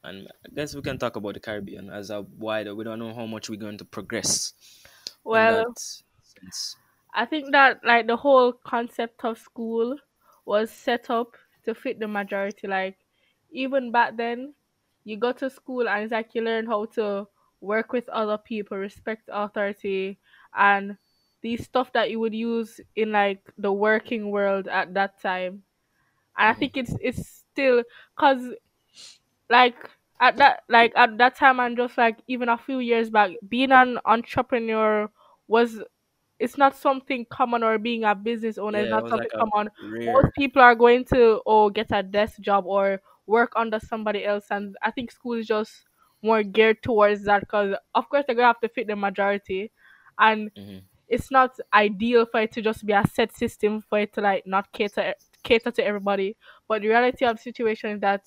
and 0.05 0.29
I 0.47 0.49
guess 0.55 0.75
we 0.75 0.83
can 0.83 0.99
talk 0.99 1.17
about 1.17 1.35
the 1.35 1.41
Caribbean 1.41 1.91
as 1.91 2.11
a 2.11 2.23
wider. 2.23 2.75
We 2.75 2.85
don't 2.85 2.99
know 3.01 3.15
how 3.15 3.27
much 3.27 3.51
we're 3.51 3.61
going 3.61 3.79
to 3.79 3.85
progress 3.87 4.55
Well. 5.25 5.75
I 7.15 7.25
think 7.25 7.53
that 7.53 7.81
like 7.83 8.07
the 8.07 8.17
whole 8.19 8.53
concept 8.53 9.25
of 9.25 9.39
school 9.39 9.99
was 10.45 10.71
set 10.71 11.11
up 11.11 11.37
to 11.65 11.75
fit 11.75 11.99
the 12.01 12.09
majority. 12.09 12.67
Like 12.67 12.99
even 13.51 13.91
back 13.93 14.17
then, 14.17 14.55
you 15.05 15.17
go 15.17 15.33
to 15.33 15.51
school 15.51 15.89
and 15.89 16.05
it's 16.05 16.13
like 16.13 16.35
you 16.35 16.43
learn 16.43 16.67
how 16.67 16.87
to 16.97 17.27
work 17.61 17.93
with 17.93 18.09
other 18.09 18.39
people, 18.39 18.77
respect 18.79 19.29
authority, 19.33 20.19
and 20.55 20.97
the 21.43 21.57
stuff 21.57 21.93
that 21.93 22.11
you 22.11 22.21
would 22.21 22.35
use 22.35 22.81
in 22.97 23.13
like 23.13 23.43
the 23.59 23.73
working 23.73 24.31
world 24.31 24.69
at 24.69 24.95
that 24.95 25.21
time. 25.21 25.63
And 26.39 26.49
I 26.49 26.55
hmm 26.55 26.55
think 26.55 26.77
it's 26.77 26.95
it's 27.01 27.45
still 27.53 27.85
cause 28.17 28.55
like 29.51 29.77
at 30.21 30.37
that 30.39 30.63
like 30.69 30.93
at 30.97 31.19
that 31.19 31.37
time 31.37 31.61
and 31.61 31.77
just 31.77 31.97
like 31.99 32.19
even 32.27 32.49
a 32.49 32.59
few 32.59 32.79
years 32.79 33.11
back, 33.11 33.33
being 33.49 33.73
an 33.73 33.99
entrepreneur 34.05 35.11
was 35.49 35.81
it's 36.39 36.59
not 36.59 36.77
something 36.77 37.27
common 37.31 37.63
or 37.63 37.79
being 37.79 38.05
a 38.05 38.15
business 38.15 38.59
owner 38.59 38.81
is 38.81 38.89
Yeah, 38.89 38.99
it 38.99 39.05
not 39.05 39.09
something 39.09 39.31
like 39.33 39.33
common. 39.39 39.71
Most 40.07 40.35
people 40.35 40.63
are 40.63 40.75
going 40.75 41.05
to 41.07 41.41
oh 41.47 41.71
get 41.71 41.89
a 41.93 42.03
desk 42.03 42.41
job 42.41 42.67
or 42.67 43.01
work 43.27 43.53
under 43.57 43.79
somebody 43.81 44.25
else, 44.25 44.47
and 44.51 44.77
I 44.83 44.91
think 44.91 45.11
school 45.11 45.35
is 45.35 45.47
just 45.47 45.73
more 46.23 46.43
geared 46.43 46.83
towards 46.83 47.25
that 47.25 47.41
because 47.41 47.77
of 47.95 48.09
course 48.09 48.25
they're 48.27 48.37
gonna 48.37 48.49
have 48.49 48.61
to 48.61 48.69
fit 48.69 48.87
the 48.89 48.97
majority, 48.97 49.73
and 50.19 50.51
hmm 50.57 50.79
it's 51.09 51.31
not 51.31 51.51
ideal 51.75 52.27
for 52.27 52.41
it 52.41 52.53
to 52.53 52.63
just 52.63 52.87
be 52.87 52.93
a 52.93 53.05
set 53.13 53.33
system 53.37 53.83
for 53.83 54.01
it 54.01 54.13
to 54.15 54.21
like 54.21 54.47
not 54.47 54.73
cater 54.73 55.15
cater 55.43 55.71
to 55.71 55.85
everybody. 55.85 56.37
But 56.69 56.83
the 56.83 56.89
reality 56.89 57.25
of 57.27 57.37
the 57.37 57.43
situation 57.43 57.91
is 57.91 58.01
that 58.01 58.23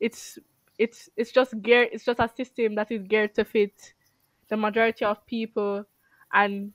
it's 0.00 0.38
it's 0.78 1.08
it's 1.16 1.32
just 1.32 1.60
geared 1.62 1.88
it's 1.92 2.04
just 2.04 2.20
a 2.20 2.28
system 2.36 2.74
that 2.76 2.90
is 2.90 3.02
geared 3.04 3.34
to 3.34 3.44
fit 3.44 3.94
the 4.48 4.56
majority 4.56 5.04
of 5.04 5.24
people 5.26 5.84
and 6.32 6.72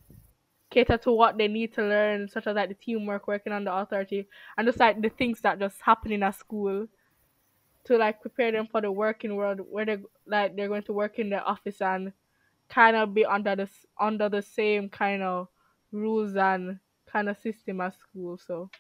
cater 0.76 0.98
to 1.00 1.12
what 1.12 1.38
they 1.38 1.48
need 1.48 1.74
to 1.74 1.84
learn, 1.84 2.28
such 2.30 2.48
as 2.48 2.56
like 2.56 2.70
the 2.70 2.76
teamwork, 2.76 3.28
working 3.28 3.54
on 3.54 3.64
the 3.66 3.74
authority, 3.74 4.28
and 4.58 4.68
just 4.68 4.80
like 4.80 5.02
the 5.02 5.10
things 5.10 5.42
that 5.42 5.60
just 5.60 5.82
happen 5.82 6.12
in 6.12 6.24
a 6.24 6.34
school 6.34 6.88
to 7.86 7.98
like 7.98 8.22
prepare 8.22 8.52
them 8.52 8.68
for 8.68 8.82
the 8.82 8.92
working 8.92 9.36
world 9.36 9.60
where 9.70 9.86
they 9.86 9.98
like 10.26 10.56
they're 10.56 10.68
going 10.68 10.84
to 10.84 10.94
work 10.94 11.20
in 11.20 11.30
the 11.30 11.44
office 11.44 11.82
and 11.82 12.14
kind 12.70 12.96
of 12.98 13.14
be 13.14 13.26
under 13.26 13.56
the 13.56 13.64
s- 13.64 13.86
under 14.00 14.30
the 14.30 14.42
same 14.42 14.90
kind 14.90 15.24
of 15.24 15.50
rules 15.92 16.36
and 16.36 16.80
kind 17.08 17.30
of 17.30 17.38
system 17.38 17.82
as 17.82 17.96
school. 17.98 18.38
So 18.38 18.72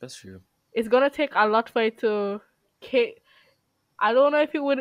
That's 0.00 0.16
true. 0.16 0.42
it's 0.72 0.88
gonna 0.88 1.10
take 1.10 1.32
a 1.34 1.48
lot 1.48 1.70
for 1.70 1.82
it 1.82 1.98
to. 1.98 2.40
I 3.98 4.12
don't 4.12 4.32
know 4.32 4.42
if 4.42 4.54
it 4.54 4.62
would. 4.62 4.80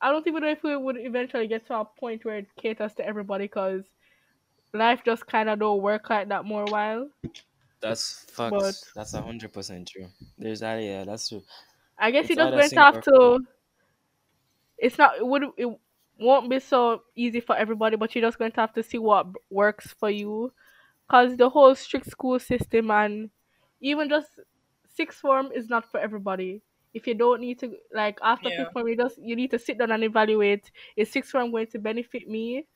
I 0.00 0.10
don't 0.12 0.26
even 0.28 0.42
know 0.42 0.50
if 0.50 0.64
it 0.64 0.80
would 0.80 0.98
eventually 0.98 1.48
get 1.48 1.66
to 1.68 1.80
a 1.80 1.84
point 1.84 2.24
where 2.24 2.38
it 2.38 2.54
caters 2.56 2.94
to 2.96 3.06
everybody 3.06 3.46
because 3.46 3.84
life 4.74 5.02
just 5.04 5.26
kind 5.26 5.48
of 5.48 5.58
don't 5.60 5.82
work 5.82 6.10
like 6.10 6.28
that 6.28 6.44
more 6.44 6.68
while. 6.68 7.10
That's 7.80 8.26
But. 8.48 8.76
That's 8.94 9.14
a 9.14 9.22
hundred 9.22 9.52
percent 9.52 9.88
true. 9.88 10.08
There's 10.36 10.60
that. 10.60 10.76
Yeah, 10.82 11.04
that's 11.04 11.28
true. 11.28 11.42
I 11.98 12.10
guess 12.10 12.28
It's 12.28 12.30
you're 12.30 12.36
just 12.36 12.54
going 12.54 12.70
to 12.72 12.80
have 12.80 13.00
to. 13.02 13.40
It's 14.78 14.98
not. 14.98 15.16
It 15.18 15.26
would. 15.26 15.44
It 15.56 15.68
won't 16.18 16.50
be 16.50 16.60
so 16.60 17.02
easy 17.14 17.40
for 17.40 17.56
everybody, 17.56 17.96
but 17.96 18.14
you're 18.14 18.22
just 18.26 18.38
going 18.38 18.52
to 18.52 18.60
have 18.60 18.72
to 18.74 18.82
see 18.82 18.98
what 18.98 19.26
works 19.50 19.92
for 19.98 20.10
you. 20.10 20.52
Cause 21.10 21.36
the 21.36 21.50
whole 21.50 21.74
strict 21.74 22.06
school 22.08 22.38
system 22.38 22.90
and 22.90 23.30
even 23.80 24.08
just 24.08 24.40
sixth 24.88 25.20
form 25.20 25.52
is 25.52 25.68
not 25.68 25.90
for 25.90 26.00
everybody. 26.00 26.62
If 26.94 27.06
you 27.06 27.14
don't 27.14 27.40
need 27.42 27.58
to 27.60 27.76
like 27.92 28.18
after 28.22 28.50
Yeah. 28.50 28.52
fifth 28.52 28.72
form, 28.72 28.88
you 28.88 28.96
just 28.96 29.18
you 29.22 29.36
need 29.36 29.50
to 29.52 29.58
sit 29.58 29.78
down 29.78 29.92
and 29.92 30.04
evaluate: 30.04 30.72
is 30.96 31.10
sixth 31.10 31.32
form 31.32 31.50
going 31.52 31.68
to 31.68 31.80
benefit 31.80 32.28
me, 32.28 32.66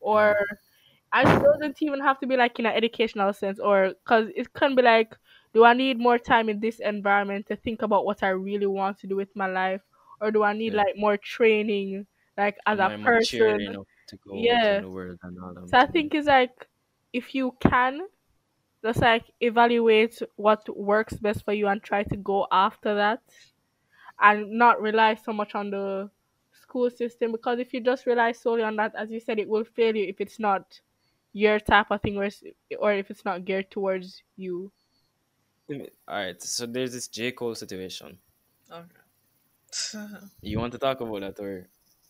or 0.00 0.36
hmm 0.36 0.73
and 1.14 1.28
it 1.30 1.42
doesn't 1.42 1.82
even 1.82 2.00
have 2.00 2.20
to 2.20 2.26
be 2.26 2.36
like 2.36 2.58
in 2.58 2.66
an 2.66 2.74
educational 2.74 3.32
sense 3.32 3.60
or 3.60 3.90
because 4.04 4.30
it 4.36 4.52
can 4.54 4.74
be 4.74 4.82
like 4.82 5.16
do 5.54 5.64
i 5.64 5.72
need 5.72 5.98
more 5.98 6.18
time 6.18 6.48
in 6.48 6.60
this 6.60 6.80
environment 6.80 7.46
to 7.46 7.56
think 7.56 7.82
about 7.82 8.04
what 8.04 8.22
i 8.22 8.28
really 8.30 8.66
want 8.66 8.98
to 8.98 9.06
do 9.06 9.16
with 9.16 9.34
my 9.36 9.46
life? 9.46 9.82
Or 10.20 10.30
do 10.30 10.42
i 10.42 10.52
need 10.52 10.72
Yeah. 10.72 10.82
like 10.82 10.96
more 10.96 11.16
training 11.16 12.06
like 12.36 12.58
as 12.66 12.78
a 12.80 12.90
I 12.90 12.96
mature 12.96 13.58
person? 13.58 13.84
to 14.08 14.16
go 14.18 14.52
out 14.52 14.68
in 14.68 14.76
yeah. 14.76 14.80
the 14.80 14.90
world 14.90 15.18
and 15.22 15.38
all 15.42 15.54
them 15.54 15.66
so 15.66 15.78
i 15.78 15.86
think 15.86 16.14
it's 16.14 16.26
like 16.26 16.68
if 17.12 17.34
you 17.34 17.56
can 17.60 18.02
just 18.84 19.00
like 19.00 19.30
evaluate 19.40 20.20
what 20.36 20.68
works 20.76 21.14
best 21.14 21.44
for 21.44 21.52
you 21.52 21.68
and 21.68 21.82
try 21.82 22.02
to 22.04 22.16
go 22.16 22.46
after 22.52 22.94
that 22.94 23.22
and 24.20 24.50
not 24.52 24.80
rely 24.80 25.14
so 25.14 25.32
much 25.32 25.54
on 25.54 25.70
the 25.70 26.10
school 26.52 26.90
system 26.90 27.32
because 27.32 27.58
if 27.58 27.72
you 27.74 27.80
just 27.80 28.06
rely 28.06 28.32
solely 28.32 28.62
on 28.62 28.76
that 28.76 28.94
as 28.94 29.10
you 29.10 29.20
said 29.20 29.38
it 29.38 29.48
will 29.48 29.64
fail 29.64 29.94
you 29.96 30.04
if 30.06 30.20
it's 30.20 30.38
not 30.38 30.80
your 31.34 31.60
type 31.60 31.90
of 31.90 32.00
thing, 32.00 32.16
or 32.16 32.30
or 32.78 32.94
if 32.94 33.10
it's 33.10 33.24
not 33.26 33.44
geared 33.44 33.70
towards 33.70 34.22
you. 34.36 34.72
All 35.68 35.78
right, 36.08 36.42
so 36.42 36.66
there's 36.66 36.92
this 36.92 37.08
J 37.08 37.32
Cole 37.32 37.54
situation. 37.54 38.18
Okay. 38.70 39.00
You 40.42 40.58
want 40.60 40.72
to 40.72 40.78
talk 40.78 41.00
about 41.00 41.20
that, 41.20 41.40
or 41.40 41.68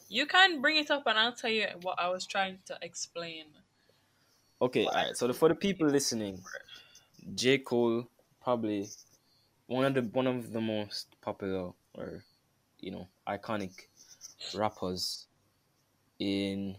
you 0.09 0.27
can 0.27 0.61
bring 0.61 0.77
it 0.77 0.91
up 0.91 1.05
and 1.07 1.19
I'll 1.19 1.35
tell 1.35 1.51
you 1.51 1.67
what 1.83 1.99
I 2.01 2.09
was 2.11 2.27
trying 2.27 2.59
to 2.67 2.79
explain. 2.83 3.47
okay? 4.61 4.87
All 4.87 4.93
right, 4.95 5.17
so 5.17 5.27
the, 5.27 5.35
for 5.35 5.49
the 5.49 5.55
people 5.55 5.89
listening, 5.89 6.41
J 7.35 7.59
Cole 7.59 8.09
probably 8.43 8.89
one 9.67 9.85
of 9.87 9.95
the 9.95 10.03
one 10.03 10.27
of 10.27 10.53
the 10.53 10.61
most 10.61 11.17
popular 11.23 11.73
or 11.95 12.25
you 12.81 12.91
know 12.91 13.09
iconic 13.27 13.73
rappers 14.55 15.27
in 16.19 16.77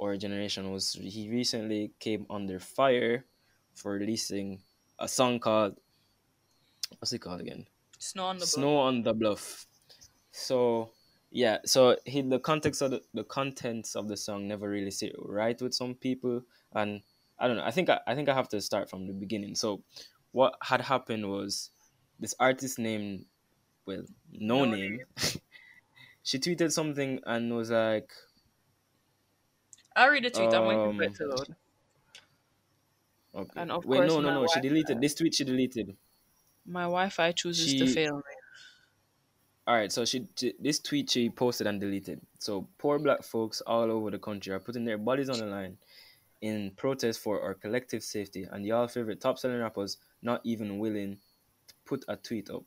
our 0.00 0.16
generation 0.16 0.70
was 0.72 0.92
he 0.92 1.30
recently 1.30 1.92
came 2.00 2.26
under 2.28 2.58
fire 2.58 3.24
for 3.74 3.92
releasing 3.92 4.60
a 4.98 5.08
song 5.08 5.38
called 5.38 5.76
what's 6.98 7.12
it 7.12 7.18
called 7.18 7.40
again? 7.40 7.66
Snow 7.98 8.26
on 8.26 8.38
the 8.38 8.46
Snow 8.46 8.76
on 8.76 9.02
the 9.02 9.14
Bluff. 9.14 9.66
So 10.30 10.90
yeah, 11.30 11.58
so 11.64 11.96
he 12.04 12.22
the 12.22 12.38
context 12.38 12.82
of 12.82 12.90
the, 12.92 13.02
the 13.14 13.24
contents 13.24 13.96
of 13.96 14.08
the 14.08 14.16
song 14.16 14.48
never 14.48 14.68
really 14.68 14.90
sit 14.90 15.14
right 15.18 15.60
with 15.60 15.74
some 15.74 15.94
people, 15.94 16.42
and 16.74 17.02
I 17.38 17.48
don't 17.48 17.56
know. 17.56 17.64
I 17.64 17.70
think 17.70 17.88
I, 17.88 18.00
I 18.06 18.14
think 18.14 18.28
I 18.28 18.34
have 18.34 18.48
to 18.50 18.60
start 18.60 18.88
from 18.88 19.06
the 19.06 19.12
beginning. 19.12 19.54
So 19.54 19.82
what 20.32 20.56
had 20.62 20.80
happened 20.80 21.30
was 21.30 21.70
this 22.20 22.34
artist 22.38 22.78
named 22.78 23.24
well 23.86 24.02
no, 24.32 24.64
No 24.64 24.74
name. 24.76 25.00
she 26.22 26.38
tweeted 26.38 26.72
something 26.72 27.20
and 27.24 27.54
was 27.54 27.70
like, 27.70 28.10
I'll 29.96 30.10
read 30.10 30.24
the 30.24 30.30
tweet. 30.30 30.52
I'm 30.52 30.66
waiting 30.66 30.82
for 30.84 30.90
um, 30.90 31.02
it 31.02 31.14
to 31.16 31.24
load. 31.26 31.56
okay, 33.34 33.60
And 33.60 33.72
of 33.72 33.84
wait, 33.86 33.98
course 33.98 34.12
no, 34.12 34.20
no, 34.20 34.42
no. 34.42 34.46
She 34.46 34.60
deleted 34.60 35.00
this 35.00 35.14
tweet. 35.14 35.34
She 35.34 35.44
deleted. 35.44 35.96
My 36.66 36.82
Wi-Fi 36.82 37.32
chooses 37.32 37.74
to 37.74 37.86
fail 37.86 38.16
me. 38.16 38.22
All 39.66 39.74
right, 39.74 39.90
so 39.90 40.04
she, 40.04 40.26
she 40.36 40.54
this 40.60 40.78
tweet 40.78 41.10
she 41.10 41.28
posted 41.30 41.66
and 41.66 41.80
deleted. 41.80 42.20
So 42.38 42.68
poor 42.78 42.98
black 42.98 43.24
folks 43.24 43.60
all 43.62 43.90
over 43.90 44.10
the 44.10 44.18
country 44.18 44.52
are 44.52 44.60
putting 44.60 44.84
their 44.84 44.98
bodies 44.98 45.28
on 45.28 45.38
the 45.38 45.46
line 45.46 45.76
in 46.42 46.70
protest 46.76 47.20
for 47.20 47.42
our 47.42 47.54
collective 47.54 48.04
safety, 48.04 48.46
and 48.52 48.64
y'all 48.64 48.86
favorite 48.86 49.20
top 49.20 49.38
selling 49.38 49.58
rappers 49.58 49.96
not 50.22 50.40
even 50.44 50.78
willing 50.78 51.16
to 51.68 51.74
put 51.84 52.04
a 52.06 52.16
tweet 52.16 52.50
up. 52.50 52.62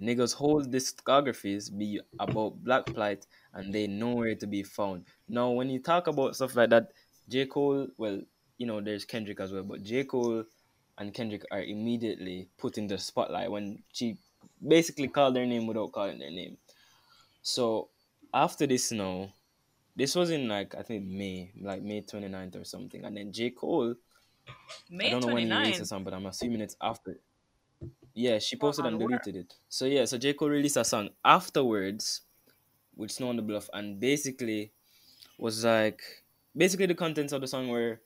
Niggas 0.00 0.34
whole 0.34 0.62
discographies 0.62 1.76
be 1.76 2.00
about 2.18 2.62
black 2.64 2.86
plight 2.86 3.26
and 3.54 3.72
they 3.72 3.86
nowhere 3.86 4.34
to 4.36 4.46
be 4.46 4.62
found. 4.62 5.04
Now, 5.28 5.50
when 5.50 5.68
you 5.68 5.80
talk 5.80 6.06
about 6.06 6.36
stuff 6.36 6.56
like 6.56 6.70
that, 6.70 6.92
J. 7.28 7.46
Cole, 7.46 7.88
well, 7.96 8.20
you 8.56 8.66
know, 8.66 8.80
there's 8.80 9.04
Kendrick 9.04 9.40
as 9.40 9.52
well, 9.52 9.62
but 9.62 9.82
J. 9.82 10.04
Cole 10.04 10.44
and 10.98 11.14
Kendrick 11.14 11.44
are 11.50 11.62
immediately 11.62 12.48
put 12.58 12.78
in 12.78 12.86
the 12.86 12.98
spotlight 12.98 13.50
when 13.50 13.82
she 13.92 14.16
basically 14.66 15.08
called 15.08 15.36
their 15.36 15.46
name 15.46 15.66
without 15.66 15.92
calling 15.92 16.18
their 16.18 16.30
name. 16.30 16.56
So 17.42 17.88
after 18.34 18.66
this 18.66 18.90
now, 18.92 19.32
this 19.94 20.14
was 20.14 20.30
in 20.30 20.48
like 20.48 20.74
I 20.74 20.82
think 20.82 21.04
May, 21.04 21.52
like 21.60 21.82
May 21.82 22.02
29th 22.02 22.60
or 22.60 22.64
something. 22.64 23.04
And 23.04 23.16
then 23.16 23.32
J. 23.32 23.50
Cole, 23.50 23.94
May 24.90 25.08
I 25.08 25.10
don't 25.10 25.20
know 25.20 25.34
when 25.34 25.46
he 25.46 25.52
released 25.52 25.76
29th. 25.76 25.78
the 25.80 25.86
song, 25.86 26.04
but 26.04 26.14
I'm 26.14 26.26
assuming 26.26 26.60
it's 26.60 26.76
after. 26.80 27.18
Yeah, 28.18 28.40
she 28.40 28.56
posted 28.56 28.84
and 28.84 28.98
deleted 28.98 29.36
it. 29.36 29.54
So 29.68 29.84
yeah, 29.84 30.04
so 30.04 30.18
J. 30.18 30.32
Cole 30.32 30.48
released 30.48 30.76
a 30.76 30.84
song 30.84 31.10
afterwards 31.24 32.22
with 32.96 33.12
Snow 33.12 33.28
on 33.28 33.36
the 33.36 33.42
Bluff 33.42 33.70
and 33.72 34.00
basically 34.00 34.72
was 35.38 35.64
like 35.64 36.02
basically 36.56 36.86
the 36.86 36.96
contents 36.96 37.32
of 37.32 37.42
the 37.42 37.46
song 37.46 37.68
were 37.68 38.00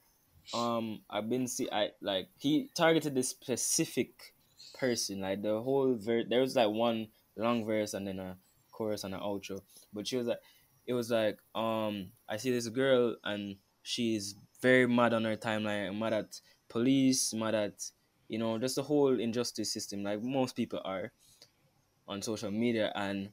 um 0.53 1.01
I've 1.09 1.31
been 1.31 1.49
see 1.49 1.67
I 1.73 1.93
like 2.03 2.29
he 2.37 2.69
targeted 2.77 3.15
this 3.15 3.31
specific 3.31 4.35
person 4.79 5.23
like 5.23 5.41
the 5.41 5.63
whole 5.63 5.95
verse 5.95 6.27
there 6.29 6.43
was 6.43 6.57
like 6.57 6.69
one 6.69 7.09
long 7.35 7.65
verse 7.65 7.95
and 7.95 8.07
then 8.07 8.19
a 8.19 8.37
chorus 8.71 9.05
and 9.05 9.15
an 9.15 9.21
outro 9.21 9.63
but 9.95 10.07
she 10.07 10.19
was 10.19 10.27
like 10.27 10.41
it 10.87 10.93
was 10.93 11.11
like 11.11 11.39
um 11.55 12.09
I 12.29 12.37
see 12.37 12.51
this 12.51 12.69
girl 12.69 13.17
and 13.25 13.57
she's 13.83 14.35
very 14.61 14.87
mad 14.87 15.15
on 15.15 15.25
her 15.25 15.37
timeline 15.37 15.99
mad 15.99 16.13
at 16.13 16.39
police 16.69 17.33
mad 17.33 17.55
at 17.55 17.83
you 18.33 18.39
know 18.39 18.57
just 18.57 18.77
the 18.77 18.83
whole 18.83 19.21
injustice 19.21 19.71
system 19.71 20.03
like 20.03 20.23
most 20.23 20.57
people 20.57 20.81
are 20.87 21.13
on 22.09 22.23
social 22.23 22.51
media. 22.51 22.91
And 22.95 23.31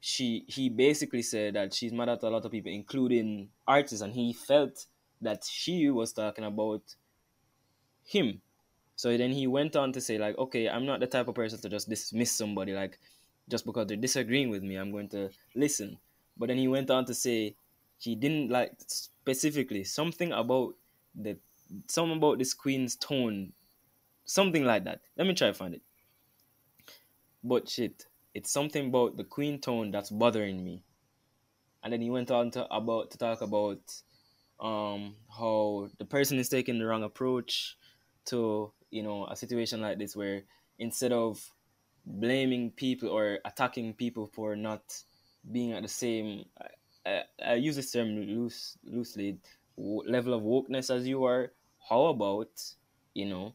she 0.00 0.44
he 0.46 0.68
basically 0.68 1.22
said 1.22 1.54
that 1.54 1.74
she's 1.74 1.92
mad 1.92 2.08
at 2.08 2.22
a 2.22 2.30
lot 2.30 2.44
of 2.44 2.52
people 2.52 2.72
including 2.72 3.48
artists. 3.66 4.00
And 4.00 4.14
he 4.14 4.32
felt 4.32 4.86
that 5.20 5.44
she 5.44 5.90
was 5.90 6.12
talking 6.12 6.44
about 6.44 6.82
him. 8.04 8.40
So 8.94 9.16
then 9.16 9.32
he 9.32 9.48
went 9.48 9.74
on 9.74 9.92
to 9.92 10.00
say 10.00 10.18
like 10.18 10.38
okay 10.38 10.68
i'm 10.68 10.86
not 10.86 11.00
the 11.00 11.08
type 11.08 11.26
of 11.26 11.34
person 11.34 11.60
to 11.60 11.68
just 11.68 11.88
dismiss 11.88 12.30
somebody 12.30 12.72
like 12.72 13.00
just 13.48 13.66
because 13.66 13.88
they're 13.88 13.96
disagreeing 13.96 14.50
with 14.50 14.62
me 14.62 14.76
i'm 14.76 14.92
going 14.92 15.08
to 15.08 15.30
listen. 15.56 15.98
But 16.36 16.48
then 16.48 16.58
he 16.58 16.68
went 16.68 16.90
on 16.90 17.04
to 17.06 17.14
say 17.14 17.56
he 17.98 18.14
didn't 18.14 18.50
like 18.50 18.72
specifically 18.86 19.82
something 19.82 20.30
about 20.30 20.74
the 21.14 21.36
something 21.88 22.18
about 22.18 22.38
this 22.38 22.54
queen's 22.54 22.94
tone 22.96 23.52
something 24.24 24.64
like 24.64 24.84
that. 24.84 25.00
Let 25.16 25.26
me 25.26 25.34
try 25.34 25.48
to 25.48 25.54
find 25.54 25.74
it. 25.74 25.82
But 27.44 27.68
shit 27.68 28.06
it's 28.34 28.50
something 28.50 28.88
about 28.88 29.16
the 29.16 29.24
queen 29.24 29.60
tone 29.60 29.90
that's 29.90 30.10
bothering 30.10 30.64
me. 30.64 30.82
And 31.82 31.92
then 31.92 32.00
he 32.00 32.10
went 32.10 32.30
on 32.30 32.50
to 32.52 32.66
about 32.74 33.10
to 33.10 33.18
talk 33.18 33.40
about 33.40 33.80
um 34.60 35.16
how 35.36 35.88
the 35.98 36.04
person 36.04 36.38
is 36.38 36.48
taking 36.48 36.78
the 36.78 36.86
wrong 36.86 37.02
approach 37.02 37.76
to 38.26 38.72
you 38.90 39.02
know 39.02 39.26
a 39.26 39.34
situation 39.34 39.80
like 39.80 39.98
this 39.98 40.14
where 40.14 40.42
instead 40.78 41.12
of 41.12 41.42
blaming 42.06 42.70
people 42.70 43.08
or 43.08 43.38
attacking 43.44 43.94
people 43.94 44.30
for 44.32 44.54
not 44.54 44.82
being 45.50 45.72
at 45.72 45.82
the 45.82 45.88
same 45.88 46.44
I, 47.04 47.22
I, 47.44 47.54
use 47.54 47.74
this 47.74 47.90
term 47.90 48.16
loose 48.16 48.78
loosely 48.84 49.38
level 49.76 50.34
of 50.34 50.42
wokeness 50.42 50.94
as 50.94 51.06
you 51.06 51.24
are 51.24 51.52
how 51.88 52.06
about 52.06 52.50
you 53.14 53.26
know 53.26 53.54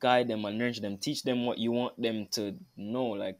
guide 0.00 0.28
them 0.28 0.44
and 0.44 0.58
nurture 0.58 0.80
them 0.80 0.98
teach 0.98 1.22
them 1.22 1.44
what 1.44 1.58
you 1.58 1.72
want 1.72 2.00
them 2.00 2.26
to 2.30 2.54
know 2.76 3.06
like 3.06 3.38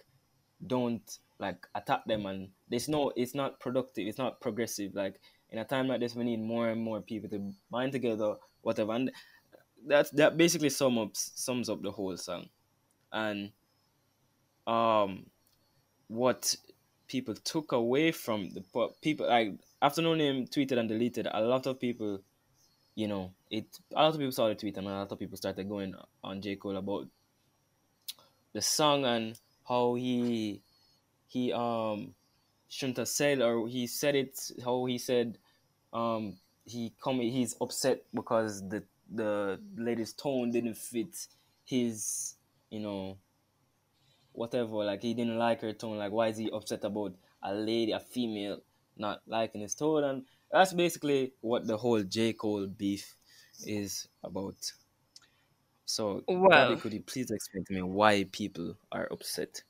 don't 0.67 1.19
like 1.39 1.67
attack 1.75 2.05
them 2.07 2.27
and 2.27 2.49
there's 2.69 2.89
no 2.89 3.13
it's 3.17 3.35
not 3.35 3.61
productive 3.61 4.07
it's 4.07 4.19
not 4.19 4.41
progressive. 4.41 4.95
Like 4.95 5.21
in 5.51 5.59
a 5.59 5.65
time 5.65 5.89
like 5.89 6.01
this 6.01 6.15
we 6.15 6.25
need 6.25 6.41
more 6.41 6.69
and 6.69 6.81
more 6.81 7.01
people 7.01 7.31
to 7.31 7.53
bind 7.71 7.93
together 7.93 8.35
whatever. 8.63 8.93
And 8.93 9.13
that's 9.87 10.11
that 10.11 10.37
basically 10.37 10.71
sum 10.71 10.99
up 10.99 11.11
sums 11.15 11.69
up 11.69 11.83
the 11.83 11.93
whole 11.93 12.17
song. 12.17 12.49
And 13.13 13.53
um 14.67 15.27
what 16.09 16.57
people 17.07 17.35
took 17.35 17.73
away 17.73 18.13
from 18.13 18.51
the 18.51 18.63
people 19.01 19.27
like 19.29 19.53
after 19.81 20.03
no 20.03 20.15
name 20.15 20.47
tweeted 20.47 20.79
and 20.79 20.89
deleted. 20.89 21.29
A 21.31 21.41
lot 21.41 21.67
of 21.67 21.79
people 21.79 22.21
you 22.99 23.07
know 23.07 23.31
it 23.49 23.65
a 23.95 24.03
lot 24.03 24.13
of 24.13 24.19
people 24.19 24.33
saw 24.33 24.49
the 24.49 24.57
tweet 24.57 24.77
and 24.77 24.89
a 24.89 24.91
lot 24.91 25.13
of 25.13 25.19
people 25.21 25.37
started 25.37 25.69
going 25.69 25.95
on 26.25 26.43
j. 26.43 26.57
Cole 26.57 26.77
about 26.77 27.07
the 28.53 28.61
song 28.61 29.05
and 29.05 29.39
how 29.69 29.95
he 29.95 30.61
he 31.29 31.53
um 31.53 32.13
shouldn't 32.69 32.97
have 32.97 33.07
said 33.07 33.41
or 33.41 33.69
he 33.69 33.87
said 33.87 34.17
it 34.17 34.37
how 34.65 34.85
he 34.87 34.99
said 34.99 35.39
um 35.93 36.37
he 36.65 36.93
come 37.01 37.21
he's 37.21 37.55
upset 37.61 38.03
because 38.13 38.69
the 38.69 38.83
the 39.15 39.61
lady's 39.77 40.13
tone 40.13 40.51
didn't 40.51 40.77
fit 40.77 41.29
his 41.65 42.35
you 42.69 42.81
know 42.81 43.17
whatever 44.33 44.85
like 44.85 45.03
he 45.03 45.15
didn't 45.15 45.39
like 45.39 45.61
her 45.61 45.73
tone 45.73 45.99
like 45.99 46.11
why 46.11 46.27
is 46.27 46.37
he 46.37 46.51
upset 46.51 46.83
about 46.83 47.15
a 47.45 47.55
lady 47.55 47.93
a 47.93 48.01
female 48.01 48.61
not 48.99 49.23
liking 49.27 49.61
his 49.61 49.75
tone? 49.75 50.05
And 50.05 50.25
that's 50.51 50.73
basically 50.73 51.33
what 51.41 51.67
the 51.67 51.77
whole 51.77 52.03
j 52.03 52.33
cole 52.33 52.67
beef 52.67 53.17
is 53.67 54.09
about 54.25 54.73
so 55.85 56.25
Well- 56.29 56.51
Gabby, 56.53 56.81
could 56.81 56.93
you 56.93 57.03
please 57.03 57.31
explain 57.33 57.65
to 57.65 57.73
me 57.75 57.83
why 57.83 58.25
people 58.25 58.77
are 58.93 59.09
upset 59.13 59.63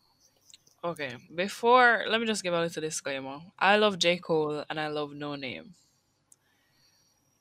Okay, 0.83 1.16
before 1.33 2.05
let 2.09 2.20
me 2.20 2.26
just 2.26 2.43
give 2.43 2.53
a 2.53 2.61
little 2.61 2.81
disclaimer. 2.83 3.43
I 3.61 3.76
love 3.76 3.97
J. 4.01 4.18
Cole 4.18 4.64
and 4.68 4.81
I 4.81 4.89
love 4.89 5.12
No 5.12 5.37
Name. 5.37 5.76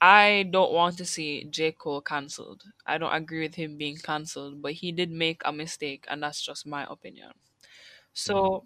I 0.01 0.47
don't 0.51 0.73
want 0.73 0.97
to 0.97 1.05
see 1.05 1.43
J. 1.43 1.71
Cole 1.71 2.01
cancelled. 2.01 2.63
I 2.85 2.97
don't 2.97 3.13
agree 3.13 3.41
with 3.41 3.55
him 3.55 3.77
being 3.77 3.97
cancelled, 3.97 4.61
but 4.61 4.73
he 4.73 4.91
did 4.91 5.11
make 5.11 5.41
a 5.45 5.51
mistake, 5.53 6.05
and 6.07 6.21
that's 6.21 6.41
just 6.41 6.65
my 6.65 6.85
opinion. 6.89 7.33
So, 8.13 8.35
mm-hmm. 8.35 8.65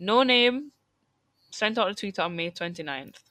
No 0.00 0.22
Name 0.24 0.72
sent 1.50 1.78
out 1.78 1.90
a 1.90 1.94
tweet 1.96 2.18
on 2.20 2.36
May 2.36 2.50
29th. 2.52 3.29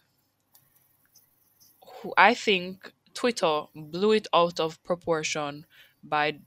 Who 2.01 2.13
I 2.17 2.33
think 2.33 2.91
Twitter 3.13 3.63
blew 3.75 4.11
it 4.13 4.27
out 4.33 4.59
of 4.59 4.81
proportion 4.83 5.65
by 6.03 6.39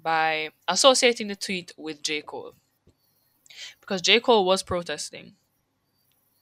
by 0.00 0.50
associating 0.68 1.26
the 1.28 1.34
tweet 1.36 1.72
with 1.76 2.02
J. 2.02 2.22
Cole. 2.22 2.54
Because 3.80 4.00
J. 4.00 4.20
Cole 4.20 4.44
was 4.44 4.62
protesting. 4.62 5.34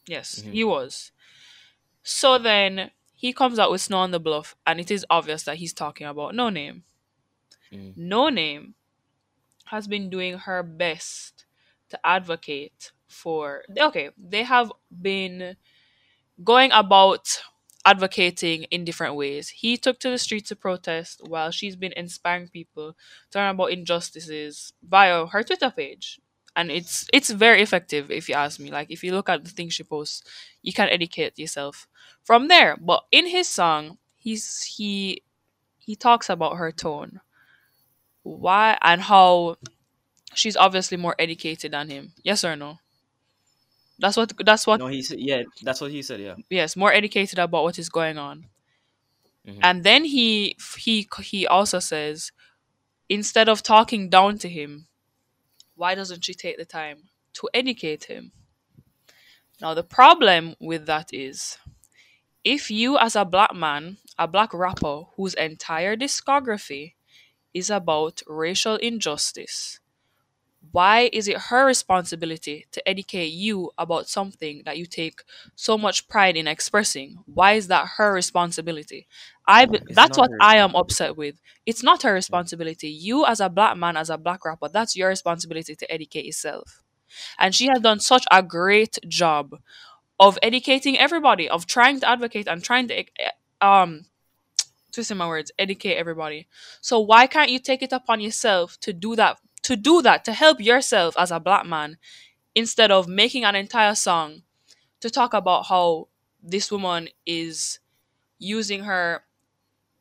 Yes, 0.06 0.42
Mhm. 0.42 0.52
he 0.52 0.64
was. 0.64 1.12
So 2.02 2.36
then 2.36 2.90
he 3.14 3.32
comes 3.32 3.58
out 3.58 3.70
with 3.70 3.80
Snow 3.80 3.98
on 3.98 4.10
the 4.10 4.20
Bluff, 4.20 4.54
and 4.66 4.78
it 4.78 4.90
is 4.90 5.06
obvious 5.08 5.44
that 5.44 5.56
he's 5.56 5.72
talking 5.72 6.06
about 6.06 6.34
No 6.34 6.50
Name. 6.50 6.84
Mm. 7.72 7.96
No 7.96 8.28
Name 8.28 8.74
has 9.66 9.88
been 9.88 10.10
doing 10.10 10.36
her 10.40 10.62
best 10.62 11.46
to 11.88 12.06
advocate 12.06 12.92
for. 13.08 13.64
Okay, 13.78 14.10
they 14.18 14.42
have 14.42 14.70
been 14.90 15.56
going 16.42 16.70
about 16.72 17.40
advocating 17.84 18.64
in 18.64 18.84
different 18.84 19.14
ways. 19.14 19.48
He 19.50 19.76
took 19.76 19.98
to 20.00 20.10
the 20.10 20.18
streets 20.18 20.48
to 20.48 20.56
protest 20.56 21.20
while 21.26 21.50
she's 21.50 21.76
been 21.76 21.92
inspiring 21.96 22.48
people 22.48 22.96
to 23.30 23.38
learn 23.38 23.50
about 23.54 23.72
injustices 23.72 24.72
via 24.82 25.26
her 25.26 25.42
Twitter 25.42 25.70
page. 25.70 26.20
And 26.56 26.70
it's 26.70 27.06
it's 27.12 27.30
very 27.30 27.62
effective 27.62 28.10
if 28.10 28.28
you 28.28 28.36
ask 28.36 28.60
me. 28.60 28.70
Like 28.70 28.90
if 28.90 29.02
you 29.02 29.12
look 29.12 29.28
at 29.28 29.44
the 29.44 29.50
things 29.50 29.74
she 29.74 29.82
posts, 29.82 30.22
you 30.62 30.72
can 30.72 30.88
educate 30.88 31.38
yourself 31.38 31.88
from 32.22 32.48
there. 32.48 32.76
But 32.80 33.04
in 33.10 33.26
his 33.26 33.48
song, 33.48 33.98
he's 34.16 34.62
he 34.62 35.22
he 35.78 35.96
talks 35.96 36.30
about 36.30 36.56
her 36.56 36.70
tone. 36.72 37.20
Why 38.24 38.76
and 38.82 39.02
how 39.02 39.56
she's 40.34 40.56
obviously 40.56 40.96
more 40.98 41.16
educated 41.18 41.72
than 41.72 41.90
him. 41.90 42.12
Yes 42.22 42.44
or 42.44 42.56
no? 42.56 42.80
That's 43.98 44.16
what 44.16 44.32
that's 44.44 44.66
what 44.66 44.80
No, 44.80 44.86
he 44.88 45.02
said 45.02 45.20
yeah. 45.20 45.42
That's 45.62 45.80
what 45.80 45.90
he 45.90 46.02
said. 46.02 46.20
Yeah. 46.20 46.34
yes, 46.50 46.76
more 46.76 46.92
educated 46.92 47.38
about 47.38 47.62
what 47.64 47.78
is 47.78 47.88
going 47.88 48.18
on. 48.18 48.46
Mhm. 49.46 49.58
And 49.62 49.84
then 49.84 50.04
he 50.04 50.56
he 50.78 51.08
he 51.22 51.46
also 51.46 51.78
says 51.78 52.32
instead 53.08 53.48
of 53.48 53.62
talking 53.62 54.08
down 54.10 54.38
to 54.38 54.48
him, 54.48 54.88
why 55.76 55.94
doesn't 55.94 56.24
she 56.24 56.34
take 56.34 56.56
the 56.56 56.64
time 56.64 57.10
to 57.34 57.48
educate 57.54 58.04
him? 58.04 58.32
Now 59.60 59.74
the 59.74 59.84
problem 59.84 60.56
with 60.60 60.86
that 60.86 61.12
is 61.12 61.58
if 62.44 62.70
you 62.70 62.98
as 62.98 63.16
a 63.16 63.24
black 63.24 63.54
man, 63.54 63.98
a 64.18 64.26
black 64.28 64.52
rapper 64.52 65.04
whose 65.16 65.34
entire 65.34 65.96
discography 65.96 66.94
is 67.54 67.70
about 67.70 68.22
racial 68.26 68.76
injustice, 68.76 69.80
why 70.74 71.08
is 71.12 71.28
it 71.28 71.38
her 71.50 71.64
responsibility 71.66 72.66
to 72.72 72.88
educate 72.88 73.28
you 73.32 73.70
about 73.78 74.08
something 74.08 74.62
that 74.66 74.76
you 74.78 74.86
take 74.86 75.22
so 75.54 75.78
much 75.78 76.08
pride 76.08 76.36
in 76.36 76.48
expressing? 76.48 77.18
Why 77.26 77.52
is 77.52 77.68
that 77.68 77.86
her 77.96 78.12
responsibility? 78.12 79.06
I 79.46 79.66
be- 79.66 79.80
It's 79.86 79.96
that's 79.96 80.18
what 80.18 80.30
I 80.40 80.56
am 80.56 80.74
upset 80.74 81.16
with. 81.16 81.36
It's 81.66 81.82
not 81.82 82.02
her 82.02 82.12
responsibility. 82.14 82.88
You 82.90 83.24
as 83.26 83.40
a 83.40 83.48
black 83.48 83.76
man, 83.76 83.96
as 83.96 84.10
a 84.10 84.18
black 84.18 84.44
rapper, 84.44 84.68
that's 84.68 84.96
your 84.96 85.08
responsibility 85.10 85.76
to 85.76 85.92
educate 85.92 86.24
yourself. 86.26 86.82
And 87.38 87.54
she 87.54 87.66
has 87.68 87.80
done 87.80 88.00
such 88.00 88.24
a 88.30 88.42
great 88.42 88.98
job 89.08 89.56
of 90.20 90.38
educating 90.42 90.98
everybody, 90.98 91.48
of 91.48 91.66
trying 91.66 92.00
to 92.00 92.08
advocate 92.10 92.48
and 92.48 92.62
trying 92.64 92.88
to 92.88 92.94
eh, 92.98 93.30
um 93.62 94.06
twisting 94.92 95.16
my 95.16 95.26
words, 95.26 95.50
educate 95.58 95.96
everybody. 95.96 96.46
So 96.80 97.00
why 97.00 97.26
can't 97.26 97.50
you 97.50 97.58
take 97.58 97.82
it 97.82 97.92
upon 97.92 98.20
yourself 98.20 98.78
to 98.80 98.92
do 98.92 99.16
that 99.16 99.38
to 99.64 99.76
do 99.76 100.02
that, 100.02 100.24
to 100.26 100.32
help 100.32 100.60
yourself 100.60 101.14
as 101.18 101.30
a 101.30 101.40
black 101.40 101.66
man, 101.66 101.98
instead 102.54 102.90
of 102.90 103.08
making 103.08 103.44
an 103.44 103.54
entire 103.56 103.94
song 103.94 104.42
to 105.00 105.10
talk 105.10 105.34
about 105.34 105.66
how 105.66 106.08
this 106.42 106.72
woman 106.72 107.08
is 107.26 107.80
using 108.38 108.84
her 108.84 109.24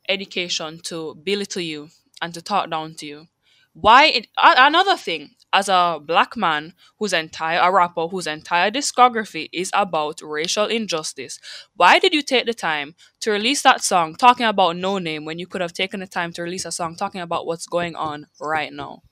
education 0.08 0.80
to 0.84 1.14
belittle 1.16 1.62
you 1.62 1.88
and 2.20 2.34
to 2.34 2.42
talk 2.42 2.70
down 2.70 2.94
to 2.94 3.06
you. 3.06 3.26
Why 3.72 4.06
it, 4.06 4.28
another 4.38 4.96
thing 4.96 5.30
as 5.52 5.68
a 5.68 6.00
black 6.02 6.36
man 6.36 6.74
whose 6.98 7.12
entire 7.12 7.58
a 7.60 7.72
rapper 7.72 8.06
whose 8.08 8.26
entire 8.26 8.70
discography 8.70 9.48
is 9.52 9.70
about 9.74 10.20
racial 10.22 10.66
injustice, 10.66 11.40
why 11.76 11.98
did 11.98 12.14
you 12.14 12.22
take 12.22 12.46
the 12.46 12.54
time 12.54 12.94
to 13.20 13.30
release 13.32 13.62
that 13.62 13.82
song 13.82 14.14
talking 14.14 14.46
about 14.46 14.76
no 14.76 14.98
name 14.98 15.24
when 15.24 15.38
you 15.38 15.46
could 15.46 15.60
have 15.60 15.72
taken 15.72 16.00
the 16.00 16.06
time 16.06 16.32
to 16.34 16.42
release 16.42 16.64
a 16.64 16.72
song 16.72 16.96
talking 16.96 17.20
about 17.20 17.46
what's 17.46 17.66
going 17.66 17.96
on 17.96 18.26
right 18.40 18.72
now? 18.72 19.02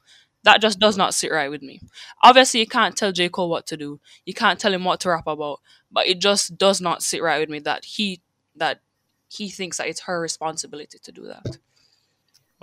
That 0.44 0.60
just 0.60 0.78
does 0.78 0.96
not 0.96 1.14
sit 1.14 1.30
right 1.30 1.50
with 1.50 1.62
me. 1.62 1.80
Obviously, 2.22 2.60
you 2.60 2.66
can't 2.66 2.96
tell 2.96 3.12
J. 3.12 3.28
Cole 3.28 3.48
what 3.48 3.66
to 3.68 3.76
do. 3.76 4.00
You 4.26 4.34
can't 4.34 4.58
tell 4.58 4.74
him 4.74 4.84
what 4.84 5.00
to 5.00 5.10
rap 5.10 5.26
about. 5.26 5.60
But 5.90 6.06
it 6.06 6.18
just 6.18 6.58
does 6.58 6.80
not 6.80 7.02
sit 7.02 7.22
right 7.22 7.38
with 7.38 7.48
me 7.48 7.60
that 7.60 7.84
he 7.84 8.20
that 8.56 8.80
he 9.28 9.48
thinks 9.48 9.78
that 9.78 9.88
it's 9.88 10.00
her 10.00 10.20
responsibility 10.20 10.98
to 11.02 11.12
do 11.12 11.24
that. 11.26 11.58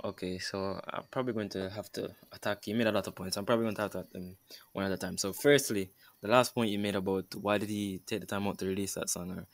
Okay, 0.02 0.38
so 0.38 0.80
I'm 0.88 1.02
probably 1.10 1.34
going 1.34 1.50
to 1.50 1.68
have 1.70 1.92
to 1.92 2.10
attack. 2.32 2.66
You 2.66 2.74
made 2.74 2.86
a 2.86 2.92
lot 2.92 3.06
of 3.06 3.14
points. 3.14 3.36
I'm 3.36 3.44
probably 3.44 3.64
going 3.64 3.74
to 3.76 3.82
have 3.82 3.90
to 3.90 3.98
attack 3.98 4.12
them 4.12 4.36
one 4.72 4.86
at 4.86 4.92
a 4.92 4.96
time. 4.96 5.18
So, 5.18 5.32
firstly, 5.32 5.90
the 6.22 6.28
last 6.28 6.54
point 6.54 6.70
you 6.70 6.78
made 6.78 6.96
about 6.96 7.34
why 7.34 7.58
did 7.58 7.68
he 7.68 8.00
take 8.06 8.20
the 8.20 8.26
time 8.26 8.46
out 8.46 8.58
to 8.58 8.66
release 8.66 8.94
that 8.94 9.10
song? 9.10 9.30
Or 9.30 9.46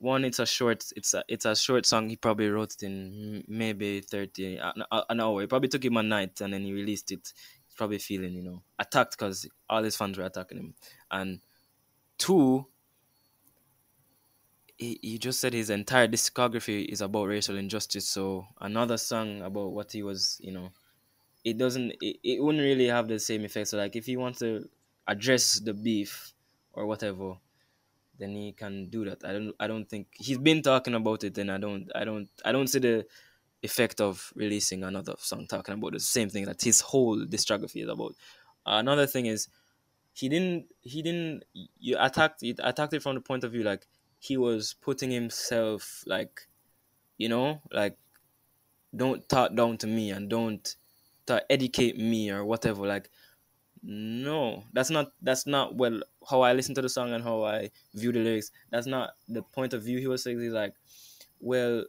one, 0.00 0.24
it's 0.24 0.38
a 0.38 0.46
short, 0.46 0.84
it's 0.96 1.14
a 1.14 1.22
it's 1.28 1.44
a 1.44 1.54
short 1.54 1.84
song. 1.86 2.08
He 2.08 2.16
probably 2.16 2.48
wrote 2.48 2.74
it 2.74 2.82
in 2.82 3.44
maybe 3.46 4.00
thirty 4.00 4.56
an, 4.56 4.82
an 4.90 5.20
hour. 5.20 5.42
It 5.42 5.48
probably 5.48 5.68
took 5.68 5.84
him 5.84 5.98
a 5.98 6.02
night, 6.02 6.40
and 6.40 6.52
then 6.52 6.64
he 6.64 6.72
released 6.72 7.12
it. 7.12 7.32
He's 7.66 7.74
probably 7.76 7.98
feeling, 7.98 8.32
you 8.32 8.42
know, 8.42 8.62
attacked 8.78 9.12
because 9.12 9.46
all 9.68 9.82
his 9.82 9.96
fans 9.96 10.16
were 10.16 10.24
attacking 10.24 10.58
him. 10.58 10.74
And 11.10 11.40
two, 12.16 12.66
he, 14.78 14.98
he 15.02 15.18
just 15.18 15.38
said 15.40 15.52
his 15.52 15.70
entire 15.70 16.08
discography 16.08 16.86
is 16.86 17.02
about 17.02 17.26
racial 17.26 17.56
injustice. 17.56 18.08
So 18.08 18.46
another 18.60 18.96
song 18.96 19.42
about 19.42 19.72
what 19.72 19.92
he 19.92 20.02
was, 20.02 20.38
you 20.42 20.52
know, 20.52 20.70
it 21.44 21.58
doesn't, 21.58 21.92
it, 22.00 22.16
it 22.24 22.42
wouldn't 22.42 22.64
really 22.64 22.86
have 22.86 23.06
the 23.06 23.18
same 23.18 23.44
effect. 23.44 23.68
So 23.68 23.76
like 23.76 23.96
if 23.96 24.06
he 24.06 24.16
wants 24.16 24.38
to 24.38 24.68
address 25.06 25.60
the 25.60 25.74
beef 25.74 26.32
or 26.72 26.86
whatever, 26.86 27.34
then 28.20 28.34
he 28.36 28.52
can 28.52 28.88
do 28.90 29.04
that. 29.06 29.24
I 29.24 29.32
don't, 29.32 29.54
I 29.58 29.66
don't 29.66 29.88
think 29.88 30.08
he's 30.12 30.38
been 30.38 30.62
talking 30.62 30.94
about 30.94 31.24
it, 31.24 31.36
and 31.38 31.50
I 31.50 31.58
don't, 31.58 31.90
I 31.94 32.04
don't, 32.04 32.28
I 32.44 32.52
don't 32.52 32.68
see 32.68 32.78
the 32.80 33.06
effect 33.62 34.00
of 34.00 34.32
releasing 34.36 34.84
another 34.84 35.14
song 35.18 35.46
talking 35.46 35.74
about 35.74 35.92
the 35.92 36.00
same 36.00 36.30
thing 36.30 36.44
that 36.46 36.62
his 36.62 36.80
whole 36.80 37.18
discography 37.26 37.82
is 37.82 37.88
about. 37.88 38.14
another 38.66 39.06
thing 39.06 39.26
is 39.26 39.48
he 40.12 40.28
didn't 40.28 40.66
he 40.80 41.02
didn't 41.02 41.44
you 41.52 41.96
attacked 41.98 42.42
it 42.42 42.58
attacked 42.62 42.92
it 42.94 43.02
from 43.02 43.14
the 43.14 43.20
point 43.20 43.44
of 43.44 43.52
view 43.52 43.62
like 43.62 43.86
he 44.18 44.36
was 44.36 44.74
putting 44.74 45.10
himself 45.10 46.04
like 46.06 46.48
you 47.18 47.28
know 47.28 47.60
like 47.72 47.98
don't 48.94 49.28
talk 49.28 49.54
down 49.54 49.76
to 49.78 49.86
me 49.86 50.10
and 50.10 50.28
don't 50.28 50.76
educate 51.48 51.96
me 51.96 52.30
or 52.30 52.44
whatever 52.44 52.86
like 52.86 53.08
no 53.82 54.64
that's 54.72 54.90
not 54.90 55.12
that's 55.22 55.46
not 55.46 55.74
well 55.74 56.00
how 56.28 56.42
i 56.42 56.52
listen 56.52 56.74
to 56.74 56.82
the 56.82 56.88
song 56.88 57.12
and 57.12 57.24
how 57.24 57.42
i 57.44 57.70
view 57.94 58.12
the 58.12 58.18
lyrics 58.18 58.50
that's 58.70 58.86
not 58.86 59.12
the 59.28 59.42
point 59.42 59.72
of 59.72 59.82
view 59.82 59.98
he 59.98 60.06
was 60.06 60.22
saying. 60.22 60.38
He's 60.38 60.52
like 60.52 60.74
well 61.40 61.84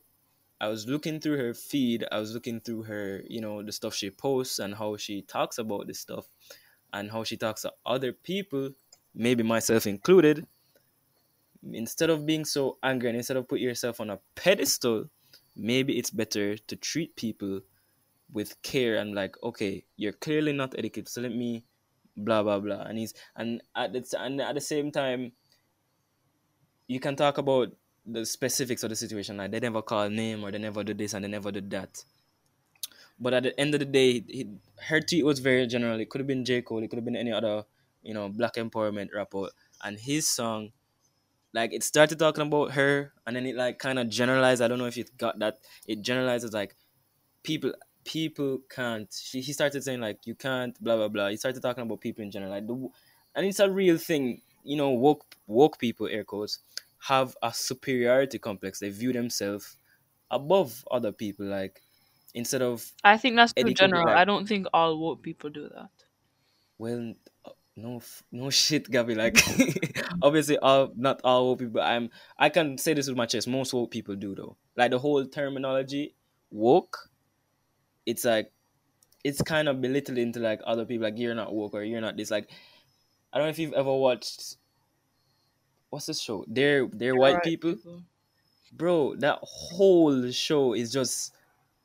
i 0.62 0.68
was 0.68 0.88
looking 0.88 1.20
through 1.20 1.38
her 1.38 1.54
feed 1.54 2.06
i 2.12 2.18
was 2.18 2.34
looking 2.34 2.62
through 2.62 2.84
her 2.84 3.22
you 3.28 3.42
know 3.42 3.62
the 3.62 3.72
stuff 3.72 3.94
she 3.94 4.10
posts 4.10 4.60
and 4.60 4.74
how 4.76 4.96
she 4.96 5.22
talks 5.24 5.58
about 5.58 5.88
this 5.88 6.00
stuff 6.00 6.30
and 6.94 7.12
how 7.12 7.24
she 7.24 7.36
talks 7.36 7.64
to 7.64 7.74
other 7.86 8.14
people 8.14 8.70
maybe 9.14 9.44
myself 9.44 9.86
included 9.86 10.48
instead 11.74 12.10
of 12.10 12.26
being 12.26 12.46
so 12.46 12.78
angry 12.84 13.10
and 13.10 13.18
instead 13.18 13.38
of 13.38 13.48
put 13.48 13.60
yourself 13.60 14.00
on 14.00 14.10
a 14.10 14.20
pedestal 14.36 15.06
maybe 15.58 15.98
it's 15.98 16.10
better 16.10 16.56
to 16.58 16.76
treat 16.78 17.16
people 17.18 17.60
with 18.32 18.62
care 18.62 18.96
and 18.96 19.14
like 19.14 19.36
okay 19.44 19.84
you're 19.98 20.14
clearly 20.14 20.54
not 20.54 20.74
educated 20.78 21.10
so 21.10 21.20
let 21.22 21.36
me 21.36 21.66
blah 22.24 22.43
blah 22.43 22.59
blah. 22.59 22.82
And 22.82 22.97
he's 22.97 23.13
and 23.36 23.61
at 23.76 23.93
the, 23.93 24.03
and 24.19 24.41
at 24.41 24.55
the 24.55 24.61
same 24.61 24.91
time 24.91 25.34
you 26.88 26.99
can 26.99 27.15
talk 27.15 27.38
about 27.38 27.69
the 28.05 28.26
specifics 28.26 28.84
of 28.84 28.89
the 28.89 28.95
situation. 28.95 29.38
Like 29.38 29.51
they 29.51 29.59
never 29.59 29.82
call 29.82 30.09
name 30.09 30.43
or 30.43 30.51
they 30.51 30.57
never 30.57 30.84
do 30.84 30.93
this 30.93 31.13
and 31.13 31.24
they 31.24 31.30
never 31.30 31.51
did 31.51 31.69
that. 31.72 32.03
But 33.19 33.34
at 33.34 33.43
the 33.43 33.59
end 33.59 33.74
of 33.76 33.80
the 33.80 33.86
day 33.86 34.24
he, 34.28 34.49
her 34.88 34.99
tweet 34.99 35.26
was 35.26 35.39
very 35.39 35.67
general. 35.67 35.99
It 35.99 36.09
could 36.09 36.22
have 36.22 36.28
been 36.28 36.43
j. 36.43 36.61
Cole. 36.61 36.84
It 36.84 36.89
could 36.89 36.97
have 36.97 37.05
been 37.05 37.15
any 37.15 37.32
other 37.32 37.65
you 38.01 38.13
know 38.13 38.30
black 38.30 38.55
empowerment 38.55 39.13
rapper. 39.13 39.49
And 39.84 39.99
his 39.99 40.28
song 40.28 40.72
like 41.53 41.74
it 41.74 41.84
started 41.84 42.17
talking 42.19 42.47
about 42.47 42.72
her 42.72 43.13
and 43.26 43.36
then 43.36 43.45
it 43.45 43.55
like 43.55 43.80
kind 43.80 43.99
of 43.99 44.09
generalized. 44.09 44.61
I 44.61 44.67
don't 44.67 44.80
know 44.80 44.86
if 44.86 44.97
you 44.97 45.05
got 45.17 45.39
that. 45.39 45.59
It 45.88 46.01
generalizes 46.01 46.53
like 46.53 46.76
people 47.43 47.74
people 48.04 48.60
can't. 48.70 49.12
She, 49.14 49.41
he 49.41 49.54
started 49.54 49.84
saying 49.84 50.02
like 50.02 50.26
you 50.26 50.36
can't 50.36 50.82
blah 50.84 50.97
blah 50.97 51.08
blah. 51.08 51.30
He 51.30 51.38
started 51.38 51.62
talking 51.62 51.84
about 51.84 52.02
people 52.02 52.24
in 52.24 52.32
general. 52.32 52.52
Like 52.52 52.68
the, 52.68 52.89
and 53.36 53.45
it's 53.45 53.60
a 53.60 53.70
real 53.70 53.97
thing. 53.97 54.41
You 54.64 54.78
know 54.78 54.91
woke 54.91 55.26
woke 55.47 55.80
people 55.80 56.08
air 56.08 56.24
quotes 56.24 56.60
have 56.99 57.36
a 57.41 57.54
superiority 57.54 58.38
complex. 58.39 58.80
They 58.80 58.89
view 58.89 59.12
themselves 59.14 59.78
above 60.30 60.86
other 60.91 61.12
people 61.12 61.45
like 61.45 61.82
instead 62.34 62.62
of 62.62 62.91
I 63.04 63.18
think 63.18 63.36
that's 63.36 63.54
too 63.54 63.74
general. 63.74 64.06
like 64.06 64.16
I 64.16 64.26
don't 64.26 64.47
think 64.47 64.68
all 64.74 64.97
woke 64.99 65.22
people 65.22 65.49
do 65.49 65.70
that. 65.70 65.89
well 66.78 67.14
no 67.76 68.02
no 68.32 68.49
shit 68.62 68.89
gabby 68.89 69.16
like 69.16 69.38
obviously 70.22 70.58
all 70.58 70.91
not 70.95 71.22
all 71.24 71.47
woke 71.49 71.60
people. 71.60 71.82
I'm 71.82 72.10
i 72.38 72.49
can 72.49 72.78
say 72.78 72.93
this 72.93 73.08
with 73.08 73.18
my 73.18 73.26
chest. 73.26 73.47
Most 73.47 73.74
woke 73.74 73.91
people 73.91 74.16
do 74.16 74.36
though. 74.36 74.58
Like 74.76 74.91
the 74.91 74.99
whole 74.99 75.26
terminology 75.26 76.16
woke 76.49 77.10
it's 78.12 78.26
like 78.26 78.51
it's 79.24 79.41
kind 79.41 79.68
of 79.70 79.82
belittling 79.82 80.34
to 80.34 80.39
like 80.39 80.62
other 80.66 80.86
people 80.86 81.03
like 81.07 81.18
you're 81.18 81.36
not 81.36 81.53
woke 81.53 81.74
or 81.74 81.84
you're 81.84 82.01
not 82.01 82.18
this 82.18 82.32
like 82.32 82.49
i 83.32 83.38
don't 83.38 83.47
know 83.47 83.51
if 83.55 83.59
you've 83.59 83.74
ever 83.74 83.93
watched 83.93 84.57
what's 85.89 86.05
the 86.05 86.14
show 86.14 86.43
they're 86.47 86.88
they're 86.88 87.16
white 87.16 87.36
Right, 87.36 87.43
people 87.43 87.76
bro, 88.72 89.16
that 89.18 89.39
whole 89.41 90.32
show 90.32 90.74
is 90.74 90.91
just 90.91 91.34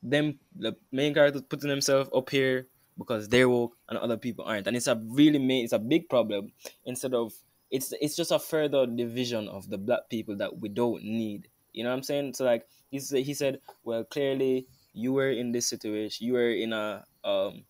them 0.03 0.39
the 0.55 0.77
main 0.93 1.15
characters 1.15 1.43
putting 1.49 1.69
themselves 1.69 2.11
up 2.15 2.31
here 2.31 2.67
because 2.99 3.29
they're 3.29 3.49
woke 3.49 3.77
and 3.89 3.99
other 3.99 4.17
people 4.17 4.45
aren't, 4.45 4.67
and 4.67 4.77
it's 4.77 4.87
a 4.87 5.01
really 5.09 5.39
main, 5.39 5.65
it's 5.65 5.73
a 5.73 5.79
big 5.79 6.09
problem. 6.09 6.53
Instead 6.85 7.15
of 7.15 7.33
it's 7.71 7.93
it's 8.01 8.17
just 8.17 8.31
a 8.31 8.39
further 8.39 8.87
division 8.87 9.49
of 9.49 9.69
the 9.69 9.79
black 9.79 10.09
people 10.09 10.37
that 10.37 10.59
we 10.59 10.69
don't 10.69 11.03
need. 11.03 11.49
You 11.73 11.85
know 11.85 11.91
what 11.91 11.97
I'm 11.97 12.03
saying? 12.05 12.35
So 12.35 12.45
like 12.45 12.67
he 12.91 13.01
said, 13.01 13.25
he 13.25 13.35
said, 13.35 13.61
well, 13.85 14.05
clearly 14.05 14.67
you 14.97 15.13
were 15.13 15.31
in 15.31 15.53
this 15.53 15.69
situation, 15.69 16.27
you 16.27 16.33
were 16.33 16.51
in 16.51 16.73
a 16.73 17.05
um 17.23 17.65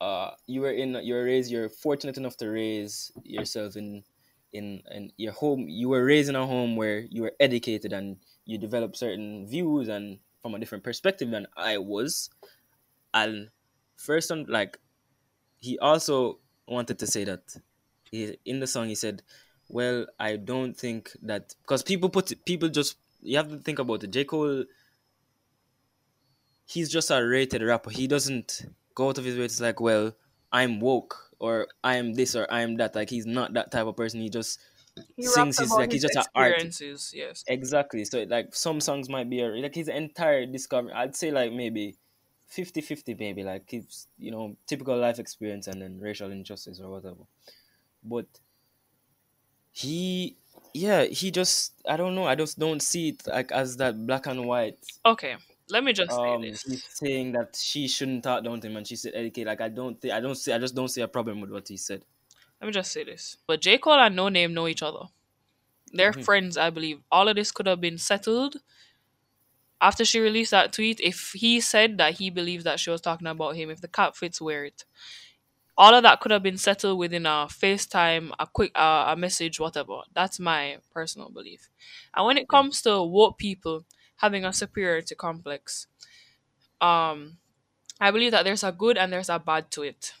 uh 0.00 0.30
you 0.46 0.60
were 0.60 0.70
in 0.70 0.94
you 1.02 1.14
were 1.14 1.24
raised 1.24 1.50
you're 1.50 1.68
fortunate 1.68 2.16
enough 2.16 2.36
to 2.36 2.48
raise 2.48 3.12
yourself 3.24 3.76
in 3.76 4.04
in 4.52 4.82
in 4.90 5.12
your 5.16 5.32
home. 5.32 5.66
You 5.68 5.88
were 5.88 6.04
raised 6.04 6.28
in 6.28 6.36
a 6.36 6.46
home 6.46 6.76
where 6.76 7.00
you 7.00 7.22
were 7.22 7.32
educated 7.40 7.92
and 7.92 8.18
you 8.44 8.58
developed 8.58 8.96
certain 8.96 9.46
views 9.46 9.88
and 9.88 10.20
from 10.42 10.54
a 10.54 10.58
different 10.58 10.84
perspective 10.84 11.30
than 11.30 11.46
I 11.56 11.78
was. 11.78 12.30
And 13.14 13.50
first 13.96 14.30
on 14.30 14.46
like 14.48 14.78
he 15.58 15.78
also 15.78 16.40
wanted 16.66 16.98
to 16.98 17.06
say 17.06 17.24
that 17.24 17.56
he, 18.10 18.36
in 18.44 18.60
the 18.60 18.66
song 18.66 18.88
he 18.88 18.94
said 18.94 19.22
well 19.68 20.06
I 20.18 20.36
don't 20.36 20.76
think 20.76 21.12
that 21.22 21.54
because 21.62 21.82
people 21.82 22.10
put 22.10 22.32
people 22.44 22.68
just 22.68 22.96
you 23.22 23.36
have 23.36 23.50
to 23.50 23.58
think 23.58 23.78
about 23.78 24.04
it. 24.04 24.10
J. 24.12 24.24
Cole 24.24 24.64
he's 26.72 26.90
just 26.90 27.10
a 27.10 27.20
rated 27.24 27.62
rapper. 27.62 27.90
He 27.90 28.06
doesn't 28.06 28.62
go 28.94 29.08
out 29.08 29.18
of 29.18 29.24
his 29.24 29.36
way 29.36 29.48
to 29.48 29.62
like, 29.62 29.80
well, 29.80 30.14
I'm 30.52 30.80
woke 30.80 31.32
or 31.38 31.68
I'm 31.82 32.14
this 32.14 32.34
or 32.36 32.46
I'm 32.50 32.76
that. 32.76 32.94
Like 32.94 33.10
he's 33.10 33.26
not 33.26 33.54
that 33.54 33.70
type 33.72 33.86
of 33.86 33.96
person. 33.96 34.20
He 34.20 34.30
just 34.30 34.60
He 35.16 35.22
sings 35.22 35.58
his 35.58 35.70
like 35.78 35.92
he's 35.92 36.02
just 36.02 36.16
an 36.16 36.24
art. 36.34 36.54
experiences. 36.58 37.12
Yes. 37.14 37.44
Exactly. 37.46 38.04
So 38.04 38.22
like 38.24 38.54
some 38.54 38.80
songs 38.80 39.08
might 39.08 39.30
be 39.30 39.40
a, 39.40 39.48
like 39.48 39.74
his 39.74 39.88
entire 39.88 40.46
discovery. 40.46 40.92
I'd 40.92 41.16
say 41.16 41.30
like 41.30 41.52
maybe 41.52 41.96
50-50 42.48 43.14
maybe 43.14 43.44
like 43.44 43.70
he's 43.70 44.08
you 44.18 44.30
know 44.30 44.56
typical 44.66 44.96
life 44.98 45.18
experience 45.18 45.66
and 45.68 45.80
then 45.80 46.00
racial 46.00 46.30
injustice 46.30 46.80
or 46.80 46.90
whatever. 46.90 47.24
But 48.04 48.26
he 49.72 50.36
yeah 50.74 51.04
he 51.04 51.30
just 51.30 51.72
I 51.88 51.96
don't 51.96 52.14
know 52.14 52.26
I 52.26 52.34
just 52.34 52.58
don't 52.58 52.80
see 52.82 53.10
it 53.10 53.26
like 53.26 53.52
as 53.52 53.76
that 53.78 54.06
black 54.06 54.26
and 54.26 54.46
white 54.46 54.78
Okay. 55.04 55.36
Let 55.70 55.84
me 55.84 55.92
just 55.94 56.20
say 56.20 56.36
um 56.36 56.42
this. 56.42 56.66
he's 56.66 56.82
saying 56.88 57.32
that 57.32 57.54
she 57.56 57.86
shouldn't 57.88 58.22
talk 58.24 58.42
down 58.44 58.60
to 58.60 58.66
him 58.68 58.76
and 58.76 58.86
she 58.86 58.96
said 58.96 59.12
educate 59.14 59.44
like 59.46 59.60
i 59.60 59.68
don't 59.68 60.00
think 60.00 60.12
i 60.14 60.20
don't 60.20 60.34
see 60.34 60.52
i 60.52 60.58
just 60.58 60.74
don't 60.74 60.88
see 60.88 61.02
a 61.02 61.08
problem 61.08 61.40
with 61.40 61.50
what 61.50 61.68
he 61.68 61.76
said 61.76 62.04
Let 62.60 62.66
me 62.68 62.72
just 62.72 62.92
say 62.92 63.04
this. 63.04 63.36
But 63.46 63.60
J. 63.60 63.78
Cole 63.78 63.98
and 63.98 64.16
No 64.16 64.28
Name 64.28 64.54
know 64.54 64.68
each 64.68 64.82
other. 64.82 65.08
They're 65.92 66.12
Mhm. 66.12 66.24
friends, 66.24 66.56
I 66.56 66.70
believe. 66.70 67.02
All 67.10 67.28
of 67.28 67.36
this 67.36 67.52
could 67.52 67.66
have 67.66 67.80
been 67.80 67.98
settled 67.98 68.56
after 69.80 70.04
she 70.04 70.20
released 70.20 70.50
that 70.50 70.72
tweet. 70.72 71.00
If 71.00 71.32
he 71.32 71.60
said 71.60 71.98
that 71.98 72.14
he 72.14 72.30
believed 72.30 72.64
that 72.64 72.80
she 72.80 72.90
was 72.90 73.00
talking 73.00 73.26
about 73.26 73.56
him, 73.56 73.70
if 73.70 73.80
the 73.80 73.88
cap 73.88 74.16
fits 74.16 74.40
wear 74.40 74.64
it, 74.64 74.84
all 75.76 75.94
of 75.94 76.02
that 76.04 76.20
could 76.20 76.32
have 76.32 76.42
been 76.42 76.58
settled 76.58 76.98
within 76.98 77.26
a 77.26 77.48
FaceTime, 77.48 78.32
a 78.38 78.46
quick 78.46 78.72
uh, 78.76 79.06
a 79.08 79.16
message, 79.16 79.60
whatever. 79.60 80.00
That's 80.14 80.40
my 80.40 80.78
personal 80.92 81.30
belief. 81.30 81.70
And 82.14 82.26
when 82.26 82.38
it 82.38 82.48
comes 82.48 82.82
to 82.82 83.02
woke 83.02 83.38
people 83.38 83.86
having 84.20 84.44
a 84.44 84.52
superiority 84.52 85.14
complex, 85.14 85.86
um, 86.80 87.38
I 88.00 88.10
believe 88.10 88.32
that 88.32 88.44
there's 88.44 88.64
a 88.64 88.72
good 88.72 88.96
and 88.96 89.12
there's 89.12 89.28
a 89.28 89.38
bad 89.38 89.70
to 89.72 89.82
it. 89.82 90.14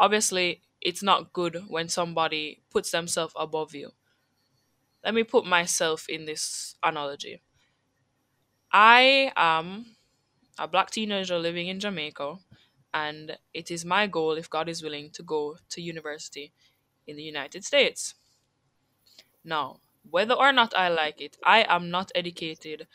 Obviously, 0.00 0.62
it's 0.80 1.02
not 1.02 1.32
good 1.32 1.64
when 1.68 1.88
somebody 1.88 2.62
puts 2.70 2.90
themselves 2.90 3.34
above 3.36 3.74
you. 3.74 3.92
Let 5.04 5.14
me 5.14 5.22
put 5.22 5.46
myself 5.46 6.08
in 6.08 6.24
this 6.24 6.76
analogy. 6.82 7.42
I 8.72 9.32
am 9.36 9.96
a 10.58 10.66
black 10.66 10.90
teenager 10.90 11.38
living 11.38 11.68
in 11.68 11.80
Jamaica, 11.80 12.36
and 12.92 13.38
it 13.52 13.70
is 13.70 13.84
my 13.84 14.06
goal, 14.06 14.32
if 14.32 14.50
God 14.50 14.68
is 14.68 14.82
willing, 14.82 15.10
to 15.10 15.22
go 15.22 15.58
to 15.70 15.80
university 15.80 16.52
in 17.06 17.16
the 17.16 17.22
United 17.22 17.64
States. 17.64 18.14
Now, 19.44 19.80
whether 20.10 20.34
or 20.34 20.52
not 20.52 20.74
I 20.76 20.88
like 20.88 21.20
it, 21.20 21.36
I 21.44 21.64
am 21.68 21.90
not 21.90 22.12
educated 22.14 22.86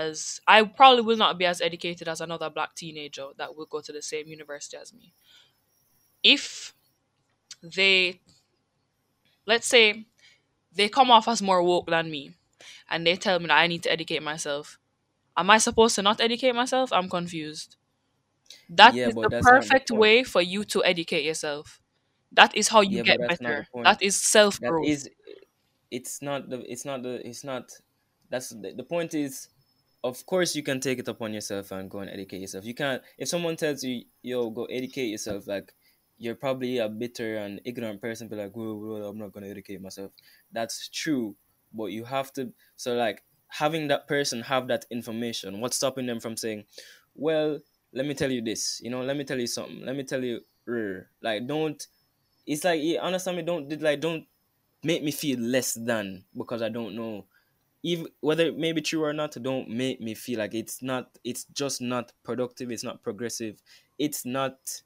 as 0.00 0.40
I 0.46 0.62
probably 0.64 1.02
will 1.02 1.16
not 1.16 1.38
be 1.38 1.46
as 1.46 1.60
educated 1.60 2.08
as 2.08 2.20
another 2.20 2.50
black 2.50 2.74
teenager 2.74 3.28
that 3.38 3.56
will 3.56 3.66
go 3.66 3.80
to 3.80 3.92
the 3.92 4.02
same 4.02 4.28
university 4.28 4.76
as 4.76 4.92
me. 4.92 5.14
If 6.24 6.74
they, 7.62 8.20
let's 9.46 9.66
say, 9.66 10.06
they 10.74 10.88
come 10.88 11.10
off 11.10 11.28
as 11.28 11.42
more 11.42 11.62
woke 11.62 11.88
than 11.88 12.10
me, 12.10 12.34
and 12.90 13.06
they 13.06 13.16
tell 13.16 13.38
me 13.40 13.48
that 13.48 13.58
I 13.58 13.66
need 13.66 13.82
to 13.84 13.92
educate 13.92 14.22
myself, 14.22 14.78
am 15.36 15.50
I 15.50 15.58
supposed 15.58 15.96
to 15.96 16.02
not 16.02 16.20
educate 16.20 16.54
myself? 16.54 16.92
I'm 16.92 17.08
confused. 17.08 17.76
That 18.70 18.96
is 19.02 19.02
Yeah, 19.02 19.10
but 19.14 19.28
the 19.28 19.30
that's 19.30 19.52
not 19.52 19.68
the 19.70 19.78
perfect 19.78 19.90
way 19.92 20.24
for 20.24 20.42
you 20.42 20.64
to 20.66 20.84
educate 20.84 21.24
yourself. 21.24 21.80
That 22.32 22.56
is 22.56 22.68
how 22.68 22.80
you 22.82 22.98
Yeah, 22.98 23.02
get 23.02 23.18
but 23.18 23.20
that's 23.20 23.40
not 23.40 23.56
the 23.56 23.64
better. 23.64 23.68
That 23.84 24.02
is 24.02 24.16
self 24.20 24.60
that 24.60 24.74
growth. 24.74 24.82
is 24.82 25.08
it's 25.90 26.22
not 26.22 26.50
the 26.50 26.60
it's 26.70 26.84
not 26.84 27.02
the 27.02 27.26
it's 27.28 27.44
not 27.44 27.72
that's 28.30 28.50
the, 28.50 28.74
the 28.76 28.84
point 28.84 29.14
is 29.14 29.48
of 30.04 30.24
course 30.26 30.54
you 30.56 30.62
can 30.62 30.80
take 30.80 30.98
it 30.98 31.08
upon 31.08 31.32
yourself 31.32 31.70
and 31.70 31.90
go 31.90 32.00
and 32.00 32.10
educate 32.10 32.38
yourself. 32.38 32.64
You 32.64 32.74
can't 32.74 33.02
if 33.18 33.28
someone 33.28 33.56
tells 33.56 33.82
you 33.82 34.02
yo 34.22 34.50
go 34.50 34.64
educate 34.66 35.06
yourself 35.06 35.46
like 35.46 35.72
you're 36.18 36.34
probably 36.34 36.78
a 36.78 36.88
bitter 36.88 37.36
and 37.36 37.60
ignorant 37.64 38.00
person 38.00 38.28
be 38.28 38.36
like 38.36 38.54
whoa, 38.54 38.74
whoa, 38.74 39.08
i'm 39.08 39.18
not 39.18 39.32
going 39.32 39.44
to 39.44 39.50
educate 39.50 39.80
myself. 39.80 40.12
That's 40.52 40.88
true 40.88 41.36
but 41.72 41.86
you 41.86 42.04
have 42.04 42.32
to 42.34 42.52
so 42.76 42.94
like 42.94 43.22
having 43.48 43.88
that 43.88 44.06
person 44.08 44.42
have 44.42 44.68
that 44.68 44.84
information 44.90 45.60
what's 45.60 45.76
stopping 45.76 46.06
them 46.06 46.20
from 46.20 46.36
saying 46.36 46.64
well 47.14 47.58
let 47.92 48.06
me 48.06 48.14
tell 48.14 48.30
you 48.30 48.42
this 48.42 48.80
you 48.82 48.90
know 48.90 49.02
let 49.02 49.16
me 49.16 49.24
tell 49.24 49.38
you 49.38 49.46
something 49.46 49.84
let 49.84 49.96
me 49.96 50.02
tell 50.02 50.22
you 50.22 50.40
like 51.22 51.46
don't 51.46 51.86
it's 52.46 52.64
like 52.64 52.80
you 52.80 52.98
understand 52.98 53.36
me? 53.36 53.42
Don't 53.42 53.80
like 53.80 54.00
don't 54.00 54.26
make 54.82 55.02
me 55.02 55.12
feel 55.12 55.38
less 55.38 55.74
than 55.74 56.24
because 56.36 56.62
I 56.62 56.68
don't 56.68 56.96
know 56.96 57.26
even 57.82 58.06
whether 58.20 58.44
it 58.44 58.56
may 58.56 58.72
be 58.72 58.80
true 58.80 59.04
or 59.04 59.12
not 59.12 59.32
don't 59.42 59.68
make 59.68 60.00
me 60.00 60.14
feel 60.14 60.38
like 60.38 60.54
it's 60.54 60.82
not 60.82 61.18
it's 61.24 61.44
just 61.46 61.80
not 61.80 62.12
productive 62.22 62.70
it's 62.70 62.84
not 62.84 63.02
progressive 63.02 63.60
it's 63.98 64.24
not 64.24 64.82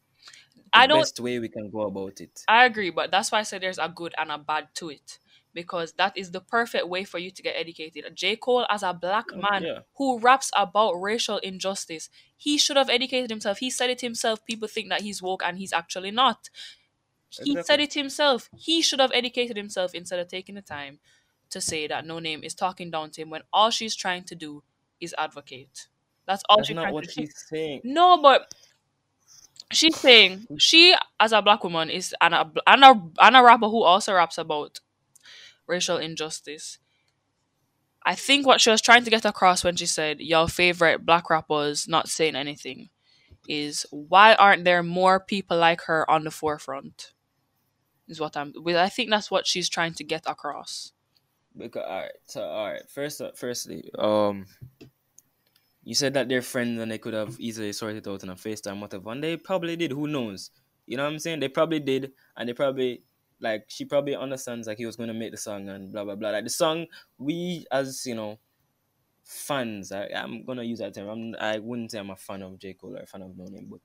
the 0.55 0.63
I 0.73 0.87
don't 0.87 1.01
best 1.01 1.21
way 1.21 1.39
we 1.39 1.49
can 1.49 1.71
go 1.71 1.83
about 1.83 2.21
it 2.21 2.43
I 2.49 2.65
agree, 2.65 2.91
but 2.91 3.11
that's 3.11 3.33
why 3.33 3.41
I 3.41 3.43
said 3.43 3.63
there's 3.63 3.79
a 3.79 3.89
good 3.89 4.15
and 4.19 4.31
a 4.31 4.39
bad 4.39 4.69
to 4.75 4.91
it. 4.91 5.19
Because 5.55 5.93
that 5.95 6.19
is 6.19 6.33
the 6.33 6.43
perfect 6.43 6.87
way 6.87 7.05
for 7.05 7.19
you 7.19 7.31
to 7.31 7.43
get 7.43 7.55
educated. 7.57 8.05
J. 8.15 8.37
Cole, 8.37 8.67
as 8.69 8.83
a 8.83 8.93
black 8.93 9.25
oh, 9.33 9.41
man 9.41 9.63
yeah 9.63 9.79
who 9.95 10.19
raps 10.19 10.51
about 10.55 11.01
racial 11.01 11.39
injustice, 11.39 12.11
he 12.37 12.59
should 12.59 12.77
have 12.77 12.91
educated 12.91 13.31
himself. 13.31 13.59
He 13.59 13.71
said 13.71 13.89
it 13.89 14.03
himself. 14.03 14.45
People 14.45 14.69
think 14.69 14.91
that 14.91 15.01
he's 15.01 15.23
woke 15.23 15.43
and 15.43 15.57
he's 15.57 15.73
actually 15.73 16.11
not. 16.11 16.51
He 17.43 17.57
said 17.63 17.81
it 17.81 17.95
himself. 17.95 18.51
He 18.57 18.83
should 18.83 19.01
have 19.01 19.13
educated 19.15 19.57
himself 19.57 19.95
instead 19.95 20.19
of 20.19 20.29
taking 20.29 20.55
the 20.55 20.63
time 20.63 21.01
to 21.51 21.61
say 21.61 21.87
that 21.87 22.07
No 22.07 22.19
Name 22.19 22.43
is 22.43 22.55
talking 22.55 22.91
down 22.91 23.11
to 23.13 23.23
him 23.23 23.31
when 23.31 23.43
all 23.53 23.71
she's 23.71 23.95
trying 23.95 24.25
to 24.25 24.35
do 24.35 24.63
is 25.01 25.15
advocate. 25.19 25.89
That's 26.27 26.43
all 26.49 26.59
that's 26.59 26.69
she's 26.69 26.77
not 26.77 26.93
what 26.93 27.05
to 27.05 27.15
do. 27.15 27.23
she's 27.23 27.45
saying 27.49 27.83
No, 27.85 28.21
but 28.21 28.53
she's 29.73 29.97
saying 29.97 30.47
she, 30.59 30.95
as 31.21 31.33
a 31.33 31.43
black 31.43 31.63
woman, 31.65 31.91
is 31.91 32.15
and 32.21 32.35
a 32.35 32.51
and 32.67 32.85
a, 32.85 33.03
and 33.21 33.37
a 33.37 33.43
rapper 33.43 33.69
who 33.69 33.83
also 33.83 34.15
raps 34.15 34.39
about 34.39 34.81
racial 35.67 35.97
injustice. 35.99 36.79
I 38.05 38.15
think 38.15 38.47
what 38.47 38.61
she 38.61 38.71
was 38.71 38.81
trying 38.81 39.05
to 39.05 39.11
get 39.11 39.25
across 39.25 39.65
when 39.65 39.77
she 39.77 39.87
said 39.87 40.21
your 40.21 40.49
favorite 40.49 41.05
black 41.05 41.29
rappers 41.29 41.89
not 41.89 42.09
saying 42.09 42.37
anything 42.37 42.91
is 43.49 43.87
why 43.91 44.35
aren't 44.35 44.65
there 44.65 44.83
more 44.83 45.21
people 45.21 45.59
like 45.59 45.83
her 45.83 46.09
on 46.11 46.25
the 46.25 46.31
forefront? 46.31 47.13
Is 48.09 48.21
what 48.21 48.37
I'm. 48.37 48.55
I 48.67 48.89
think 48.89 49.11
that's 49.11 49.31
what 49.31 49.47
she's 49.47 49.69
trying 49.69 49.95
to 49.95 50.05
get 50.05 50.23
across. 50.27 50.93
Because 51.57 51.85
all 51.87 52.01
right 52.01 52.13
so 52.27 52.43
all 52.43 52.67
right 52.73 52.89
first 52.89 53.21
uh, 53.21 53.31
firstly 53.35 53.91
um 53.99 54.47
you 55.87 55.95
said 55.95 56.15
that 56.15 56.29
they're 56.29 56.43
friends 56.43 56.81
and 56.81 56.91
they 56.91 56.99
could 56.99 57.15
have 57.15 57.37
easily 57.39 57.73
sorted 57.73 57.99
it 57.99 58.11
out 58.11 58.25
on 58.25 58.31
a 58.31 58.35
FaceTime, 58.35 58.81
whatever. 58.81 59.09
And 59.13 59.23
they 59.23 59.37
probably 59.37 59.77
did. 59.77 59.93
Who 59.93 60.09
knows? 60.09 60.51
You 60.85 60.97
know 60.97 61.05
what 61.05 61.13
I'm 61.13 61.21
saying? 61.21 61.39
They 61.39 61.49
probably 61.49 61.79
did. 61.79 62.11
And 62.37 62.49
they 62.49 62.55
probably, 62.55 63.05
like, 63.39 63.67
she 63.69 63.85
probably 63.85 64.17
understands, 64.17 64.67
like, 64.67 64.79
he 64.79 64.85
was 64.85 64.97
going 64.97 65.07
to 65.07 65.15
make 65.15 65.31
the 65.31 65.37
song 65.37 65.69
and 65.69 65.93
blah, 65.93 66.03
blah, 66.03 66.17
blah. 66.17 66.31
Like, 66.31 66.43
the 66.43 66.51
song, 66.51 66.87
we, 67.19 67.67
as, 67.71 68.05
you 68.05 68.17
know, 68.17 68.41
fans, 69.23 69.93
I, 69.93 70.09
I'm 70.09 70.45
to 70.45 70.65
use 70.65 70.81
that 70.81 70.93
term. 70.93 71.09
I'm, 71.09 71.37
I 71.39 71.61
wouldn't 71.61 71.93
say 71.93 72.01
I'm 72.01 72.11
a 72.11 72.17
fan 72.17 72.43
of 72.43 72.59
J. 72.59 72.75
Cole 72.75 72.97
or 72.97 73.03
a 73.03 73.07
fan 73.07 73.23
of 73.23 73.39
No 73.39 73.45
Name, 73.45 73.69
but 73.71 73.79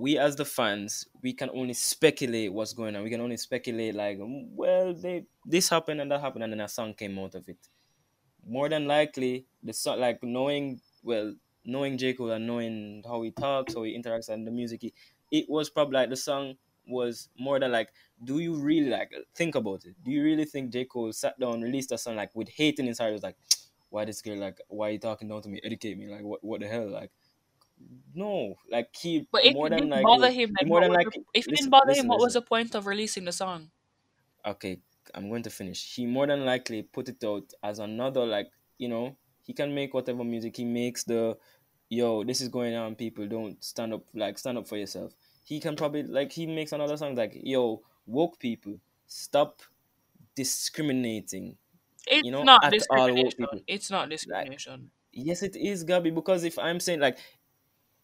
we, 0.00 0.18
as 0.18 0.36
the 0.36 0.44
fans, 0.44 1.06
we 1.22 1.32
can 1.32 1.50
only 1.50 1.74
speculate 1.74 2.52
what's 2.52 2.72
going 2.72 2.96
on. 2.96 3.02
We 3.04 3.10
can 3.10 3.20
only 3.20 3.36
speculate, 3.36 3.94
like, 3.94 4.18
"Mm, 4.18 4.50
well, 4.52 4.94
they 4.94 5.26
this 5.44 5.68
happened 5.68 6.00
and 6.00 6.10
that 6.10 6.20
happened, 6.20 6.44
and 6.44 6.52
then 6.52 6.60
a 6.60 6.68
song 6.68 6.94
came 6.94 7.18
out 7.18 7.34
of 7.34 7.48
it 7.48 7.58
more 8.46 8.68
than 8.68 8.86
likely 8.86 9.46
the 9.62 9.72
song 9.72 10.00
like 10.00 10.22
knowing 10.22 10.80
well 11.02 11.34
knowing 11.64 11.98
J. 11.98 12.14
Cole 12.14 12.30
and 12.32 12.46
knowing 12.46 13.02
how 13.06 13.22
he 13.22 13.30
talks, 13.30 13.74
how 13.74 13.82
he 13.82 13.96
interacts 13.98 14.28
and 14.28 14.46
the 14.46 14.50
music 14.50 14.80
he, 14.82 14.94
it 15.30 15.46
was 15.48 15.68
probably 15.70 15.94
like 15.94 16.10
the 16.10 16.16
song 16.16 16.54
was 16.86 17.28
more 17.38 17.60
than 17.60 17.70
like, 17.70 17.90
do 18.24 18.38
you 18.38 18.54
really 18.56 18.88
like 18.88 19.12
think 19.34 19.54
about 19.54 19.84
it? 19.84 19.94
Do 20.02 20.10
you 20.10 20.22
really 20.24 20.44
think 20.46 20.72
J 20.72 20.86
Cole 20.86 21.12
sat 21.12 21.38
down, 21.38 21.60
released 21.60 21.92
a 21.92 21.98
song 21.98 22.16
like 22.16 22.34
with 22.34 22.48
hate 22.48 22.78
in 22.78 22.86
his 22.86 22.98
heart? 22.98 23.10
it 23.10 23.14
Was 23.14 23.22
like, 23.22 23.36
why 23.90 24.04
this 24.04 24.22
girl 24.22 24.38
like, 24.38 24.58
why 24.68 24.88
are 24.88 24.92
you 24.92 24.98
talking 24.98 25.28
down 25.28 25.42
to 25.42 25.48
me? 25.48 25.60
Educate 25.62 25.98
me, 25.98 26.08
like 26.08 26.22
what 26.22 26.42
what 26.42 26.60
the 26.60 26.68
hell, 26.68 26.88
like. 26.90 27.12
No, 28.14 28.56
like 28.70 28.94
he 28.94 29.26
But 29.30 29.44
if 29.44 29.54
more 29.54 29.66
it 29.66 29.70
than 29.70 29.78
didn't 29.78 29.90
like 29.90 30.02
bother 30.02 30.30
him, 30.30 30.52
then 30.58 30.68
more 30.68 30.80
than 30.80 30.92
like 30.92 31.06
the, 31.12 31.22
if 31.34 31.46
it 31.46 31.54
didn't 31.54 31.70
bother 31.70 31.88
listen, 31.88 32.04
him, 32.04 32.08
what 32.08 32.20
was 32.20 32.34
the 32.34 32.42
point 32.42 32.74
of 32.74 32.86
releasing 32.86 33.24
the 33.24 33.32
song? 33.32 33.70
okay, 34.44 34.78
I'm 35.14 35.28
going 35.28 35.42
to 35.42 35.50
finish. 35.50 35.94
He 35.94 36.06
more 36.06 36.26
than 36.26 36.44
likely 36.44 36.82
put 36.82 37.08
it 37.08 37.22
out 37.24 37.52
as 37.62 37.78
another 37.78 38.24
like, 38.26 38.50
you 38.78 38.88
know, 38.88 39.16
he 39.42 39.52
can 39.52 39.74
make 39.74 39.94
whatever 39.94 40.24
music 40.24 40.56
he 40.56 40.64
makes 40.64 41.04
the 41.04 41.36
yo, 41.88 42.24
this 42.24 42.40
is 42.40 42.48
going 42.48 42.74
on, 42.74 42.94
people 42.94 43.26
don't 43.26 43.62
stand 43.62 43.92
up 43.92 44.02
like 44.14 44.38
stand 44.38 44.58
up 44.58 44.66
for 44.66 44.76
yourself. 44.76 45.12
He 45.44 45.60
can 45.60 45.76
probably 45.76 46.04
like 46.04 46.32
he 46.32 46.46
makes 46.46 46.72
another 46.72 46.96
song 46.96 47.14
like, 47.16 47.32
yo, 47.42 47.82
woke 48.06 48.38
people, 48.38 48.78
stop 49.06 49.60
discriminating. 50.34 51.56
It's 52.06 52.24
You 52.24 52.32
know, 52.32 52.44
not 52.44 52.64
at 52.64 52.74
all 52.90 53.08
woke 53.14 53.26
discrimination. 53.26 53.64
It's 53.66 53.90
not 53.90 54.08
discrimination. 54.08 54.90
Yes, 55.12 55.42
it 55.42 55.56
is, 55.56 55.82
Gabby, 55.82 56.10
because 56.10 56.44
if 56.44 56.58
I'm 56.58 56.78
saying 56.78 57.00
like 57.00 57.18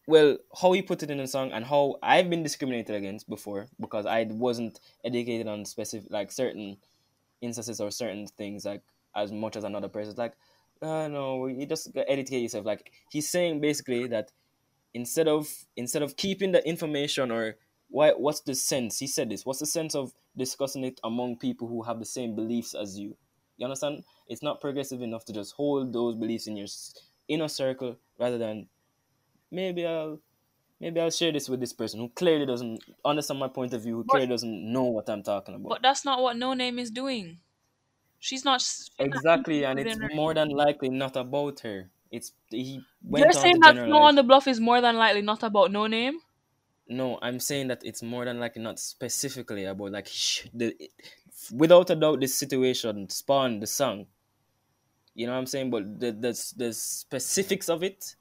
well, 0.07 0.37
how 0.59 0.71
he 0.71 0.81
put 0.81 1.03
it 1.03 1.11
in 1.11 1.17
the 1.17 1.27
song 1.27 1.51
and 1.51 1.65
how 1.65 1.97
I've 2.01 2.29
been 2.29 2.41
discriminated 2.41 2.95
against 2.95 3.29
before 3.29 3.67
because 3.79 4.05
I 4.05 4.23
wasn't 4.23 4.79
educated 5.03 5.47
on 5.47 5.65
specific 5.65 6.09
like 6.09 6.31
certain 6.31 6.77
instances 7.41 7.81
or 7.81 7.91
certain 7.91 8.25
things 8.25 8.65
like 8.65 8.81
as 9.15 9.33
much 9.33 9.57
as 9.57 9.65
another 9.65 9.89
person. 9.89 10.15
Like, 10.17 10.33
uh, 10.81 11.09
no, 11.09 11.47
you 11.47 11.65
just 11.65 11.89
educate 12.07 12.39
yourself. 12.39 12.65
Like 12.65 12.91
he's 13.09 13.29
saying 13.29 13.59
basically 13.59 14.07
that 14.07 14.31
instead 14.93 15.27
of 15.27 15.53
instead 15.75 16.01
of 16.01 16.15
keeping 16.15 16.53
the 16.53 16.65
information 16.65 17.29
or 17.29 17.57
why 17.89 18.11
what's 18.11 18.39
the 18.41 18.55
sense? 18.55 18.99
He 18.99 19.07
said 19.07 19.29
this. 19.29 19.45
What's 19.45 19.59
the 19.59 19.65
sense 19.65 19.93
of 19.93 20.13
discussing 20.37 20.85
it 20.85 21.01
among 21.03 21.37
people 21.37 21.67
who 21.67 21.83
have 21.83 21.99
the 21.99 22.05
same 22.05 22.33
beliefs 22.33 22.73
as 22.73 22.97
you? 22.97 23.17
You 23.57 23.65
understand? 23.65 24.03
It's 24.29 24.43
not 24.43 24.61
progressive 24.61 25.01
enough 25.01 25.25
to 25.25 25.33
just 25.33 25.53
hold 25.53 25.91
those 25.91 26.15
beliefs 26.15 26.47
in 26.47 26.55
your 26.55 26.67
inner 27.27 27.49
circle 27.49 27.97
rather 28.17 28.37
than 28.37 28.67
maybe 29.51 29.85
I'll 29.85 30.19
maybe 30.79 30.99
I'll 30.99 31.09
share 31.11 31.31
this 31.31 31.49
with 31.49 31.59
this 31.59 31.73
person 31.73 31.99
who 31.99 32.09
clearly 32.09 32.45
doesn't 32.45 32.83
understand 33.03 33.39
my 33.39 33.47
point 33.47 33.73
of 33.73 33.81
view, 33.83 33.95
who 33.97 34.03
But- 34.03 34.11
clearly 34.13 34.27
doesn't 34.27 34.71
know 34.73 34.83
what 34.83 35.09
I'm 35.09 35.23
talking 35.23 35.55
about. 35.55 35.69
But 35.69 35.81
that's 35.81 36.05
not 36.05 36.21
what 36.21 36.37
No 36.37 36.53
Name 36.53 36.79
is 36.79 36.91
doing. 36.91 37.39
She's 38.19 38.43
not. 38.43 38.61
she's 38.61 38.89
not 38.99 39.07
Exactly, 39.07 39.63
and 39.65 39.79
it's 39.79 39.97
her- 39.97 40.09
more 40.15 40.33
than 40.33 40.49
likely 40.49 40.89
not 40.89 41.15
about 41.15 41.59
her. 41.61 41.89
It's 42.11 42.33
he 42.49 42.81
went 43.03 43.25
You're 43.25 43.33
saying 43.33 43.59
that. 43.59 43.75
Snow 43.75 43.97
on 43.97 44.15
the 44.15 44.23
Bluff 44.23 44.47
is 44.47 44.59
more 44.59 44.81
than 44.81 44.95
likely 44.97 45.21
not 45.21 45.43
about 45.43 45.71
No 45.71 45.87
Name. 45.87 46.19
No, 46.89 47.19
I'm 47.21 47.39
saying 47.39 47.67
that 47.67 47.81
it's 47.83 48.01
more 48.01 48.23
than 48.25 48.39
likely 48.39 48.61
not 48.61 48.79
specifically 48.79 49.65
about 49.65 49.91
like 49.91 50.07
sh- 50.07 50.47
the 50.53 50.73
without 51.51 51.89
a 51.89 51.95
doubt 51.95 52.19
this 52.21 52.33
situation 52.35 53.09
spawned 53.09 53.61
the 53.61 53.67
song. 53.67 54.07
You 55.13 55.27
know 55.27 55.33
what 55.33 55.39
I'm 55.39 55.45
saying? 55.47 55.69
But 55.69 55.99
the 55.99 56.11
the 56.13 56.53
the 56.57 56.73
specifics 56.73 57.69
of 57.69 57.83
it, 57.83 58.15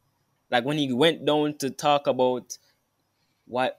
like 0.51 0.65
when 0.65 0.79
he 0.79 0.93
went 0.93 1.25
down 1.25 1.55
to 1.59 1.71
talk 1.71 2.07
about 2.07 2.59
what 3.47 3.79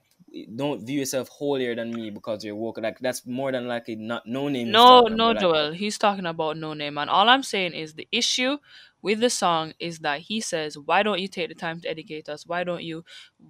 don't 0.56 0.86
view 0.86 1.00
yourself 1.00 1.28
holier 1.28 1.74
than 1.74 1.90
me 1.92 2.10
because 2.10 2.44
you're 2.44 2.54
woke. 2.54 2.78
Like 2.78 2.98
that's 2.98 3.26
more 3.26 3.52
than 3.52 3.66
likely 3.66 3.96
not 3.96 4.26
no 4.26 4.48
name. 4.48 4.70
No, 4.70 5.02
no, 5.02 5.30
about, 5.30 5.34
like, 5.34 5.40
Joel. 5.40 5.72
He's 5.72 5.98
talking 5.98 6.26
about 6.26 6.56
No 6.56 6.74
Name, 6.74 6.98
and 6.98 7.08
all 7.08 7.28
I'm 7.28 7.42
saying 7.42 7.72
is 7.72 7.94
the 7.94 8.06
issue 8.12 8.58
with 9.02 9.20
the 9.20 9.30
song 9.30 9.74
is 9.78 10.00
that 10.00 10.20
he 10.22 10.40
says, 10.40 10.76
"Why 10.78 11.02
don't 11.02 11.20
you 11.20 11.28
take 11.28 11.48
the 11.48 11.54
time 11.54 11.80
to 11.82 11.88
educate 11.88 12.28
us? 12.28 12.46
Why 12.46 12.64
don't 12.64 12.82
you? 12.82 13.04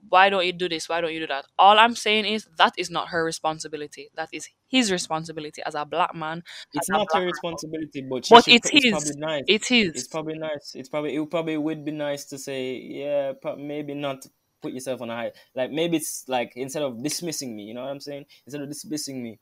Why 0.09 0.28
don't 0.30 0.44
you 0.46 0.53
do 0.53 0.68
this? 0.68 0.88
Why 0.88 1.01
don't 1.01 1.12
you 1.12 1.20
do 1.20 1.26
that?" 1.28 1.46
All 1.59 1.78
I'm 1.78 1.94
saying 1.94 2.24
is 2.26 2.49
that 2.57 2.74
is 2.76 2.90
not 2.90 3.09
her 3.09 3.24
responsibility. 3.24 4.11
That 4.14 4.28
is 4.32 4.49
his 4.68 4.92
responsibility 4.92 5.62
as 5.64 5.74
a 5.74 5.84
black 5.84 6.14
man. 6.14 6.42
It's 6.72 6.90
not 6.90 7.09
her 7.12 7.20
man. 7.20 7.26
responsibility, 7.26 8.03
but 8.09 8.24
she 8.26 8.36
But 8.36 8.49
it's 8.49 8.70
it's 8.72 8.84
his. 8.84 8.88
probably 8.88 9.14
nice. 9.16 9.44
It's. 9.46 9.70
It's 9.92 10.09
probably 10.09 10.34
nice. 10.38 10.72
It's 10.74 10.88
probably 10.88 11.14
it 11.16 11.30
probably 11.30 11.57
would 11.57 11.84
be 11.84 11.92
nice 11.92 12.24
to 12.26 12.38
say, 12.38 12.76
yeah, 12.76 13.32
but 13.42 13.59
maybe 13.59 13.94
not 13.94 14.26
put 14.61 14.72
yourself 14.72 15.01
on 15.03 15.11
a 15.11 15.16
high. 15.16 15.32
Like 15.55 15.70
maybe 15.70 15.96
it's 15.96 16.24
like 16.28 16.53
instead 16.57 16.82
of 16.82 17.03
dismissing 17.03 17.57
me, 17.57 17.62
you 17.64 17.74
know 17.74 17.82
what 17.82 17.90
I'm 17.90 18.01
saying? 18.01 18.26
Instead 18.46 18.62
of 18.62 18.68
dismissing 18.68 19.22
me, 19.22 19.40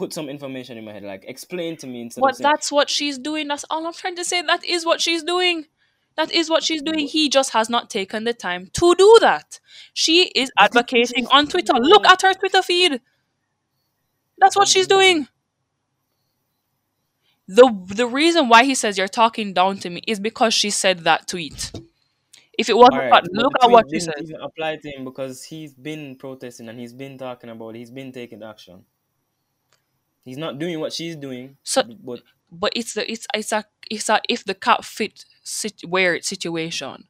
put 0.00 0.14
some 0.14 0.30
information 0.30 0.78
in 0.78 0.84
my 0.86 0.94
head. 0.94 1.02
Like 1.02 1.24
explain 1.28 1.76
to 1.76 1.86
me 1.86 2.00
instead 2.00 2.22
But 2.22 2.30
of 2.30 2.36
saying, 2.38 2.50
that's 2.50 2.72
what 2.72 2.88
she's 2.88 3.18
doing. 3.18 3.48
That's 3.48 3.66
all 3.68 3.86
I'm 3.86 3.92
trying 3.92 4.16
to 4.16 4.24
say. 4.24 4.40
That 4.40 4.64
is 4.64 4.86
what 4.86 4.98
she's 4.98 5.22
doing. 5.22 5.66
That 6.16 6.32
is 6.32 6.48
what 6.48 6.62
she's 6.64 6.80
doing. 6.80 7.06
He 7.06 7.28
just 7.28 7.52
has 7.52 7.68
not 7.68 7.90
taken 7.90 8.24
the 8.24 8.32
time 8.32 8.70
to 8.72 8.94
do 8.94 9.18
that. 9.20 9.60
She 9.92 10.28
is 10.28 10.50
advocating 10.58 11.26
on 11.26 11.46
Twitter. 11.48 11.74
Look 11.74 12.06
at 12.06 12.22
her 12.22 12.32
Twitter 12.32 12.62
feed. 12.62 13.02
That's 14.38 14.56
what 14.56 14.68
she's 14.68 14.86
doing. 14.86 15.28
The 17.46 17.66
the 17.88 18.06
reason 18.06 18.48
why 18.48 18.64
he 18.64 18.74
says 18.74 18.96
you're 18.96 19.16
talking 19.22 19.52
down 19.52 19.78
to 19.80 19.90
me 19.90 20.00
is 20.06 20.18
because 20.18 20.54
she 20.54 20.70
said 20.70 21.00
that 21.00 21.28
tweet. 21.28 21.72
If 22.56 22.70
it 22.70 22.76
wasn't, 22.76 23.10
right, 23.10 23.24
look 23.32 23.52
at 23.62 23.70
what 23.70 23.86
she 23.90 23.98
didn't 23.98 24.42
apply 24.48 24.76
to 24.76 24.88
him 24.90 25.04
because 25.04 25.44
he's 25.44 25.74
been 25.74 26.16
protesting 26.16 26.68
and 26.70 26.78
he's 26.78 26.94
been 26.94 27.18
talking 27.18 27.50
about 27.50 27.74
it. 27.74 27.78
He's 27.78 27.90
been 27.90 28.12
taking 28.12 28.42
action. 28.42 28.84
He's 30.24 30.38
not 30.38 30.58
doing 30.58 30.80
what 30.80 30.92
she's 30.92 31.16
doing. 31.16 31.56
So- 31.62 31.82
but 31.82 32.20
But 32.52 32.72
it's 32.74 32.94
the 32.94 33.10
it's 33.10 33.26
it's 33.34 33.52
a 33.52 33.64
it's 33.90 34.08
a 34.08 34.20
if 34.28 34.44
the 34.44 34.54
cap 34.54 34.84
fit 34.84 35.24
sit, 35.42 35.84
wear 35.86 36.14
it 36.16 36.24
situation. 36.24 37.06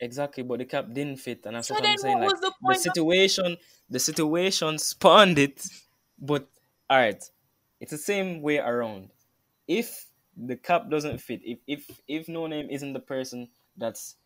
Exactly, 0.00 0.42
but 0.42 0.58
the 0.58 0.64
cap 0.64 0.86
didn't 0.92 1.16
fit, 1.18 1.44
and 1.46 1.56
that's 1.56 1.68
So 1.68 1.74
what 1.74 1.82
then 1.82 1.92
I'm 1.92 1.98
saying. 1.98 2.18
what 2.18 2.22
Like 2.26 2.32
was 2.32 2.40
the 2.40 2.46
the, 2.50 2.54
point 2.62 2.76
of- 2.76 2.82
situation, 2.82 3.56
the 3.90 3.98
situation 3.98 4.78
spawned 4.78 5.38
it, 5.38 5.66
but 6.18 6.46
all 6.90 6.98
right, 6.98 7.22
it's 7.80 7.90
the 7.92 7.98
same 7.98 8.42
way 8.42 8.58
around. 8.58 9.10
If 9.66 10.06
the 10.36 10.56
cap 10.56 10.88
doesn't 10.90 11.18
fit, 11.18 11.40
if 11.44 11.58
if 11.66 11.90
if 12.06 12.28
no 12.28 12.46
name 12.46 12.68
isn't 12.70 12.92
the 12.92 13.00
person 13.00 13.48
that's 13.76 14.16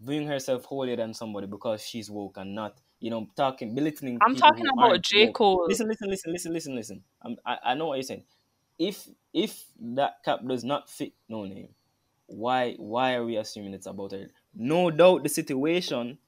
viewing 0.00 0.26
herself 0.26 0.64
holier 0.64 0.96
than 0.96 1.14
somebody 1.14 1.46
because 1.46 1.80
she's 1.86 2.10
woke 2.10 2.36
and 2.36 2.54
not, 2.54 2.78
you 3.02 3.10
know, 3.10 3.28
talking 3.36 3.74
belittling. 3.74 4.16
I'm 4.22 4.36
talking 4.36 4.64
about 4.72 5.02
J. 5.02 5.32
Cole. 5.32 5.66
Listen, 5.68 5.88
listen, 5.88 6.08
listen, 6.08 6.32
listen, 6.32 6.52
listen, 6.52 6.76
listen. 6.76 7.02
I'm, 7.20 7.36
I 7.44 7.58
I 7.64 7.74
know 7.74 7.86
what 7.88 7.96
you're 7.96 8.04
saying. 8.04 8.22
If 8.78 9.08
if 9.34 9.64
that 9.96 10.22
cap 10.24 10.38
does 10.46 10.62
not 10.62 10.88
fit 10.88 11.12
no 11.28 11.44
name, 11.44 11.70
why 12.26 12.74
why 12.78 13.14
are 13.14 13.24
we 13.24 13.36
assuming 13.36 13.74
it's 13.74 13.88
about 13.88 14.12
her? 14.12 14.28
No 14.54 14.92
doubt 14.92 15.24
the 15.24 15.28
situation. 15.28 16.18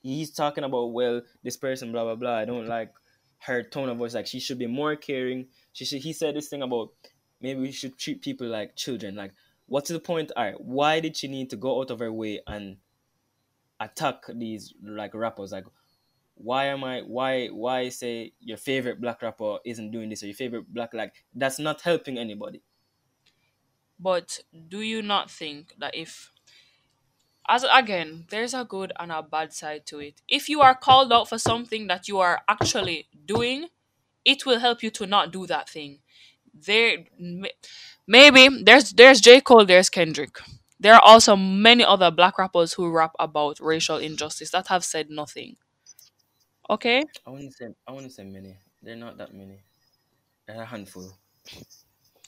He's 0.00 0.30
talking 0.30 0.62
about 0.62 0.92
well, 0.92 1.22
this 1.42 1.56
person, 1.56 1.90
blah 1.90 2.04
blah 2.04 2.14
blah. 2.14 2.36
I 2.36 2.44
don't 2.44 2.68
like 2.68 2.92
her 3.38 3.64
tone 3.64 3.88
of 3.88 3.98
voice. 3.98 4.14
Like 4.14 4.28
she 4.28 4.38
should 4.38 4.60
be 4.60 4.68
more 4.68 4.94
caring. 4.94 5.48
She 5.72 5.84
should. 5.84 6.02
He 6.02 6.12
said 6.12 6.36
this 6.36 6.48
thing 6.48 6.62
about 6.62 6.90
maybe 7.42 7.60
we 7.60 7.72
should 7.72 7.98
treat 7.98 8.22
people 8.22 8.46
like 8.46 8.76
children. 8.76 9.16
Like 9.16 9.32
what's 9.66 9.90
the 9.90 9.98
point? 9.98 10.30
All 10.36 10.44
right, 10.44 10.60
why 10.60 11.00
did 11.00 11.16
she 11.16 11.26
need 11.26 11.50
to 11.50 11.56
go 11.56 11.80
out 11.80 11.90
of 11.90 11.98
her 11.98 12.12
way 12.12 12.42
and 12.46 12.76
attack 13.80 14.24
these 14.34 14.74
like 14.82 15.14
rappers? 15.14 15.52
Like 15.52 15.64
why 16.34 16.66
am 16.66 16.84
I 16.84 17.00
why 17.00 17.48
why 17.48 17.88
say 17.88 18.32
your 18.40 18.56
favorite 18.58 19.00
black 19.00 19.22
rapper 19.22 19.58
isn't 19.64 19.90
doing 19.90 20.08
this 20.08 20.22
or 20.22 20.26
your 20.26 20.34
favorite 20.34 20.72
black 20.72 20.94
like 20.94 21.24
that's 21.34 21.58
not 21.58 21.80
helping 21.82 22.18
anybody. 22.18 22.62
But 23.98 24.40
do 24.68 24.80
you 24.80 25.02
not 25.02 25.30
think 25.30 25.74
that 25.78 25.94
if 25.94 26.30
as 27.48 27.64
again, 27.72 28.26
there's 28.28 28.52
a 28.54 28.64
good 28.64 28.92
and 28.98 29.10
a 29.10 29.22
bad 29.22 29.52
side 29.54 29.86
to 29.86 29.98
it. 30.00 30.20
If 30.28 30.48
you 30.48 30.60
are 30.60 30.74
called 30.74 31.12
out 31.12 31.28
for 31.28 31.38
something 31.38 31.86
that 31.86 32.06
you 32.06 32.18
are 32.18 32.42
actually 32.46 33.08
doing, 33.24 33.68
it 34.24 34.44
will 34.44 34.58
help 34.60 34.82
you 34.82 34.90
to 34.90 35.06
not 35.06 35.32
do 35.32 35.46
that 35.46 35.68
thing. 35.68 36.00
There 36.54 36.98
maybe 38.06 38.62
there's 38.62 38.92
there's 38.92 39.20
J. 39.20 39.40
Cole, 39.40 39.64
there's 39.64 39.88
Kendrick. 39.88 40.38
There 40.80 40.94
are 40.94 41.02
also 41.04 41.36
many 41.36 41.84
other 41.84 42.10
black 42.10 42.38
rappers 42.38 42.72
who 42.74 42.90
rap 42.90 43.12
about 43.18 43.58
racial 43.60 43.96
injustice 43.96 44.50
that 44.50 44.68
have 44.68 44.84
said 44.84 45.10
nothing. 45.10 45.56
Okay? 46.70 47.02
I 47.26 47.30
wouldn't 47.30 47.54
say 47.54 47.66
I 47.86 47.92
wouldn't 47.92 48.12
say 48.12 48.24
many. 48.24 48.56
They're 48.82 48.96
not 48.96 49.18
that 49.18 49.34
many. 49.34 49.60
They're 50.46 50.62
a 50.62 50.66
handful. 50.66 51.18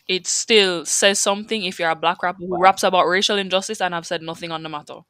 It 0.08 0.26
still 0.26 0.84
says 0.84 1.18
something 1.20 1.62
if 1.64 1.78
you're 1.78 1.90
a 1.90 1.94
black 1.94 2.22
rapper 2.22 2.40
who 2.40 2.58
raps 2.60 2.82
about 2.82 3.06
racial 3.06 3.36
injustice 3.38 3.80
and 3.80 3.94
have 3.94 4.06
said 4.06 4.22
nothing 4.22 4.50
on 4.50 4.62
the 4.62 4.68
matter. 4.68 5.00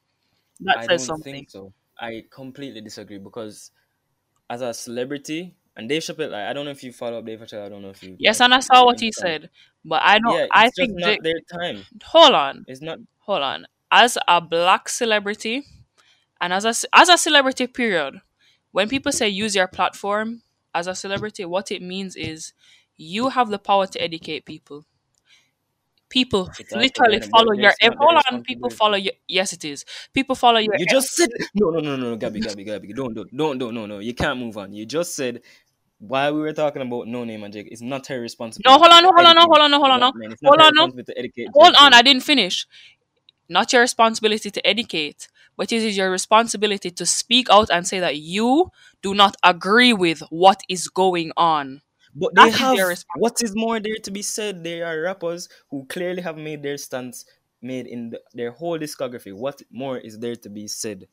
That 0.60 0.78
I 0.78 0.80
says 0.82 1.06
don't 1.06 1.16
something. 1.16 1.32
think 1.32 1.50
so. 1.50 1.72
I 1.98 2.24
completely 2.30 2.80
disagree 2.82 3.18
because 3.18 3.70
as 4.50 4.60
a 4.60 4.74
celebrity 4.74 5.54
and 5.76 5.88
Dave 5.88 6.02
Chappelle, 6.02 6.30
like, 6.30 6.46
I 6.46 6.52
don't 6.52 6.64
know 6.66 6.70
if 6.72 6.82
you 6.84 6.92
follow 6.92 7.18
up 7.18 7.24
Dave 7.24 7.40
Chappelle. 7.40 7.64
I 7.64 7.68
don't 7.70 7.82
know 7.82 7.90
if 7.90 8.02
you. 8.02 8.16
Yes, 8.18 8.40
like, 8.40 8.46
and 8.46 8.54
I 8.54 8.60
saw 8.60 8.84
what 8.84 9.00
he 9.00 9.12
said, 9.12 9.48
but 9.84 10.02
I 10.02 10.18
don't. 10.18 10.34
Yeah, 10.34 10.42
it's 10.44 10.50
I 10.52 10.64
just 10.66 10.76
think. 10.76 10.92
not 10.98 11.18
their 11.22 11.40
time. 11.52 11.84
hold 12.04 12.34
on, 12.34 12.64
It's 12.68 12.82
not. 12.82 12.98
Hold 13.30 13.42
on. 13.42 13.66
As 13.92 14.18
a 14.26 14.40
black 14.40 14.88
celebrity, 14.88 15.64
and 16.40 16.52
as 16.52 16.64
a 16.64 16.74
as 16.92 17.08
a 17.08 17.16
celebrity, 17.16 17.66
period. 17.66 18.20
When 18.72 18.88
people 18.88 19.12
say 19.12 19.28
use 19.28 19.54
your 19.54 19.66
platform 19.66 20.42
as 20.74 20.86
a 20.86 20.94
celebrity, 20.94 21.44
what 21.44 21.70
it 21.70 21.82
means 21.82 22.16
is 22.16 22.52
you 22.96 23.28
have 23.30 23.48
the 23.50 23.58
power 23.58 23.86
to 23.86 24.02
educate 24.02 24.44
people. 24.44 24.84
People 26.08 26.50
literally 26.72 27.20
follow 27.20 27.52
your. 27.52 27.72
not 27.82 27.96
Hold 27.98 28.22
on, 28.30 28.42
people 28.42 28.70
follow 28.70 28.96
your. 28.96 29.14
Yes, 29.28 29.52
it 29.52 29.64
is. 29.64 29.84
People 30.12 30.34
follow 30.34 30.58
your. 30.58 30.74
You 30.76 30.86
just 30.86 31.14
said 31.14 31.30
no, 31.54 31.70
no, 31.70 31.78
no, 31.80 31.96
no, 31.96 32.16
Gabby, 32.16 32.40
Gabby, 32.40 32.64
Gabby. 32.64 32.92
Don't, 32.92 33.14
don't, 33.14 33.36
don't, 33.36 33.58
don't, 33.58 33.74
no, 33.74 33.86
no. 33.86 33.98
You 34.00 34.14
can't 34.14 34.38
move 34.38 34.56
on. 34.58 34.72
You 34.72 34.86
just 34.86 35.14
said 35.14 35.42
while 36.00 36.34
we 36.34 36.40
were 36.40 36.52
talking 36.52 36.82
about 36.82 37.06
no 37.06 37.24
name 37.24 37.44
and 37.44 37.52
Jake, 37.52 37.68
it's 37.70 37.82
not 37.82 38.06
her 38.06 38.20
responsibility. 38.20 38.74
No, 38.74 38.78
hold 38.78 38.92
on, 38.92 39.04
hold 39.04 39.26
on, 39.26 39.36
no, 39.36 39.42
hold 39.42 39.58
on, 39.58 39.70
no, 39.70 39.78
hold 39.78 39.90
on, 39.90 40.00
no. 40.00 40.12
black 40.12 40.20
men. 40.20 40.32
It's 40.32 40.40
Hold 40.42 40.60
on, 40.60 40.70
no. 40.74 40.84
responsibility 40.86 41.12
to 41.12 41.18
educate. 41.18 41.48
Hold 41.54 41.74
on, 41.78 41.94
I 41.94 42.02
didn't 42.02 42.22
finish. 42.22 42.66
Not 43.50 43.72
your 43.72 43.82
responsibility 43.82 44.50
to 44.50 44.66
educate, 44.66 45.28
but 45.58 45.72
it 45.72 45.82
is 45.82 45.96
your 45.98 46.10
responsibility 46.10 46.90
to 46.92 47.06
speak 47.06 47.48
out 47.50 47.70
and 47.70 47.86
say 47.86 48.00
that 48.00 48.16
you 48.18 48.72
do 49.02 49.14
not 49.14 49.36
agree 49.44 49.92
with 49.92 50.20
what 50.30 50.62
is 50.70 50.88
going 50.88 51.32
on. 51.36 51.82
But 52.14 52.34
they 52.36 52.50
is 52.50 52.56
have 52.58 52.78
what 53.14 53.42
is 53.42 53.54
more 53.56 53.80
there 53.80 53.96
to 54.04 54.10
be 54.12 54.22
said. 54.22 54.64
There 54.64 54.86
are 54.86 55.00
rappers 55.02 55.48
who 55.70 55.86
clearly 55.86 56.22
have 56.22 56.38
made 56.38 56.62
their 56.62 56.78
stance 56.78 57.24
made 57.62 57.86
in 57.88 58.10
the, 58.10 58.20
their 58.34 58.52
whole 58.52 58.78
discography. 58.78 59.34
What 59.34 59.62
more 59.70 59.98
is 59.98 60.18
there 60.18 60.36
to 60.36 60.48
be 60.50 60.68
said? 60.68 61.08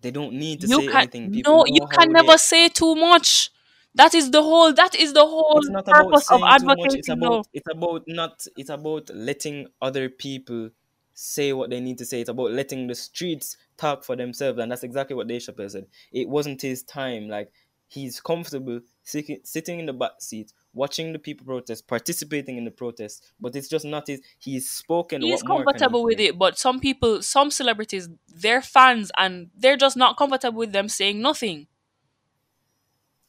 They 0.00 0.10
don't 0.10 0.34
need 0.34 0.60
to 0.62 0.68
You 0.68 0.76
say 0.78 0.90
can 0.90 0.92
anything. 0.92 1.30
People 1.30 1.52
no, 1.54 1.64
you 1.66 1.80
can 1.92 2.12
they- 2.12 2.12
never 2.12 2.38
say 2.38 2.68
too 2.68 2.94
much. 2.94 3.50
That 3.94 4.14
is 4.14 4.30
the 4.30 4.42
whole. 4.42 4.72
That 4.72 4.94
is 4.94 5.12
the 5.12 5.26
whole 5.26 5.60
purpose 5.84 6.30
of 6.30 6.40
much. 6.40 6.94
It's 6.94 7.08
about 7.08 7.46
it's 7.52 7.68
about 7.70 8.04
not 8.06 8.46
it's 8.56 8.70
about 8.70 9.10
letting 9.14 9.68
other 9.80 10.08
people 10.08 10.70
say 11.14 11.52
what 11.52 11.70
they 11.70 11.80
need 11.80 11.98
to 11.98 12.06
say. 12.06 12.20
It's 12.20 12.30
about 12.30 12.52
letting 12.52 12.86
the 12.86 12.94
streets 12.94 13.56
talk 13.76 14.04
for 14.04 14.14
themselves, 14.14 14.58
and 14.58 14.70
that's 14.70 14.84
exactly 14.84 15.16
what 15.16 15.26
Dave 15.26 15.42
Chappelle 15.42 15.70
said. 15.70 15.86
It 16.12 16.28
wasn't 16.28 16.62
his 16.62 16.82
time. 16.84 17.28
Like 17.28 17.50
he's 17.88 18.20
comfortable 18.20 18.80
sitting 19.02 19.38
sitting 19.42 19.80
in 19.80 19.86
the 19.86 19.92
back 19.92 20.20
seat, 20.20 20.52
watching 20.74 21.12
the 21.12 21.18
people 21.18 21.46
protest, 21.46 21.88
participating 21.88 22.56
in 22.56 22.64
the 22.64 22.70
protest, 22.70 23.32
but 23.40 23.56
it's 23.56 23.68
just 23.68 23.84
not 23.84 24.06
his. 24.06 24.20
He's 24.38 24.70
spoken. 24.70 25.22
He's 25.22 25.42
what 25.42 25.48
more 25.48 25.58
can 25.58 25.58
he 25.58 25.64
comfortable 25.64 26.04
with 26.04 26.20
it, 26.20 26.38
but 26.38 26.58
some 26.58 26.78
people, 26.78 27.22
some 27.22 27.50
celebrities, 27.50 28.08
they're 28.28 28.62
fans 28.62 29.10
and 29.16 29.50
they're 29.56 29.76
just 29.76 29.96
not 29.96 30.16
comfortable 30.16 30.58
with 30.58 30.72
them 30.72 30.88
saying 30.88 31.20
nothing. 31.20 31.66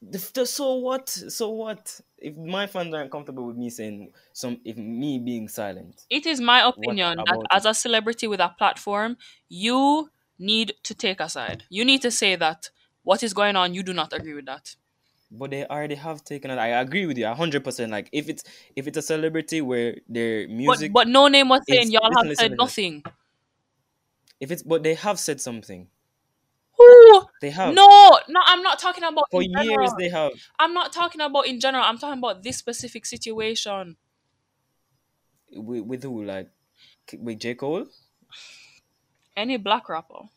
The- 0.02 0.32
the- 0.34 0.46
so 0.46 0.76
what? 0.76 1.10
So 1.10 1.50
what? 1.50 2.00
If 2.18 2.36
my 2.38 2.68
fans 2.68 2.94
aren't 2.94 3.12
comfortable 3.12 3.46
with 3.46 3.58
me 3.58 3.70
saying 3.70 4.14
some, 4.34 4.62
if 4.64 4.78
me 4.78 5.20
being 5.20 5.48
silent, 5.48 6.06
It 6.10 6.26
is 6.26 6.40
my 6.40 6.62
opinion 6.68 7.18
that 7.18 7.40
as 7.52 7.66
a 7.66 7.74
celebrity 7.74 8.28
with 8.28 8.40
a 8.40 8.50
platform, 8.58 9.18
you 9.50 10.10
need 10.38 10.74
to 10.84 10.94
take 10.96 11.20
a 11.20 11.28
side. 11.30 11.64
You 11.70 11.84
need 11.84 12.02
to 12.04 12.12
say 12.12 12.36
that 12.38 12.70
what 13.04 13.24
is 13.24 13.34
going 13.34 13.56
on, 13.56 13.74
you 13.74 13.84
do 13.84 13.94
not 13.94 14.14
agree 14.14 14.34
with 14.34 14.46
that. 14.46 14.76
but 15.32 15.52
they 15.52 15.66
already 15.66 15.96
have 15.96 16.24
taken 16.24 16.50
it. 16.52 16.58
I 16.58 16.68
agree 16.70 17.06
with 17.06 17.18
you 17.18 17.28
hundred 17.28 17.64
percent. 17.64 17.92
Like 17.92 18.10
if 18.12 18.30
it's 18.30 18.44
if 18.76 18.88
it's 18.88 18.98
a 18.98 19.02
celebrity 19.02 19.62
where 19.62 19.98
their 20.08 20.48
But 20.48 20.80
music, 20.80 20.92
but 20.94 21.08
no 21.08 21.28
name 21.28 21.50
was 21.50 21.62
saying 21.70 21.92
y'all 21.92 22.12
have 22.18 22.36
said 22.36 22.54
nothing. 22.58 23.04
if 24.40 24.52
it's 24.52 24.64
but 24.64 24.84
they 24.84 24.96
have 24.96 25.20
said 25.20 25.40
something. 25.42 25.88
Who? 26.80 27.26
They 27.42 27.50
have 27.52 27.74
No, 27.76 28.20
no, 28.30 28.42
I'm 28.46 28.64
not 28.64 28.80
talking 28.80 29.04
about 29.04 29.26
for 29.32 29.42
years. 29.44 29.56
general. 29.66 29.96
They 29.98 30.10
have 30.10 30.32
I'm 30.60 30.74
not 30.74 30.94
talking 30.94 31.22
about 31.22 31.46
in 31.48 31.60
general. 31.60 31.84
I'm 31.84 31.98
talking 31.98 32.20
about 32.20 32.44
this 32.44 32.58
specific 32.58 33.06
situation. 33.06 33.98
with, 35.52 35.84
with 35.86 36.04
who 36.04 36.24
like 36.24 36.50
with 37.14 37.40
J 37.40 37.56
Cole, 37.56 37.88
Any 39.36 39.58
black 39.58 39.90
rapper. 39.90 40.30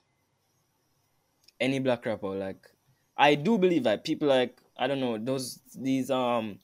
any 1.60 1.78
black 1.78 2.04
rapper. 2.06 2.28
Like 2.34 2.68
I 3.16 3.34
do 3.34 3.58
believe 3.58 3.84
that 3.84 4.04
people 4.04 4.28
like 4.28 4.60
I 4.76 4.86
don't 4.86 5.00
know 5.00 5.18
those 5.18 5.60
these 5.74 6.10
um 6.10 6.60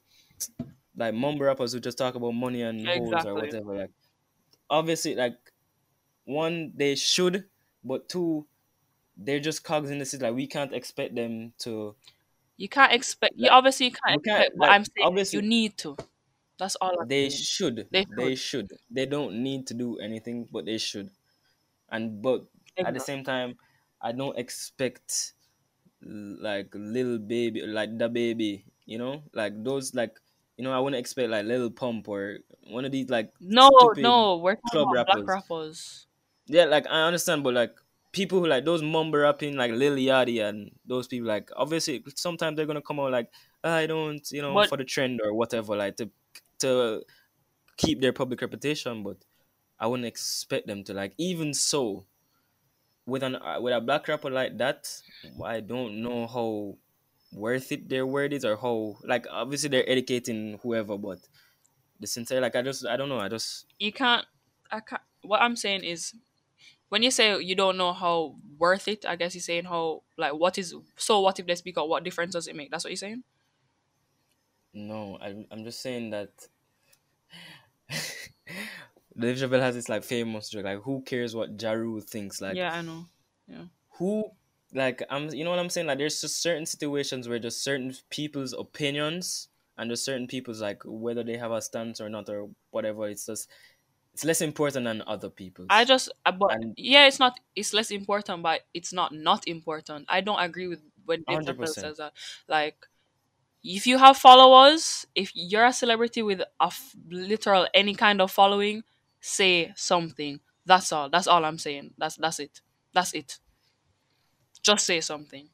like 0.96 1.14
mumble 1.14 1.46
rappers 1.46 1.72
who 1.72 1.80
just 1.80 1.98
talk 1.98 2.14
about 2.14 2.32
money 2.32 2.62
and 2.62 2.90
hoes 2.90 2.96
Exactly. 3.14 3.30
or 3.30 3.34
whatever. 3.34 3.76
Like 3.76 3.90
obviously, 4.70 5.14
like 5.14 5.38
one 6.24 6.72
they 6.76 6.94
should, 6.96 7.48
but 7.84 8.08
two 8.08 8.46
they're 9.18 9.40
just 9.40 9.64
cogs 9.64 9.90
in 9.90 9.98
the 9.98 10.04
system. 10.06 10.28
Like 10.28 10.36
we 10.36 10.46
can't 10.46 10.72
expect 10.72 11.14
them 11.14 11.52
to. 11.60 11.94
You 12.56 12.68
can't 12.68 12.92
expect. 12.92 13.34
You 13.36 13.50
obviously 13.50 13.86
you 13.86 13.92
can't 13.92 14.24
can't- 14.24 14.40
expect. 14.46 14.58
But 14.58 14.68
like, 14.68 14.74
I'm 14.74 14.84
saying 14.84 15.06
obviously- 15.06 15.36
you 15.40 15.46
need 15.48 15.76
to. 15.78 15.96
That's 16.58 16.74
all. 16.76 16.96
I'm 17.00 17.06
They 17.08 17.28
saying. 17.30 17.42
should. 17.42 17.76
They 17.92 18.06
They 18.16 18.34
should. 18.34 18.72
They 18.90 19.06
don't 19.06 19.42
need 19.42 19.66
to 19.68 19.74
do 19.74 19.98
anything, 19.98 20.48
but 20.50 20.64
they 20.66 20.78
should. 20.78 21.10
And 21.90 22.20
but 22.22 22.46
at 22.76 22.94
the 22.94 23.00
same 23.00 23.22
time, 23.24 23.54
I 24.02 24.10
don't 24.12 24.36
expect 24.38 25.34
like 26.02 26.70
little 26.74 27.18
baby, 27.18 27.62
like 27.66 27.96
the 27.98 28.08
baby, 28.08 28.64
you 28.86 28.98
know, 28.98 29.22
like 29.34 29.52
those 29.64 29.94
like 29.94 30.18
you 30.56 30.64
know, 30.64 30.72
I 30.72 30.80
wouldn't 30.80 30.98
expect 30.98 31.30
like 31.30 31.46
Lil 31.46 31.70
Pump 31.70 32.08
or 32.08 32.38
one 32.70 32.84
of 32.84 32.90
these 32.90 33.08
like 33.08 33.32
No, 33.40 33.70
no, 33.96 34.38
we're 34.38 34.58
talking 34.72 34.82
about 34.82 35.06
black 35.06 35.26
rappers. 35.26 35.26
rappers. 35.28 36.06
Yeah, 36.46 36.64
like 36.64 36.86
I 36.88 37.06
understand, 37.06 37.44
but 37.44 37.54
like 37.54 37.76
people 38.12 38.40
who 38.40 38.46
like 38.46 38.64
those 38.64 38.82
mumble 38.82 39.18
rapping 39.18 39.56
like 39.56 39.70
Lil 39.72 39.96
Yachty 39.96 40.42
and 40.46 40.70
those 40.86 41.06
people 41.06 41.28
like 41.28 41.50
obviously 41.56 42.02
sometimes 42.14 42.56
they're 42.56 42.66
gonna 42.66 42.80
come 42.82 42.98
out 43.00 43.12
like 43.12 43.30
I 43.62 43.86
don't 43.86 44.30
you 44.32 44.42
know 44.42 44.54
But- 44.54 44.68
for 44.68 44.76
the 44.76 44.84
trend 44.84 45.20
or 45.22 45.34
whatever 45.34 45.76
like 45.76 45.96
to 45.96 46.10
to 46.60 47.02
keep 47.76 48.00
their 48.00 48.12
public 48.12 48.40
reputation, 48.40 49.02
but 49.04 49.16
I 49.78 49.86
wouldn't 49.86 50.06
expect 50.06 50.66
them 50.66 50.82
to 50.84 50.94
like 50.94 51.12
even 51.18 51.54
so 51.54 52.04
with 53.06 53.22
an 53.22 53.36
uh, 53.36 53.58
with 53.60 53.72
a 53.74 53.80
black 53.80 54.08
rapper 54.08 54.30
like 54.30 54.58
that. 54.58 54.90
I 55.44 55.60
don't 55.60 56.02
know 56.02 56.26
how 56.26 56.76
worth 57.32 57.70
it 57.72 57.88
their 57.88 58.06
word 58.06 58.32
is 58.32 58.44
or 58.44 58.56
how 58.56 58.96
like 59.04 59.26
obviously 59.30 59.68
they're 59.68 59.88
educating 59.88 60.58
whoever, 60.62 60.98
but 60.98 61.18
the 62.00 62.06
sincere 62.06 62.40
like 62.40 62.56
I 62.56 62.62
just 62.62 62.86
I 62.86 62.96
don't 62.96 63.08
know 63.08 63.20
I 63.20 63.28
just 63.28 63.66
You 63.78 63.92
can't. 63.92 64.26
I 64.70 64.80
can't. 64.80 65.02
What 65.22 65.40
I'm 65.40 65.56
saying 65.56 65.84
is, 65.84 66.14
when 66.88 67.02
you 67.02 67.10
say 67.10 67.40
you 67.40 67.54
don't 67.54 67.76
know 67.76 67.92
how 67.92 68.36
worth 68.58 68.88
it, 68.88 69.04
I 69.06 69.16
guess 69.16 69.34
you're 69.34 69.42
saying 69.42 69.64
how 69.64 70.02
like 70.16 70.34
what 70.34 70.58
is 70.58 70.74
so 70.96 71.20
what 71.20 71.38
if 71.38 71.46
they 71.46 71.54
speak 71.54 71.78
out? 71.78 71.88
What 71.88 72.04
difference 72.04 72.32
does 72.32 72.48
it 72.48 72.56
make? 72.56 72.70
That's 72.70 72.84
what 72.84 72.90
you're 72.90 72.96
saying. 72.96 73.22
No, 74.74 75.18
I, 75.20 75.46
I'm 75.50 75.64
just 75.64 75.80
saying 75.80 76.10
that 76.10 76.30
Dave 79.18 79.36
Chappelle 79.36 79.60
has 79.60 79.74
this 79.74 79.88
like 79.88 80.04
famous 80.04 80.50
joke, 80.50 80.64
like 80.64 80.82
who 80.82 81.02
cares 81.02 81.34
what 81.34 81.60
Ja 81.60 81.72
Rule 81.72 82.00
thinks? 82.00 82.40
Like 82.40 82.56
yeah, 82.56 82.72
I 82.72 82.82
know. 82.82 83.06
Yeah 83.46 83.64
who 83.98 84.24
like 84.72 85.02
I'm 85.10 85.28
you 85.30 85.44
know 85.44 85.50
what 85.50 85.58
I'm 85.58 85.70
saying? 85.70 85.86
Like 85.86 85.98
there's 85.98 86.20
just 86.20 86.40
certain 86.40 86.66
situations 86.66 87.28
where 87.28 87.38
just 87.38 87.62
certain 87.62 87.94
people's 88.10 88.52
opinions 88.52 89.48
and 89.76 89.90
just 89.90 90.04
certain 90.04 90.26
people's 90.26 90.60
like 90.60 90.82
whether 90.84 91.24
they 91.24 91.36
have 91.36 91.52
a 91.52 91.60
stance 91.60 92.00
or 92.00 92.08
not 92.08 92.28
or 92.28 92.48
whatever, 92.70 93.08
it's 93.08 93.26
just 93.26 93.48
it's 94.18 94.24
less 94.24 94.40
important 94.40 94.84
than 94.84 95.00
other 95.06 95.30
people. 95.30 95.64
I 95.70 95.84
just, 95.84 96.10
uh, 96.26 96.32
but 96.32 96.52
And- 96.54 96.74
yeah, 96.76 97.06
it's 97.06 97.20
not. 97.20 97.38
It's 97.54 97.72
less 97.72 97.92
important, 97.92 98.42
but 98.42 98.62
it's 98.74 98.92
not 98.92 99.12
not 99.12 99.46
important. 99.46 100.06
I 100.08 100.22
don't 100.22 100.40
agree 100.40 100.66
with 100.66 100.82
when 101.04 101.22
100%. 101.28 101.68
says 101.68 101.98
that. 101.98 102.14
Like, 102.48 102.74
if 103.62 103.86
you 103.86 103.96
have 103.98 104.16
followers, 104.16 105.06
if 105.14 105.30
you're 105.36 105.66
a 105.66 105.72
celebrity 105.72 106.22
with 106.22 106.40
a 106.40 106.46
f- 106.64 106.96
literal 107.08 107.68
any 107.72 107.94
kind 107.94 108.20
of 108.20 108.32
following, 108.32 108.82
say 109.20 109.72
something. 109.76 110.40
That's 110.66 110.90
all. 110.90 111.08
That's 111.08 111.28
all 111.28 111.44
I'm 111.44 111.58
saying. 111.58 111.94
That's 111.96 112.16
that's 112.16 112.40
it. 112.40 112.60
That's 112.92 113.12
it. 113.14 113.38
Just 114.64 114.84
say 114.84 115.00
something. 115.00 115.48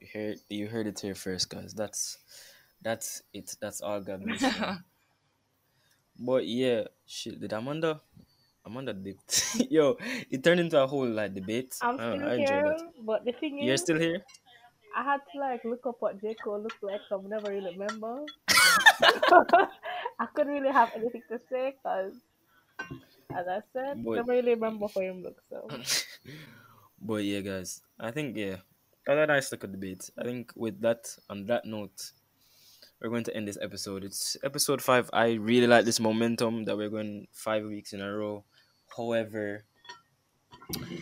you 0.00 0.08
heard 0.12 0.38
you 0.48 0.66
heard 0.66 0.88
it 0.88 0.98
here 0.98 1.14
first, 1.14 1.48
guys. 1.48 1.74
That's 1.74 2.18
that's 2.82 3.22
it. 3.32 3.54
That's 3.60 3.80
all 3.80 4.00
God 4.00 4.22
needs. 4.22 4.40
to 4.40 4.50
know. 4.60 4.76
But 6.18 6.46
yeah, 6.46 6.84
shit, 7.06 7.40
did 7.40 7.52
Amanda 7.52 8.00
Amanda 8.64 8.92
did 8.94 9.18
yo, 9.70 9.96
it 10.30 10.42
turned 10.42 10.60
into 10.60 10.80
a 10.80 10.86
whole 10.86 11.08
like 11.08 11.34
debate. 11.34 11.74
I'm 11.82 11.98
I, 11.98 12.02
don't 12.02 12.16
still 12.16 12.20
know, 12.20 12.28
I 12.28 12.34
enjoyed 12.34 12.48
here, 12.48 12.76
that. 12.78 13.06
but 13.06 13.24
the 13.24 13.32
thing 13.32 13.58
You're 13.58 13.74
is, 13.74 13.80
still 13.80 13.98
here? 13.98 14.22
I 14.96 15.02
had 15.02 15.20
to 15.32 15.40
like 15.40 15.64
look 15.64 15.86
up 15.86 15.96
what 16.00 16.20
J 16.20 16.34
Cole 16.34 16.62
looked 16.62 16.82
like. 16.82 17.00
So 17.08 17.18
I 17.24 17.28
never 17.28 17.50
really 17.50 17.76
remember. 17.76 18.24
I 20.20 20.26
couldn't 20.34 20.52
really 20.52 20.72
have 20.72 20.92
anything 20.94 21.22
to 21.28 21.40
say 21.50 21.74
because, 21.82 22.14
as 23.34 23.46
I 23.48 23.60
said, 23.72 24.04
But- 24.04 24.16
never 24.16 24.32
really 24.32 24.54
remember 24.54 24.86
how 24.94 25.00
him 25.00 25.22
look. 25.22 25.42
So 25.50 25.68
but 27.00 27.24
yeah, 27.24 27.40
guys, 27.40 27.82
I 27.98 28.10
think 28.12 28.36
yeah, 28.36 28.56
that 29.06 29.18
a 29.18 29.26
nice 29.26 29.50
little 29.50 29.70
debate. 29.70 30.08
I 30.16 30.22
think 30.22 30.52
with 30.54 30.80
that 30.82 31.16
on 31.28 31.46
that 31.46 31.64
note, 31.64 32.12
we're 33.02 33.10
going 33.10 33.24
to 33.24 33.36
end 33.36 33.48
this 33.48 33.58
episode. 33.60 34.04
It's 34.04 34.36
episode 34.44 34.80
five. 34.80 35.10
I 35.12 35.32
really 35.32 35.66
like 35.66 35.84
this 35.84 35.98
momentum 35.98 36.64
that 36.66 36.76
we're 36.76 36.88
going 36.88 37.26
five 37.32 37.64
weeks 37.64 37.92
in 37.92 38.00
a 38.00 38.16
row. 38.16 38.44
However, 38.96 39.64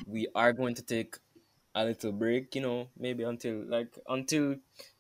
we 0.07 0.27
are 0.35 0.55
going 0.55 0.75
to 0.77 0.83
take 0.83 1.17
a 1.75 1.85
little 1.85 2.13
break. 2.13 2.55
You 2.55 2.63
know, 2.63 2.89
maybe 2.99 3.25
until 3.25 3.65
like 3.69 3.89
until 4.09 4.57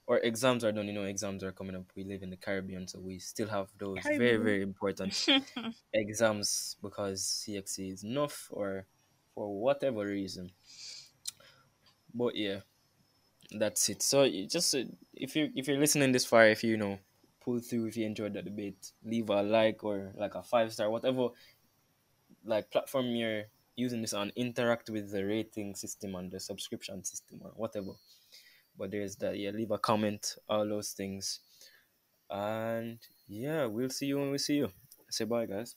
our 0.09 0.19
exams 0.19 0.63
are 0.63 0.73
done. 0.73 0.89
You 0.89 0.93
know, 0.93 1.05
exams 1.05 1.43
are 1.43 1.53
coming 1.53 1.75
up. 1.75 1.85
We 1.97 2.05
live 2.05 2.23
in 2.23 2.29
the 2.29 2.37
Caribbean, 2.37 2.87
so 2.87 3.01
we 3.01 3.19
still 3.19 3.49
have 3.49 3.69
those 3.79 3.99
very 4.05 4.37
very 4.37 4.63
important 4.63 5.27
exams 5.95 6.77
because 6.83 7.47
CXC 7.49 7.95
is 7.95 8.05
enough 8.05 8.49
or 8.51 8.85
for 9.35 9.59
whatever 9.59 10.05
reason. 10.05 10.51
But 12.13 12.37
yeah, 12.37 12.61
that's 13.53 13.89
it. 13.89 14.03
So 14.03 14.25
you 14.25 14.47
just 14.47 14.75
uh, 14.75 14.85
if 15.15 15.37
you 15.37 15.51
if 15.55 15.69
you're 15.69 15.79
listening 15.79 16.13
this 16.13 16.25
far, 16.25 16.47
if 16.49 16.63
you, 16.65 16.73
you 16.73 16.77
know 16.77 16.99
pull 17.41 17.59
through, 17.59 17.87
if 17.87 17.97
you 17.97 18.07
enjoyed 18.07 18.35
the 18.35 18.43
debate, 18.43 18.93
leave 19.05 19.31
a 19.31 19.43
like 19.43 19.83
or 19.83 20.13
like 20.17 20.35
a 20.35 20.43
five 20.43 20.73
star, 20.73 20.91
whatever 20.91 21.29
like 22.45 22.71
platform 22.71 23.07
you're 23.07 23.45
using 23.77 24.01
this 24.01 24.13
on. 24.13 24.31
Interact 24.37 24.91
with 24.91 25.11
the 25.11 25.25
rating 25.25 25.75
system 25.75 26.15
and 26.15 26.31
the 26.31 26.41
subscription 26.41 27.03
system 27.05 27.41
or 27.43 27.53
whatever. 27.57 27.93
But 28.79 28.91
there's 28.91 29.17
that. 29.17 29.39
Yeah, 29.39 29.51
leave 29.51 29.71
a 29.71 29.79
comment, 29.79 30.37
all 30.49 30.67
those 30.67 30.91
things. 30.91 31.41
And 32.29 32.99
yeah, 33.27 33.67
we'll 33.67 33.91
see 33.91 34.07
you 34.07 34.19
when 34.19 34.31
we 34.31 34.39
see 34.39 34.57
you. 34.57 34.71
Say 35.11 35.25
bye, 35.25 35.47
guys. 35.47 35.75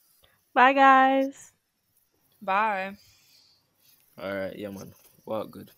Bye, 0.53 0.74
guys. 0.74 1.51
Bye. 2.41 2.95
All 4.17 4.36
right, 4.36 4.55
yeah, 4.55 4.69
man. 4.69 4.93
Well, 5.26 5.47
good. 5.47 5.71